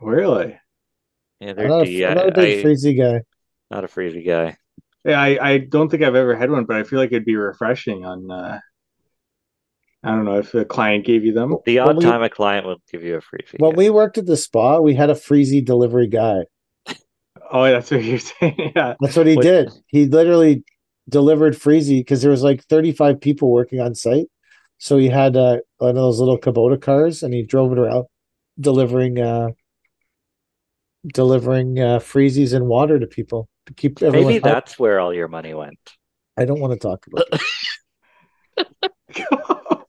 Really? 0.02 0.60
Yeah, 1.40 1.50
I'm 1.52 1.56
they're 1.56 1.68
not, 1.70 1.86
D. 1.86 2.04
a, 2.04 2.08
I- 2.08 2.12
I'm 2.12 2.18
not 2.18 2.30
a 2.30 2.34
big 2.34 2.60
I- 2.60 2.68
freezy 2.68 2.98
guy. 2.98 3.22
not 3.72 3.84
a 3.84 3.88
freezy 3.88 4.26
guy. 4.26 4.58
Yeah, 5.06 5.22
I, 5.22 5.52
I 5.54 5.58
don't 5.60 5.90
think 5.90 6.04
I've 6.04 6.16
ever 6.16 6.36
had 6.36 6.52
one, 6.52 6.66
but 6.66 6.76
I 6.76 6.84
feel 6.84 7.00
like 7.00 7.12
it'd 7.12 7.24
be 7.24 7.38
refreshing 7.38 8.04
on. 8.04 8.30
Uh, 8.30 8.60
I 10.04 10.10
don't 10.12 10.26
know 10.26 10.40
if 10.40 10.54
a 10.54 10.66
client 10.66 11.06
gave 11.06 11.24
you 11.24 11.32
them. 11.34 11.56
The 11.66 11.80
odd 11.80 11.98
we- 11.98 12.04
time 12.04 12.22
a 12.24 12.30
client 12.30 12.66
will 12.66 12.82
give 12.92 13.04
you 13.04 13.16
a 13.16 13.20
freezy. 13.22 13.60
When 13.60 13.72
yeah. 13.72 13.78
we 13.78 13.90
worked 13.90 14.18
at 14.18 14.26
the 14.26 14.36
spa, 14.36 14.80
we 14.80 14.96
had 14.96 15.10
a 15.10 15.14
freezy 15.14 15.64
delivery 15.64 16.08
guy. 16.08 16.42
Oh, 17.52 17.64
that's 17.64 17.90
what 17.92 18.04
you're 18.04 18.20
saying. 18.20 18.72
Yeah. 18.76 18.96
That's 19.00 19.16
what 19.16 19.28
he 19.28 19.36
What- 19.36 19.44
did. 19.44 19.70
He 19.88 20.06
literally 20.06 20.64
delivered 21.08 21.56
freezy 21.56 22.00
because 22.00 22.22
there 22.22 22.32
was 22.32 22.44
like 22.44 22.64
35 22.66 23.20
people 23.20 23.50
working 23.52 23.80
on 23.80 23.96
site. 23.96 24.28
So 24.78 24.98
he 24.98 25.10
had 25.10 25.36
uh, 25.36 25.58
one 25.80 25.90
of 25.90 25.96
those 25.96 26.20
little 26.20 26.38
Kubota 26.40 26.80
cars 26.82 27.24
and 27.24 27.34
he 27.34 27.44
drove 27.44 27.72
it 27.72 27.80
around 27.80 28.06
delivering 28.60 29.20
uh 29.20 29.50
delivering 31.08 31.80
uh 31.80 31.98
freezies 32.00 32.54
and 32.54 32.68
water 32.68 33.00
to 33.00 33.08
people 33.08 33.48
to 33.66 33.74
keep 33.74 34.02
everyone 34.02 34.28
Maybe 34.28 34.40
happy. 34.42 34.54
that's 34.54 34.78
where 34.78 35.00
all 35.00 35.14
your 35.14 35.28
money 35.30 35.54
went. 35.54 35.80
I 36.38 36.46
don't 36.46 36.60
want 36.60 36.74
to 36.74 36.80
talk 36.80 37.06
about 37.08 37.26
it. 37.32 37.42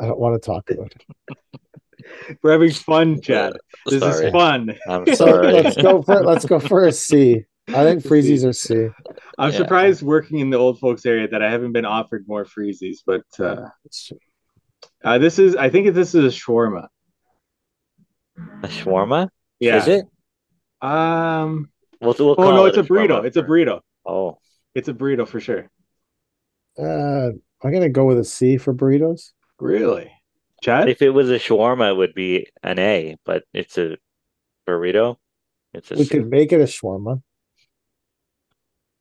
I 0.00 0.06
don't 0.06 0.18
want 0.18 0.40
to 0.40 0.46
talk 0.46 0.70
about 0.70 0.92
it. 0.92 1.04
We're 2.42 2.52
having 2.52 2.70
fun, 2.72 3.20
Chad. 3.22 3.52
This 3.86 4.00
Sorry. 4.00 4.26
is 4.26 4.32
fun. 4.32 4.74
I'm 4.88 5.06
sorry. 5.16 5.52
let's 5.52 5.76
go 5.80 6.02
for 6.02 6.22
let's 6.24 6.44
go 6.44 6.58
for 6.58 6.86
a 6.86 6.92
C. 6.92 7.44
I 7.68 7.84
think 7.84 8.02
freezies 8.10 8.44
are 8.44 8.52
C. 8.52 8.88
I'm 9.38 9.50
Yeah. 9.52 9.56
surprised 9.58 10.02
working 10.02 10.38
in 10.40 10.50
the 10.50 10.56
old 10.58 10.78
folks 10.80 11.06
area 11.06 11.28
that 11.28 11.42
I 11.42 11.50
haven't 11.50 11.72
been 11.72 11.84
offered 11.84 12.24
more 12.26 12.44
freezies, 12.44 12.98
but 13.06 13.22
uh, 13.38 13.68
It's- 13.84 14.12
uh, 15.04 15.18
this 15.18 15.38
is 15.38 15.54
I 15.56 15.68
think 15.70 15.94
this 15.94 16.14
is 16.14 16.24
a 16.24 16.36
shawarma. 16.36 16.88
A 18.36 18.68
shawarma? 18.68 19.28
Yeah. 19.60 19.76
Is 19.78 19.88
it? 19.88 20.04
Um. 20.80 21.70
We'll, 22.00 22.16
we'll 22.18 22.34
Oh 22.38 22.50
no, 22.50 22.64
it 22.64 22.70
it's 22.70 22.78
a 22.78 22.82
burrito. 22.82 23.18
shawarma 23.20 23.24
It's 23.26 23.36
a 23.36 23.42
burrito. 23.42 23.80
Oh, 24.04 24.38
It's 24.74 24.88
a 24.88 24.92
burrito 24.94 25.26
for 25.28 25.38
sure. 25.38 25.70
Uh, 26.76 27.30
I'm 27.62 27.72
gonna 27.72 27.88
go 27.88 28.06
with 28.06 28.18
a 28.18 28.24
C 28.24 28.56
for 28.56 28.74
burritos. 28.74 29.30
Really, 29.60 30.10
Chad? 30.62 30.88
if 30.88 31.02
it 31.02 31.10
was 31.10 31.28
a 31.30 31.38
shawarma, 31.38 31.90
it 31.90 31.96
would 31.96 32.14
be 32.14 32.46
an 32.62 32.78
A, 32.78 33.16
but 33.26 33.44
it's 33.52 33.76
a 33.78 33.96
burrito. 34.66 35.16
It's 35.74 35.90
a 35.90 35.96
We 35.96 36.04
C. 36.04 36.10
could 36.10 36.28
make 36.30 36.52
it 36.52 36.60
a 36.60 36.64
shawarma. 36.64 37.20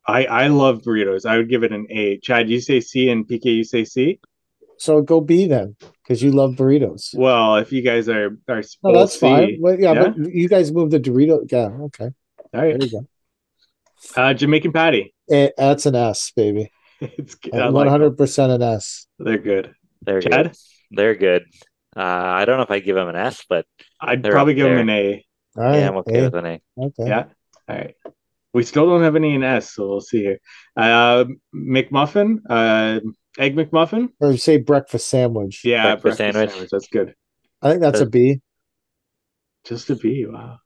I 0.08 0.26
I 0.26 0.48
love 0.48 0.82
burritos. 0.82 1.26
I 1.26 1.38
would 1.38 1.50
give 1.50 1.64
it 1.64 1.72
an 1.72 1.86
A. 1.90 2.18
Chad, 2.20 2.50
you 2.50 2.60
say 2.60 2.80
C, 2.80 3.10
and 3.10 3.28
PK, 3.28 3.46
you 3.46 3.64
say 3.64 3.86
C. 3.86 4.20
So 4.78 5.02
go 5.04 5.22
B 5.22 5.46
then, 5.46 5.76
because 6.02 6.24
you 6.24 6.32
love 6.32 6.56
burritos. 6.56 7.14
Well, 7.14 7.58
if 7.58 7.72
you 7.72 7.84
guys 7.84 8.10
are 8.10 8.36
are 8.50 8.64
No, 8.84 8.94
that's 8.94 9.14
C, 9.14 9.20
fine. 9.20 9.58
Well, 9.60 9.80
yeah, 9.80 9.94
Yeah? 9.94 10.10
but 10.10 10.34
you 10.34 10.50
guys 10.50 10.72
move 10.72 10.90
the 10.90 11.00
Dorito. 11.00 11.46
Yeah, 11.52 11.70
okay. 11.86 12.06
all 12.06 12.12
There 12.52 12.82
you 12.82 12.90
go. 12.90 13.08
Uh, 14.16 14.34
Jamaican 14.34 14.72
patty. 14.72 15.14
Eh, 15.30 15.50
that's 15.56 15.86
an 15.86 15.96
S, 15.96 16.32
baby. 16.36 16.72
It's 17.02 17.36
I 17.54 17.58
like 17.58 17.74
One 17.74 17.86
them. 17.86 17.92
hundred 17.92 18.18
percent 18.18 18.52
an 18.52 18.62
S. 18.64 19.06
They're 19.20 19.38
good. 19.38 19.76
They're 20.02 20.22
Chad? 20.22 20.48
good. 20.48 20.58
They're 20.92 21.16
good. 21.16 21.44
Uh, 21.96 22.02
I 22.02 22.46
don't 22.46 22.58
know 22.58 22.64
if 22.64 22.72
I 22.72 22.80
give 22.80 22.96
them 22.96 23.10
an 23.10 23.16
S, 23.16 23.44
but 23.50 23.66
I'd 24.00 24.24
probably 24.24 24.54
up 24.54 24.58
give 24.58 24.70
them 24.70 24.78
an 24.80 24.90
A. 24.90 25.26
All 25.58 25.64
right. 25.64 25.80
yeah, 25.80 25.88
I'm 25.90 25.98
okay 25.98 26.20
eh, 26.20 26.24
with 26.24 26.36
an 26.36 26.46
A. 26.46 26.62
okay. 26.78 27.08
Yeah. 27.08 27.24
All 27.68 27.76
right. 27.76 27.96
We 28.54 28.64
still 28.64 28.86
don't 28.86 29.02
have 29.04 29.16
any 29.16 29.34
in 29.34 29.44
S, 29.44 29.74
so 29.74 29.88
we'll 29.88 30.02
see 30.02 30.20
here. 30.20 30.40
Uh, 30.76 31.26
McMuffin, 31.56 32.40
uh, 32.50 33.00
egg 33.40 33.56
McMuffin. 33.56 34.10
Or 34.20 34.36
say 34.38 34.58
breakfast 34.58 35.08
sandwich. 35.08 35.62
Yeah, 35.64 35.96
Breakfast 35.96 36.18
sandwich. 36.18 36.70
That's 36.70 36.88
good. 36.88 37.16
I 37.62 37.70
think 37.72 37.82
that's 37.82 38.02
a 38.02 38.06
B. 38.06 38.42
Just 39.64 39.90
a 39.90 39.96
B. 39.96 40.26
Wow. 40.28 40.58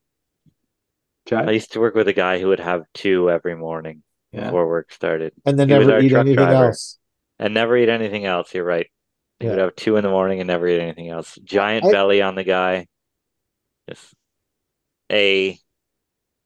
I 1.32 1.52
used 1.52 1.74
to 1.74 1.80
work 1.80 1.96
with 1.96 2.08
a 2.08 2.14
guy 2.14 2.40
who 2.40 2.48
would 2.50 2.60
have 2.60 2.84
two 2.94 3.30
every 3.30 3.56
morning 3.56 4.04
Yeah. 4.32 4.46
before 4.46 4.68
work 4.68 4.92
started 4.92 5.34
And 5.46 5.58
then 5.60 5.70
He 5.70 5.76
never 5.78 6.00
eat 6.00 6.14
anything 6.14 6.36
driver. 6.36 6.66
else. 6.68 6.98
and 7.40 7.54
never 7.54 7.76
eat 7.78 7.90
anything 7.90 8.26
else. 8.26 8.54
You're 8.54 8.64
right. 8.64 8.88
He 9.40 9.48
would 9.48 9.58
have 9.58 9.76
two 9.76 9.98
in 9.98 10.04
the 10.04 10.10
morning 10.10 10.40
and 10.40 10.48
never 10.48 10.68
eat 10.68 10.80
anything 10.80 11.10
else. 11.10 11.38
Giant 11.44 11.86
I- 11.86 11.92
belly 11.92 12.22
on 12.22 12.36
the 12.36 12.44
guy. 12.44 12.88
Just 13.90 14.14
A. 15.12 15.60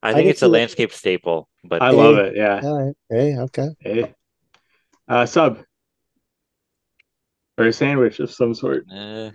I 0.01 0.09
I 0.09 0.13
think 0.13 0.23
can 0.25 0.29
it's 0.31 0.37
a 0.41 0.45
see 0.45 0.45
that- 0.45 0.49
landscape 0.49 0.93
staple, 0.93 1.49
but 1.63 1.81
I 1.81 1.89
A. 1.89 1.93
love 1.93 2.17
it. 2.17 2.35
Yeah. 2.35 2.61
All 2.63 2.85
right. 2.85 2.95
Hey, 3.09 3.37
okay. 3.37 3.67
A. 3.85 4.13
Uh, 5.07 5.25
sub. 5.25 5.59
Or 7.57 7.65
a 7.65 7.73
sandwich 7.73 8.19
of 8.19 8.31
some 8.31 8.53
sort. 8.53 8.85
eh, 8.91 9.31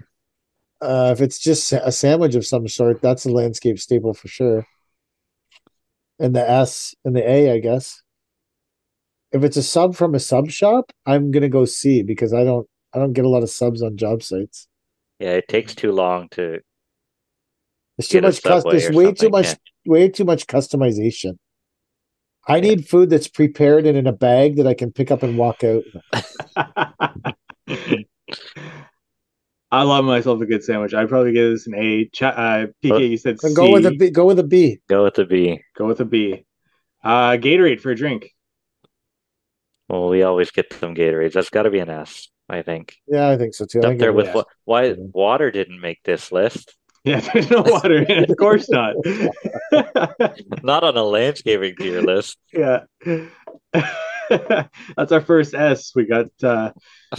Uh, 0.80 1.11
if 1.12 1.20
it's 1.20 1.38
just 1.38 1.72
a 1.72 1.92
sandwich 1.92 2.34
of 2.34 2.44
some 2.46 2.66
sort, 2.68 3.00
that's 3.02 3.24
a 3.26 3.30
landscape 3.30 3.78
staple 3.78 4.14
for 4.14 4.28
sure. 4.28 4.66
And 6.18 6.34
the 6.34 6.48
S 6.48 6.94
and 7.05 7.14
the 7.14 7.28
A, 7.28 7.52
I 7.52 7.59
guess. 7.59 8.02
If 9.32 9.42
it's 9.44 9.57
a 9.57 9.62
sub 9.62 9.94
from 9.96 10.14
a 10.14 10.20
sub 10.20 10.50
shop, 10.50 10.92
I'm 11.07 11.30
gonna 11.30 11.48
go 11.48 11.64
C 11.64 12.02
because 12.02 12.32
I 12.32 12.44
don't 12.44 12.68
I 12.95 12.99
don't 12.99 13.12
get 13.12 13.24
a 13.24 13.28
lot 13.28 13.42
of 13.42 13.51
subs 13.51 13.82
on 13.82 13.97
job 13.97 14.22
sites. 14.22 14.68
yeah, 15.18 15.32
it 15.32 15.49
takes 15.49 15.74
too 15.74 15.92
long 15.92 16.28
to 16.30 16.61
It's 17.99 18.09
too 18.09 18.20
get 18.20 18.24
much 18.28 18.42
cus- 18.42 18.64
there's 18.64 18.90
or 18.90 18.92
way 18.95 19.12
too 19.12 19.28
much 19.30 19.47
Yeah. 19.47 19.55
way 19.86 20.09
too 20.09 20.24
much 20.24 20.47
customization. 20.47 21.36
I 22.47 22.61
need 22.61 22.86
food 22.88 23.09
that's 23.11 23.28
prepared 23.28 23.86
and 23.86 23.97
in 23.97 24.07
a 24.07 24.12
bag 24.12 24.57
that 24.57 24.66
I 24.66 24.74
can 24.74 24.92
pick 24.92 25.11
up 25.11 25.22
and 25.22 25.38
walk 25.38 25.64
out. 25.64 25.82
I 29.70 29.82
love 29.82 30.05
myself 30.05 30.40
a 30.40 30.47
good 30.47 30.62
sandwich. 30.62 30.95
I'd 30.95 31.09
probably 31.09 31.32
give 31.32 31.51
this 31.51 31.66
an 31.66 31.74
A. 31.74 32.05
Ch- 32.07 32.22
uh, 32.22 32.66
PK, 32.84 33.11
you 33.11 33.16
said 33.16 33.40
C. 33.40 33.55
go 33.55 33.72
with 33.72 33.86
a 33.86 33.90
B. 33.90 34.11
Go 34.11 34.24
with 34.26 34.38
a 34.38 34.45
B. 34.45 34.78
Go 34.88 35.03
with 35.05 35.18
a 35.18 35.24
B. 35.24 35.61
Go 35.76 35.86
with 35.86 36.01
a 36.01 36.05
B. 36.05 36.45
Uh, 37.03 37.32
Gatorade 37.32 37.80
for 37.80 37.90
a 37.90 37.97
drink. 37.97 38.30
Well, 39.88 40.09
we 40.09 40.22
always 40.22 40.51
get 40.51 40.72
some 40.74 40.95
Gatorades. 40.95 41.32
That's 41.32 41.51
got 41.51 41.62
to 41.64 41.70
be 41.70 41.80
an 41.80 41.90
S, 41.90 42.28
I 42.49 42.62
think. 42.62 42.97
Yeah, 43.07 43.28
I 43.30 43.36
think 43.38 43.55
so 43.55 43.64
too. 43.64 43.80
Up 43.80 43.97
there 43.99 44.12
with 44.12 44.32
what? 44.34 44.47
Why 44.64 44.84
Yeah. 44.86 44.95
water 44.99 45.51
didn't 45.51 45.80
make 45.80 46.01
this 46.05 46.30
list? 46.32 46.76
Yeah, 47.05 47.20
there's 47.20 47.51
no 47.51 47.62
water 47.62 47.99
in 48.03 48.11
it. 48.24 48.30
Of 48.30 48.36
course 48.38 48.68
not. 48.70 48.95
Not 50.62 50.84
on 50.84 50.97
a 50.97 51.03
landscaping 51.05 51.74
tier 51.76 52.01
list. 52.03 52.38
yeah. 52.53 52.80
That's 54.30 55.12
our 55.12 55.20
first 55.20 55.55
S. 55.55 55.92
We 55.95 56.07
got 56.07 56.26
uh 56.42 56.72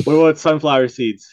what 0.04 0.14
about 0.14 0.38
sunflower 0.38 0.88
seeds? 0.88 1.28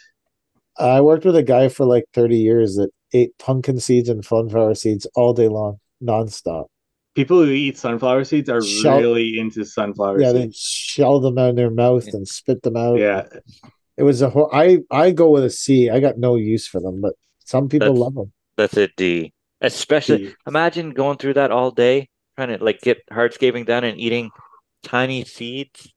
I 0.79 1.01
worked 1.01 1.25
with 1.25 1.37
a 1.37 1.43
guy 1.43 1.69
for 1.69 1.85
like 1.87 2.05
30 2.15 2.39
years 2.39 2.77
that 2.77 2.91
ate 3.13 3.37
pumpkin 3.39 3.79
seeds 3.81 4.09
and 4.09 4.25
sunflower 4.25 4.75
seeds 4.75 5.07
all 5.15 5.33
day 5.35 5.49
long, 5.49 5.79
nonstop. 6.03 6.67
People 7.15 7.45
who 7.45 7.51
eat 7.51 7.77
sunflower 7.77 8.25
seeds 8.25 8.49
are 8.49 8.63
Shell- 8.63 8.99
really 9.01 9.39
into 9.39 9.65
sunflower 9.65 10.19
seeds. 10.19 10.27
Yeah, 10.27 10.33
they 10.33 10.51
shell 10.55 11.21
them 11.21 11.37
out 11.39 11.51
in 11.51 11.57
their 11.57 11.71
mouth 11.71 12.07
and 12.09 12.27
spit 12.27 12.63
them 12.63 12.77
out. 12.77 12.99
Yeah. 12.99 13.25
It 13.97 14.03
was 14.05 14.23
a 14.23 14.31
whole. 14.31 14.51
I 14.53 14.79
I 14.91 15.11
go 15.11 15.31
with 15.31 15.45
a 15.45 15.51
C. 15.51 15.91
I 15.91 16.01
got 16.01 16.19
no 16.19 16.37
use 16.37 16.67
for 16.67 16.81
them, 16.81 17.01
but 17.01 17.15
some 17.45 17.69
people 17.69 17.89
That's- 17.89 18.01
love 18.01 18.15
them. 18.15 18.33
That's 18.57 18.77
a 18.77 18.89
D. 18.97 19.33
Especially 19.61 20.19
D. 20.19 20.35
imagine 20.47 20.91
going 20.91 21.19
through 21.19 21.35
that 21.35 21.51
all 21.51 21.71
day, 21.71 22.09
trying 22.37 22.49
to 22.57 22.63
like 22.63 22.81
get 22.81 22.99
hardscaping 23.11 23.65
done 23.65 23.85
and 23.85 23.99
eating 23.99 24.31
tiny 24.83 25.25
seeds. 25.25 25.93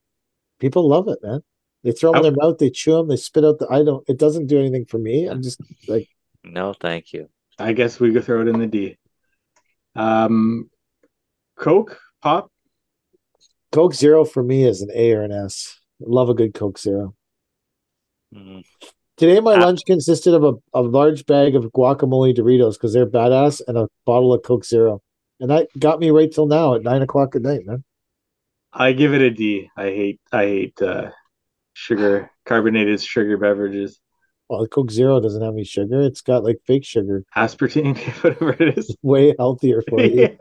People 0.59 0.87
love 0.87 1.07
it, 1.07 1.19
man. 1.23 1.41
They 1.83 1.91
throw 1.91 2.11
them 2.11 2.25
in 2.25 2.33
their 2.33 2.43
mouth, 2.43 2.57
they 2.57 2.69
chew 2.69 2.93
them, 2.93 3.07
they 3.07 3.15
spit 3.17 3.43
out 3.45 3.59
the. 3.59 3.67
I 3.69 3.83
don't. 3.83 4.03
It 4.07 4.17
doesn't 4.17 4.47
do 4.47 4.59
anything 4.59 4.85
for 4.85 4.97
me. 4.97 5.25
I'm 5.27 5.41
just 5.41 5.59
like 5.87 6.07
No, 6.43 6.73
thank 6.73 7.13
you. 7.13 7.29
I 7.57 7.73
guess 7.73 7.99
we 7.99 8.11
could 8.11 8.23
throw 8.23 8.41
it 8.41 8.47
in 8.47 8.59
the 8.59 8.67
D. 8.67 8.97
Um 9.95 10.69
Coke, 11.57 11.99
pop. 12.21 12.51
Coke 13.71 13.93
Zero 13.93 14.25
for 14.25 14.43
me 14.43 14.63
is 14.63 14.81
an 14.81 14.89
A 14.93 15.13
or 15.13 15.23
an 15.23 15.31
S. 15.31 15.79
Love 15.99 16.29
a 16.29 16.33
good 16.33 16.53
Coke 16.53 16.77
Zero. 16.79 17.15
Mm, 18.33 18.63
Today, 19.17 19.39
my 19.39 19.53
Ah. 19.55 19.59
lunch 19.59 19.79
consisted 19.85 20.33
of 20.33 20.43
a, 20.43 20.53
a 20.73 20.81
large 20.81 21.25
bag 21.25 21.55
of 21.55 21.63
guacamole 21.71 22.35
Doritos 22.35 22.73
because 22.73 22.91
they're 22.93 23.05
badass 23.07 23.61
and 23.67 23.77
a 23.77 23.87
bottle 24.05 24.33
of 24.33 24.43
Coke 24.43 24.65
Zero. 24.65 25.01
And 25.39 25.49
that 25.49 25.67
got 25.79 25.99
me 25.99 26.09
right 26.11 26.31
till 26.31 26.47
now 26.47 26.75
at 26.75 26.83
nine 26.83 27.01
o'clock 27.01 27.35
at 27.35 27.41
night, 27.41 27.65
man. 27.65 27.83
I 28.73 28.91
give 28.91 29.13
it 29.13 29.21
a 29.21 29.29
D. 29.29 29.69
I 29.77 29.83
hate 29.85 30.19
I 30.33 30.45
hate 30.45 30.81
uh 30.81 31.11
sugar 31.73 32.29
carbonated 32.45 33.01
sugar 33.01 33.37
beverages. 33.37 33.99
Well, 34.49 34.67
Coke 34.67 34.91
Zero 34.91 35.19
doesn't 35.21 35.41
have 35.41 35.53
any 35.53 35.63
sugar. 35.63 36.01
It's 36.01 36.21
got 36.21 36.43
like 36.43 36.57
fake 36.67 36.83
sugar. 36.85 37.23
Aspartame, 37.35 37.97
whatever 38.23 38.51
it 38.61 38.77
is. 38.77 38.95
Way 39.01 39.33
healthier 39.39 39.81
for 39.87 40.01
you. 40.01 40.37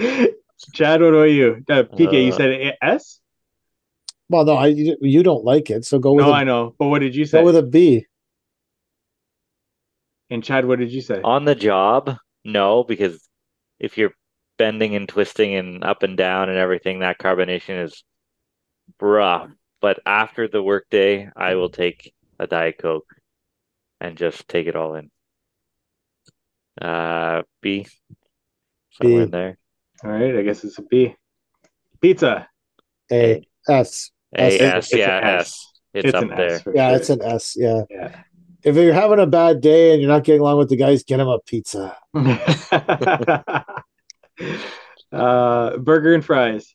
Chad, 0.74 1.00
what 1.02 1.08
about 1.14 1.22
you? 1.24 1.62
Uh, 1.68 1.82
PK, 1.84 2.24
you 2.26 2.32
Uh, 2.32 2.36
said 2.36 2.50
a- 2.50 2.84
S? 2.84 3.20
Well, 4.30 4.44
no, 4.44 4.54
I 4.54 4.66
you 4.68 4.96
you 5.00 5.22
don't 5.22 5.44
like 5.44 5.70
it, 5.70 5.84
so 5.84 5.98
go 5.98 6.12
with 6.12 6.26
No, 6.26 6.32
a, 6.32 6.34
I 6.34 6.44
know. 6.44 6.74
But 6.78 6.88
what 6.88 6.98
did 7.00 7.16
you 7.16 7.24
say? 7.24 7.38
go 7.38 7.44
with 7.44 7.56
a 7.56 7.62
B. 7.62 8.06
And 10.30 10.44
Chad, 10.44 10.66
what 10.66 10.78
did 10.78 10.92
you 10.92 11.00
say? 11.00 11.22
On 11.22 11.44
the 11.46 11.54
job, 11.54 12.16
no, 12.44 12.84
because 12.84 13.26
if 13.80 13.96
you're 13.96 14.12
bending 14.58 14.94
and 14.94 15.08
twisting 15.08 15.54
and 15.54 15.82
up 15.82 16.02
and 16.02 16.16
down 16.16 16.50
and 16.50 16.58
everything, 16.58 16.98
that 16.98 17.18
carbonation 17.18 17.82
is 17.84 18.04
rough. 19.00 19.48
But 19.80 20.00
after 20.04 20.48
the 20.48 20.62
workday, 20.62 21.30
I 21.34 21.54
will 21.54 21.70
take 21.70 22.12
a 22.38 22.46
Diet 22.46 22.76
Coke 22.78 23.06
and 24.00 24.18
just 24.18 24.46
take 24.48 24.66
it 24.66 24.76
all 24.76 24.94
in. 24.96 25.10
Uh, 26.80 27.42
B, 27.62 27.86
somewhere 28.90 29.22
in 29.22 29.28
B. 29.28 29.32
there. 29.32 29.58
All 30.04 30.10
right, 30.10 30.36
I 30.36 30.42
guess 30.42 30.64
it's 30.64 30.78
a 30.78 30.82
B. 30.82 31.14
Pizza. 32.00 32.48
A 33.10 33.36
S. 33.36 33.42
A 33.68 33.72
S. 33.72 34.10
S, 34.34 34.92
yeah, 34.92 35.20
S. 35.22 35.40
S. 35.40 35.64
It's, 35.94 36.14
up 36.14 36.28
there. 36.28 36.54
S 36.54 36.62
Yeah, 36.74 36.96
it's 36.96 37.10
an 37.10 37.22
S. 37.22 37.54
Yeah. 37.56 37.82
yeah. 37.90 38.22
If 38.62 38.76
you're 38.76 38.92
having 38.92 39.20
a 39.20 39.26
bad 39.26 39.60
day 39.60 39.92
and 39.92 40.02
you're 40.02 40.10
not 40.10 40.24
getting 40.24 40.40
along 40.40 40.58
with 40.58 40.68
the 40.68 40.76
guys, 40.76 41.04
get 41.04 41.18
them 41.18 41.28
a 41.28 41.38
pizza. 41.40 41.96
uh, 45.12 45.76
burger 45.78 46.14
and 46.14 46.24
fries. 46.24 46.74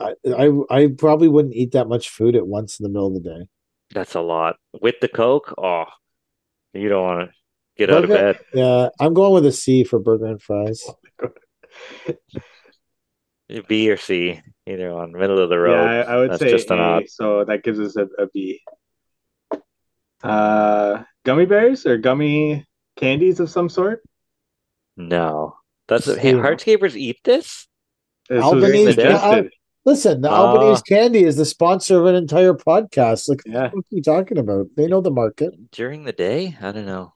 I, 0.00 0.14
I 0.26 0.50
I 0.70 0.88
probably 0.96 1.28
wouldn't 1.28 1.54
eat 1.54 1.72
that 1.72 1.88
much 1.88 2.08
food 2.08 2.36
at 2.36 2.46
once 2.46 2.78
in 2.78 2.84
the 2.84 2.88
middle 2.88 3.08
of 3.08 3.14
the 3.14 3.28
day. 3.28 3.48
That's 3.92 4.14
a 4.14 4.20
lot. 4.20 4.56
With 4.80 4.96
the 5.00 5.08
Coke, 5.08 5.54
oh, 5.58 5.86
you 6.72 6.88
don't 6.88 7.02
want 7.02 7.28
to 7.28 7.34
get 7.76 7.90
out 7.92 8.04
of 8.04 8.10
bed. 8.10 8.38
Yeah, 8.54 8.88
I'm 9.00 9.12
going 9.12 9.32
with 9.32 9.46
a 9.46 9.52
C 9.52 9.84
for 9.84 9.98
burger 9.98 10.26
and 10.26 10.40
fries. 10.40 10.84
B 13.66 13.90
or 13.90 13.96
C, 13.96 14.40
either 14.66 14.94
one, 14.94 15.12
middle 15.12 15.38
of 15.38 15.48
the 15.48 15.56
Yeah, 15.56 15.60
road. 15.62 15.86
I, 15.86 16.00
I 16.00 16.16
would 16.16 16.30
That's 16.32 16.40
say 16.42 16.50
just 16.50 16.70
an 16.70 16.78
A, 16.78 16.82
odd. 16.82 17.08
so 17.08 17.44
that 17.44 17.62
gives 17.62 17.80
us 17.80 17.96
a, 17.96 18.04
a 18.22 18.26
B. 18.32 18.60
Uh, 20.22 21.04
gummy 21.24 21.46
bears 21.46 21.86
or 21.86 21.96
gummy 21.96 22.66
candies 22.96 23.40
of 23.40 23.50
some 23.50 23.68
sort. 23.68 24.02
No. 24.96 25.56
That's 25.86 26.04
See. 26.06 26.18
hey, 26.18 26.32
hardscapers 26.34 26.96
eat 26.96 27.18
this? 27.24 27.66
This 28.28 28.42
Albanese- 28.42 28.86
was 28.86 28.94
suggested. 28.96 29.50
Listen, 29.84 30.20
the 30.20 30.28
Ah. 30.28 30.48
Albanese 30.52 30.82
Candy 30.86 31.22
is 31.24 31.36
the 31.36 31.46
sponsor 31.46 31.98
of 32.00 32.04
an 32.06 32.14
entire 32.14 32.52
podcast. 32.52 33.26
Like, 33.28 33.40
Yeah. 33.46 33.70
what 33.70 33.84
are 33.84 33.88
you 33.96 34.02
talking 34.02 34.36
about? 34.36 34.66
They 34.76 34.86
know 34.86 35.00
the 35.00 35.10
market. 35.10 35.54
During 35.72 36.04
the 36.04 36.12
day? 36.12 36.54
I 36.60 36.72
don't 36.72 36.84
know. 36.84 37.14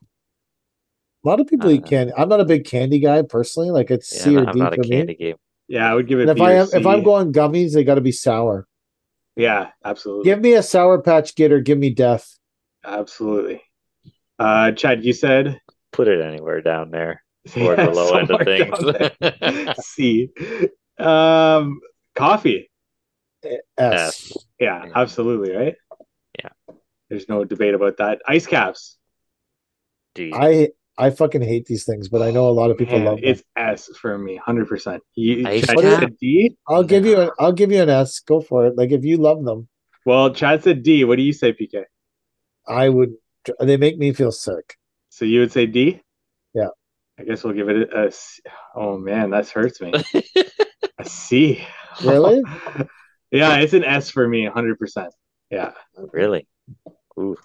A 1.25 1.29
lot 1.29 1.39
of 1.41 1.49
people 1.49 1.71
eat 1.71 1.85
Uh, 1.85 1.89
candy. 1.89 2.13
I'm 2.17 2.31
not 2.31 2.41
a 2.41 2.47
big 2.47 2.65
candy 2.65 2.99
guy 2.99 3.21
personally. 3.23 3.71
Like 3.71 3.91
it's 3.91 4.11
Yeah, 4.15 4.23
C 4.23 4.37
or 4.39 4.47
I'm 4.47 4.55
D 4.55 4.59
not 4.61 4.75
for 4.75 4.81
a 4.81 4.85
me. 4.85 4.89
candy 4.89 5.15
game. 5.17 5.37
Yeah, 5.73 5.91
I 5.91 5.95
would 5.95 6.07
give 6.07 6.19
it. 6.21 6.29
And 6.29 6.31
if 6.33 6.37
B 6.37 6.43
I 6.43 6.53
am, 6.53 6.69
if 6.75 6.87
I'm 6.87 7.03
going 7.03 7.33
gummies, 7.33 7.73
they 7.73 7.83
got 7.83 7.95
to 7.95 8.03
be 8.03 8.13
sour. 8.13 8.67
yeah, 9.37 9.71
absolutely, 9.83 10.25
Give 10.27 10.39
me 10.39 10.53
a 10.53 10.63
sour 10.63 11.01
patch 11.01 11.35
kid 11.35 11.51
or 11.51 11.61
give 11.61 11.79
me 11.79 11.89
death. 11.89 12.29
absolutely. 12.85 13.63
Uh, 14.39 14.73
Chad, 14.73 15.03
you 15.03 15.15
said 15.15 15.59
Put 15.93 16.09
it 16.09 16.21
anywhere 16.21 16.61
down 16.61 16.91
there. 16.91 17.23
Toward 17.49 17.79
the 17.79 17.91
low 17.91 18.17
end 18.19 18.31
of 18.31 18.41
things. 18.43 18.79
there. 19.41 19.75
C. 19.81 20.29
Um, 20.99 21.81
coffee. 22.15 22.71
S. 23.43 23.61
S. 23.79 24.33
Yeah, 24.61 24.85
Yeah. 24.85 24.93
absolutely, 24.95 25.55
right? 25.57 25.75
Yeah. 26.39 26.51
There's 27.09 27.29
no 27.31 27.45
debate 27.45 27.75
about 27.75 27.97
that. 27.97 28.21
Ice 28.29 28.47
caps. 28.47 28.99
D. 30.15 30.33
I 30.35 30.69
I 30.99 31.11
fucking 31.11 31.43
hate 31.43 31.67
these 31.67 31.85
things, 31.85 32.09
but 32.09 32.23
I 32.23 32.31
know 32.31 32.49
a 32.49 32.51
lot 32.53 32.71
of 32.71 32.77
people 32.77 32.99
Man, 32.99 33.07
love 33.07 33.21
them. 33.21 33.31
it's 33.31 33.43
S 33.57 33.89
for 34.01 34.19
me, 34.19 34.37
hundred 34.37 34.69
percent. 34.69 35.03
You 35.15 35.45
Chad 35.45 35.79
said 35.79 36.19
D. 36.19 36.57
I'll 36.69 36.83
give 36.83 37.07
you 37.07 37.21
an 37.21 37.31
I'll 37.39 37.53
give 37.53 37.73
you 37.73 37.83
an 37.83 37.89
S. 37.89 38.21
Go 38.21 38.41
for 38.41 38.67
it. 38.67 38.77
Like 38.77 38.93
if 38.93 39.05
you 39.05 39.17
love 39.17 39.45
them, 39.45 39.69
Well, 40.05 40.35
Chad 40.35 40.63
said 40.63 40.83
D. 40.83 41.05
What 41.05 41.17
do 41.17 41.23
you 41.23 41.33
say, 41.33 41.53
PK? 41.53 41.85
I 42.69 42.89
would. 42.89 43.15
They 43.61 43.77
make 43.77 43.99
me 43.99 44.13
feel 44.13 44.33
sick. 44.33 44.77
So 45.09 45.25
you 45.25 45.41
would 45.41 45.53
say 45.53 45.67
D? 45.67 46.01
Yeah. 46.55 46.69
I 47.19 47.25
guess 47.25 47.43
we'll 47.43 47.55
give 47.55 47.69
it 47.69 47.91
a, 47.91 48.07
a 48.07 48.13
C. 48.13 48.43
Oh 48.75 48.99
man, 48.99 49.31
that 49.31 49.49
hurts 49.49 49.81
me. 49.81 49.93
a 50.99 51.05
C. 51.05 51.65
Really? 52.05 52.43
yeah, 53.31 53.57
it's 53.57 53.73
an 53.73 53.85
S 53.85 54.11
for 54.11 54.27
me, 54.29 54.47
hundred 54.47 54.79
percent. 54.79 55.13
Yeah. 55.51 55.73
really? 56.13 56.47
Ooh. 57.19 57.37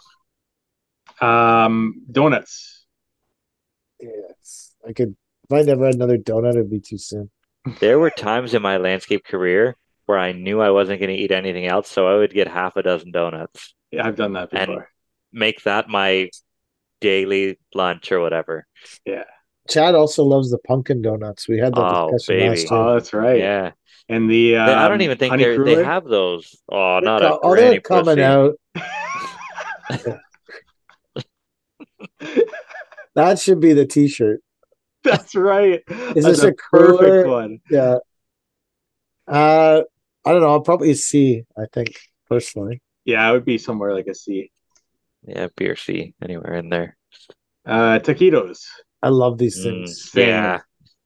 Um, 1.20 2.04
donuts. 2.12 2.77
Yes. 4.00 4.74
I 4.88 4.94
could. 4.94 5.16
If 5.50 5.54
I 5.54 5.62
never 5.62 5.86
had 5.86 5.96
another 5.96 6.18
donut, 6.18 6.52
it'd 6.52 6.70
be 6.70 6.80
too 6.80 6.98
soon. 6.98 7.30
There 7.80 8.00
were 8.00 8.10
times 8.10 8.54
in 8.54 8.62
my 8.62 8.78
landscape 8.78 9.24
career 9.26 9.76
where 10.06 10.18
I 10.20 10.32
knew 10.32 10.62
I 10.62 10.70
wasn't 10.72 11.00
going 11.00 11.10
to 11.10 11.22
eat 11.22 11.32
anything 11.32 11.66
else, 11.66 11.90
so 11.90 12.08
I 12.08 12.16
would 12.18 12.34
get 12.34 12.48
half 12.48 12.76
a 12.78 12.84
dozen 12.84 13.12
donuts, 13.12 13.74
Yeah, 13.92 14.08
I've 14.08 14.16
done 14.16 14.34
that 14.34 14.50
And- 14.54 14.68
before. 14.68 14.90
make 15.34 15.64
that 15.64 15.90
my 15.90 16.30
daily 17.02 17.60
lunch 17.76 18.12
or 18.12 18.20
whatever. 18.22 18.66
Yeah. 19.06 19.24
Chad 19.70 19.96
also 19.96 20.24
loves 20.24 20.50
the 20.50 20.58
pumpkin 20.60 21.02
donuts. 21.02 21.48
We 21.50 21.58
had 21.60 21.74
that 21.76 21.82
Oh, 21.82 22.10
discussion 22.12 22.40
baby. 22.40 22.50
last 22.50 22.72
year. 22.72 22.80
Oh, 22.80 22.94
that's 22.94 23.14
right. 23.14 23.38
Yeah. 23.40 23.72
And 24.08 24.30
the 24.30 24.52
They- 24.52 24.58
I 24.58 24.88
don't 24.88 24.96
um, 24.96 25.02
even 25.02 25.18
think 25.18 25.38
they're, 25.38 25.62
they 25.64 25.84
have 25.84 26.06
those. 26.06 26.56
Oh, 26.72 26.96
They're 26.96 27.02
not 27.02 27.22
co- 27.22 27.28
a 27.36 27.40
oh, 27.44 27.56
they're 27.56 27.82
coming 27.82 28.16
pussy. 28.16 28.24
out. 28.24 28.56
That 33.18 33.40
should 33.40 33.60
be 33.60 33.74
the 33.74 33.88
T-shirt. 33.88 34.42
That's 35.04 35.34
right. 35.34 35.82
Is 35.90 36.24
That's 36.24 36.38
this 36.38 36.44
a 36.44 36.54
perfect 36.54 36.60
cruller? 36.60 37.28
one? 37.28 37.60
Yeah. 37.70 37.98
Uh, 39.28 39.82
I 40.24 40.32
don't 40.32 40.42
know. 40.42 40.50
I'll 40.50 40.62
probably 40.62 40.94
C. 40.94 41.44
I 41.58 41.64
think 41.74 42.00
personally. 42.30 42.82
Yeah, 43.06 43.28
it 43.28 43.34
would 43.34 43.44
be 43.46 43.58
somewhere 43.58 43.94
like 43.96 44.06
a 44.06 44.14
C. 44.14 44.52
Yeah, 45.24 45.48
B 45.56 45.66
or 45.68 45.76
C, 45.76 46.14
anywhere 46.22 46.54
in 46.54 46.70
there. 46.70 46.96
Uh, 47.66 47.98
taquitos. 48.00 48.66
I 49.02 49.10
love 49.10 49.40
these 49.40 49.58
Mm, 49.58 49.64
things. 49.64 50.12
Same. 50.12 50.28
yeah, 50.28 50.60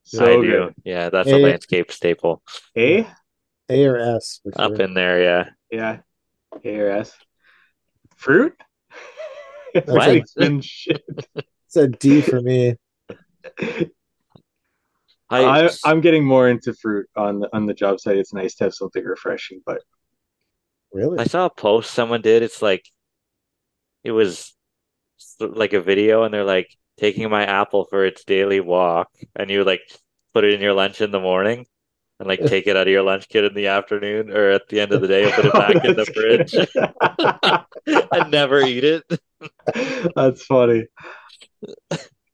So 0.03 0.25
I 0.25 0.35
do. 0.35 0.47
good. 0.65 0.75
Yeah, 0.83 1.09
that's 1.09 1.29
Eh. 1.29 1.37
a 1.37 1.37
landscape 1.37 1.91
staple. 1.93 2.43
A? 2.77 3.07
A 3.69 3.85
or 3.85 3.97
S 3.97 4.41
for 4.43 4.61
Up 4.61 4.79
in 4.81 4.93
there, 4.95 5.21
yeah. 5.23 5.49
Yeah. 5.71 5.99
A 6.65 6.75
or 6.77 6.89
S. 6.89 7.15
Fruit? 8.17 8.53
What? 9.85 10.09
Everything's 10.09 10.65
shit. 10.65 11.01
It's 11.73 11.77
a 11.77 11.87
D 11.87 12.19
for 12.19 12.41
me. 12.41 12.75
I, 15.29 15.45
I, 15.45 15.69
I'm 15.85 16.01
getting 16.01 16.25
more 16.25 16.49
into 16.49 16.73
fruit 16.73 17.07
on 17.15 17.39
the 17.39 17.49
on 17.55 17.65
the 17.65 17.73
job 17.73 18.01
site. 18.01 18.17
It's 18.17 18.33
nice 18.33 18.55
to 18.55 18.65
have 18.65 18.73
something 18.73 19.01
refreshing, 19.01 19.61
but 19.65 19.81
Really? 20.91 21.19
I 21.19 21.23
saw 21.23 21.45
a 21.45 21.49
post 21.49 21.91
someone 21.91 22.21
did. 22.21 22.43
It's 22.43 22.61
like 22.61 22.83
it 24.03 24.11
was 24.11 24.53
like 25.39 25.71
a 25.71 25.81
video, 25.81 26.23
and 26.23 26.33
they're 26.33 26.43
like 26.43 26.67
taking 26.97 27.29
my 27.29 27.45
apple 27.45 27.85
for 27.89 28.05
its 28.05 28.25
daily 28.25 28.59
walk, 28.59 29.07
and 29.33 29.49
you 29.49 29.63
like 29.63 29.81
put 30.33 30.43
it 30.43 30.53
in 30.53 30.59
your 30.59 30.73
lunch 30.73 30.99
in 30.99 31.11
the 31.11 31.21
morning, 31.21 31.65
and 32.19 32.27
like 32.27 32.45
take 32.45 32.67
it 32.67 32.75
out 32.75 32.87
of 32.87 32.91
your 32.91 33.03
lunch 33.03 33.29
kit 33.29 33.45
in 33.45 33.53
the 33.53 33.67
afternoon 33.67 34.29
or 34.29 34.49
at 34.49 34.67
the 34.67 34.81
end 34.81 34.91
of 34.91 34.99
the 34.99 35.07
day 35.07 35.23
and 35.23 35.33
put 35.33 35.45
it 35.45 35.53
back 35.73 35.85
in 35.85 35.95
the 35.95 36.05
fridge 36.05 36.53
and 38.11 38.31
never 38.31 38.59
eat 38.59 38.83
it. 38.83 39.03
That's 40.13 40.43
funny. 40.43 40.87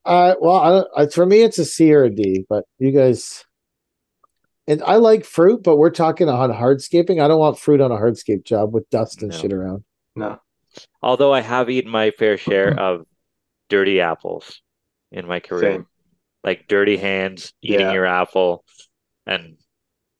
Uh, 0.06 0.36
well, 0.40 0.88
I, 0.96 1.02
I, 1.04 1.08
for 1.08 1.26
me, 1.26 1.42
it's 1.42 1.60
a 1.60 1.66
C 1.66 1.94
or 1.94 2.04
a 2.06 2.10
D. 2.10 2.46
But 2.48 2.64
you 2.80 2.92
guys, 2.92 3.44
and 4.68 4.82
I 4.84 4.96
like 4.96 5.26
fruit, 5.26 5.64
but 5.64 5.76
we're 5.78 5.90
talking 5.90 6.30
on 6.30 6.50
hardscaping. 6.52 7.22
I 7.22 7.28
don't 7.28 7.40
want 7.40 7.60
fruit 7.60 7.82
on 7.82 7.92
a 7.92 7.96
hardscape 7.98 8.46
job 8.46 8.74
with 8.74 8.90
dust 8.90 9.22
and 9.22 9.32
No. 9.32 9.38
shit 9.38 9.52
around. 9.52 9.84
No. 10.16 10.40
Although 11.02 11.34
I 11.34 11.42
have 11.42 11.70
eaten 11.70 11.92
my 11.92 12.12
fair 12.12 12.38
share 12.38 12.74
of 12.80 13.06
dirty 13.70 14.00
apples 14.00 14.62
in 15.12 15.28
my 15.28 15.40
career, 15.42 15.74
Same. 15.74 15.88
like 16.44 16.68
dirty 16.70 16.96
hands 16.98 17.54
eating 17.62 17.82
Yeah. 17.82 17.94
your 17.94 18.06
apple, 18.06 18.64
and 19.26 19.58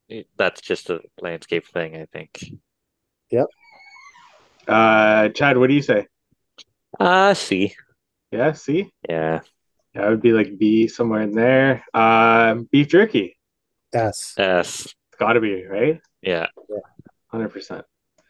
it- 0.08 0.28
that's 0.36 0.60
just 0.60 0.90
a 0.90 1.00
landscape 1.20 1.66
thing, 1.66 1.96
I 1.96 2.06
think. 2.12 2.44
Yep. 3.30 3.46
Uh, 4.66 5.28
Chad, 5.30 5.56
what 5.56 5.68
do 5.68 5.74
you 5.74 5.82
say? 5.82 6.06
Uh, 7.00 7.32
C. 7.32 7.74
Yeah, 8.30 8.52
see? 8.52 8.92
Yeah, 9.08 9.40
Yeah, 9.94 10.06
it 10.06 10.10
would 10.10 10.22
be 10.22 10.32
like 10.32 10.58
B 10.58 10.86
somewhere 10.88 11.22
in 11.22 11.32
there. 11.32 11.84
Um, 11.94 12.68
beef 12.70 12.88
jerky. 12.88 13.36
S. 13.92 14.34
S. 14.36 14.84
It's 14.84 14.94
got 15.18 15.32
to 15.34 15.40
be 15.40 15.64
right. 15.66 16.00
Yeah. 16.20 16.46
Hundred 17.28 17.48
percent. 17.50 17.84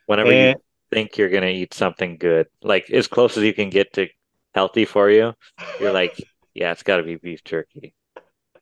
Whenever 0.07 0.32
you 0.32 0.55
think 0.90 1.18
you're 1.18 1.28
gonna 1.28 1.46
eat 1.46 1.74
something 1.74 2.16
good, 2.16 2.46
like 2.62 2.90
as 2.90 3.09
close 3.09 3.36
as 3.36 3.42
you 3.44 3.53
can 3.53 3.70
get 3.70 3.92
to 3.94 4.09
healthy 4.55 4.84
for 4.84 5.11
you, 5.11 5.34
you're 5.80 5.92
like, 5.92 6.16
yeah, 6.55 6.72
it's 6.72 6.82
got 6.82 6.96
to 6.99 7.03
be 7.03 7.16
beef 7.16 7.44
jerky. 7.44 7.94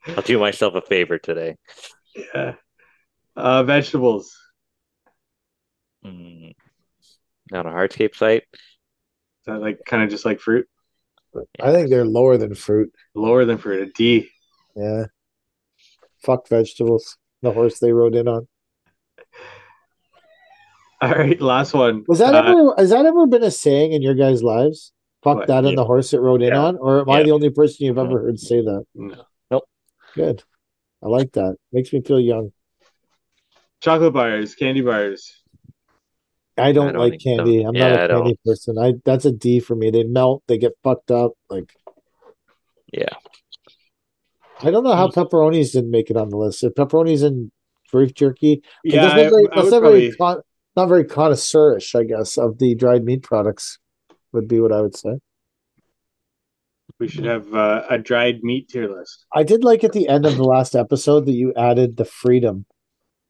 I'll 0.06 0.22
do 0.22 0.38
myself 0.38 0.74
a 0.74 0.80
favor 0.80 1.18
today. 1.18 1.56
yeah. 2.14 2.54
Uh, 3.36 3.62
vegetables. 3.64 4.36
Mm. 6.04 6.54
On 7.52 7.66
a 7.66 7.70
hardscape 7.70 8.14
site, 8.16 8.44
Is 8.52 9.46
that 9.46 9.60
like 9.60 9.80
kind 9.86 10.02
of 10.02 10.10
just 10.10 10.24
like 10.24 10.40
fruit? 10.40 10.66
I 11.60 11.72
think 11.72 11.90
they're 11.90 12.04
lower 12.04 12.36
than 12.36 12.54
fruit. 12.54 12.92
Lower 13.14 13.44
than 13.44 13.58
fruit. 13.58 13.88
A 13.88 13.92
D. 13.92 14.28
Yeah. 14.74 15.06
Fuck 16.24 16.48
vegetables. 16.48 17.16
The 17.42 17.52
horse 17.52 17.78
they 17.78 17.92
rode 17.92 18.14
in 18.14 18.26
on. 18.28 18.48
All 21.02 21.10
right, 21.12 21.40
last 21.40 21.74
one. 21.74 22.04
Was 22.08 22.18
that 22.20 22.34
Uh, 22.34 22.38
ever 22.42 22.74
has 22.78 22.90
that 22.90 23.04
ever 23.04 23.26
been 23.26 23.42
a 23.42 23.50
saying 23.50 23.92
in 23.92 24.00
your 24.02 24.14
guys' 24.14 24.42
lives? 24.42 24.92
Fuck 25.22 25.36
What? 25.38 25.46
that 25.48 25.64
and 25.64 25.76
the 25.76 25.84
horse 25.84 26.12
it 26.14 26.20
rode 26.20 26.42
in 26.42 26.48
Yeah. 26.54 26.62
on? 26.64 26.76
Or 26.78 27.00
am 27.00 27.10
I 27.10 27.22
the 27.22 27.32
only 27.32 27.50
person 27.50 27.84
you've 27.86 27.98
ever 27.98 28.20
heard 28.20 28.38
say 28.38 28.60
that? 28.62 28.84
no. 28.94 29.24
Nope. 29.50 29.64
Good. 30.14 30.42
I 31.02 31.08
like 31.08 31.32
that. 31.32 31.56
Makes 31.72 31.92
me 31.92 32.00
feel 32.00 32.20
young. 32.20 32.52
chocolate 33.80 34.14
bars, 34.14 34.54
candy 34.54 34.80
bars? 34.80 35.42
I 36.58 36.72
don't, 36.72 36.94
don't 36.94 37.10
like 37.10 37.20
candy. 37.20 37.58
them. 37.58 37.68
I'm 37.68 37.74
Yeah, 37.74 37.88
not 37.90 38.04
a 38.04 38.08
don't. 38.08 38.22
candy 38.22 38.38
person. 38.44 38.78
I 38.78 38.94
that's 39.04 39.24
a 39.24 39.32
D 39.32 39.60
for 39.60 39.74
me. 39.76 39.90
They 39.90 40.04
melt, 40.04 40.42
they 40.48 40.58
get 40.58 40.72
fucked 40.82 41.10
up. 41.10 41.32
Like 41.50 41.72
yeah. 42.92 43.08
I 44.62 44.70
don't 44.70 44.84
know 44.84 44.94
how 44.94 45.08
pepperonis 45.08 45.72
didn't 45.72 45.90
make 45.90 46.08
it 46.10 46.16
on 46.16 46.30
the 46.30 46.36
list. 46.38 46.64
If 46.64 46.74
pepperonis 46.74 47.22
and 47.22 47.50
beef 47.92 48.14
jerky, 48.14 48.62
Yeah, 48.84 49.02
that's 49.02 49.14
I, 49.14 49.22
not 49.24 49.30
very, 49.30 49.46
I 49.52 49.54
that's 49.54 49.64
would 49.64 49.70
not 49.72 49.80
probably. 49.80 50.00
very 50.08 50.16
con- 50.16 50.42
not 50.76 50.86
very 50.88 51.04
connoisseurish, 51.04 51.94
I 51.98 52.04
guess, 52.04 52.38
of 52.38 52.58
the 52.58 52.74
dried 52.74 53.04
meat 53.04 53.22
products. 53.22 53.78
Would 54.32 54.48
be 54.48 54.60
what 54.60 54.72
I 54.72 54.80
would 54.82 54.96
say. 54.96 55.18
We 56.98 57.08
should 57.08 57.24
have 57.24 57.52
uh, 57.54 57.84
a 57.90 57.98
dried 57.98 58.42
meat 58.42 58.68
tier 58.68 58.88
list. 58.88 59.26
I 59.34 59.42
did 59.42 59.62
like 59.64 59.84
at 59.84 59.92
the 59.92 60.08
end 60.08 60.24
of 60.24 60.36
the 60.36 60.44
last 60.44 60.74
episode 60.74 61.26
that 61.26 61.32
you 61.32 61.52
added 61.54 61.96
the 61.96 62.04
freedom. 62.06 62.64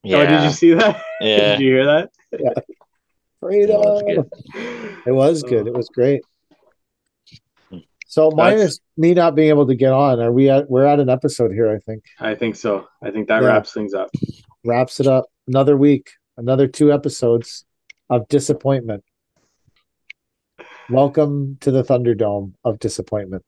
Oh, 0.04 0.24
did 0.24 0.44
you 0.44 0.50
see 0.50 0.74
that? 0.74 1.02
Yeah. 1.20 1.56
did 1.56 1.60
you 1.60 1.72
hear 1.72 1.86
that? 1.86 2.10
Freedom. 3.40 3.80
was 3.80 4.02
good. 4.02 4.26
It 5.06 5.12
was 5.12 5.42
good. 5.42 5.66
It 5.66 5.74
was 5.74 5.88
great. 5.88 6.22
So 8.08 8.30
minus 8.30 8.80
me 8.96 9.12
not 9.14 9.34
being 9.34 9.50
able 9.50 9.66
to 9.66 9.74
get 9.74 9.92
on, 9.92 10.20
are 10.20 10.32
we 10.32 10.48
at 10.48 10.70
we're 10.70 10.86
at 10.86 11.00
an 11.00 11.10
episode 11.10 11.52
here, 11.52 11.70
I 11.70 11.78
think. 11.80 12.04
I 12.18 12.34
think 12.34 12.56
so. 12.56 12.86
I 13.02 13.10
think 13.10 13.28
that 13.28 13.42
Yeah. 13.42 13.48
wraps 13.48 13.72
things 13.74 13.92
up. 13.94 14.08
Wraps 14.64 15.00
it 15.00 15.06
up. 15.06 15.26
Another 15.48 15.76
week, 15.76 16.10
another 16.36 16.66
two 16.66 16.92
episodes 16.92 17.64
of 18.08 18.26
disappointment. 18.28 19.04
Welcome 20.88 21.58
to 21.60 21.70
the 21.70 21.82
Thunderdome 21.82 22.54
of 22.64 22.78
disappointment. 22.78 23.44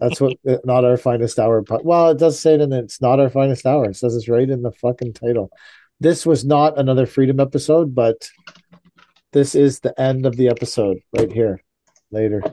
That's 0.00 0.20
what 0.20 0.36
not 0.64 0.84
our 0.84 0.96
finest 0.96 1.38
hour. 1.38 1.62
po- 1.62 1.82
Well, 1.84 2.10
it 2.10 2.18
does 2.18 2.38
say 2.40 2.54
it 2.54 2.60
in 2.60 2.70
the, 2.70 2.78
it's 2.78 3.02
not 3.02 3.20
our 3.20 3.28
finest 3.28 3.66
hour. 3.66 3.90
It 3.90 3.96
says 3.96 4.14
it's 4.16 4.28
right 4.28 4.48
in 4.48 4.62
the 4.62 4.72
fucking 4.72 5.12
title. 5.14 5.50
This 6.02 6.26
was 6.26 6.44
not 6.44 6.80
another 6.80 7.06
freedom 7.06 7.38
episode, 7.38 7.94
but 7.94 8.28
this 9.32 9.54
is 9.54 9.78
the 9.78 9.94
end 10.00 10.26
of 10.26 10.36
the 10.36 10.48
episode 10.48 10.98
right 11.16 11.30
here. 11.30 11.62
Later. 12.10 12.40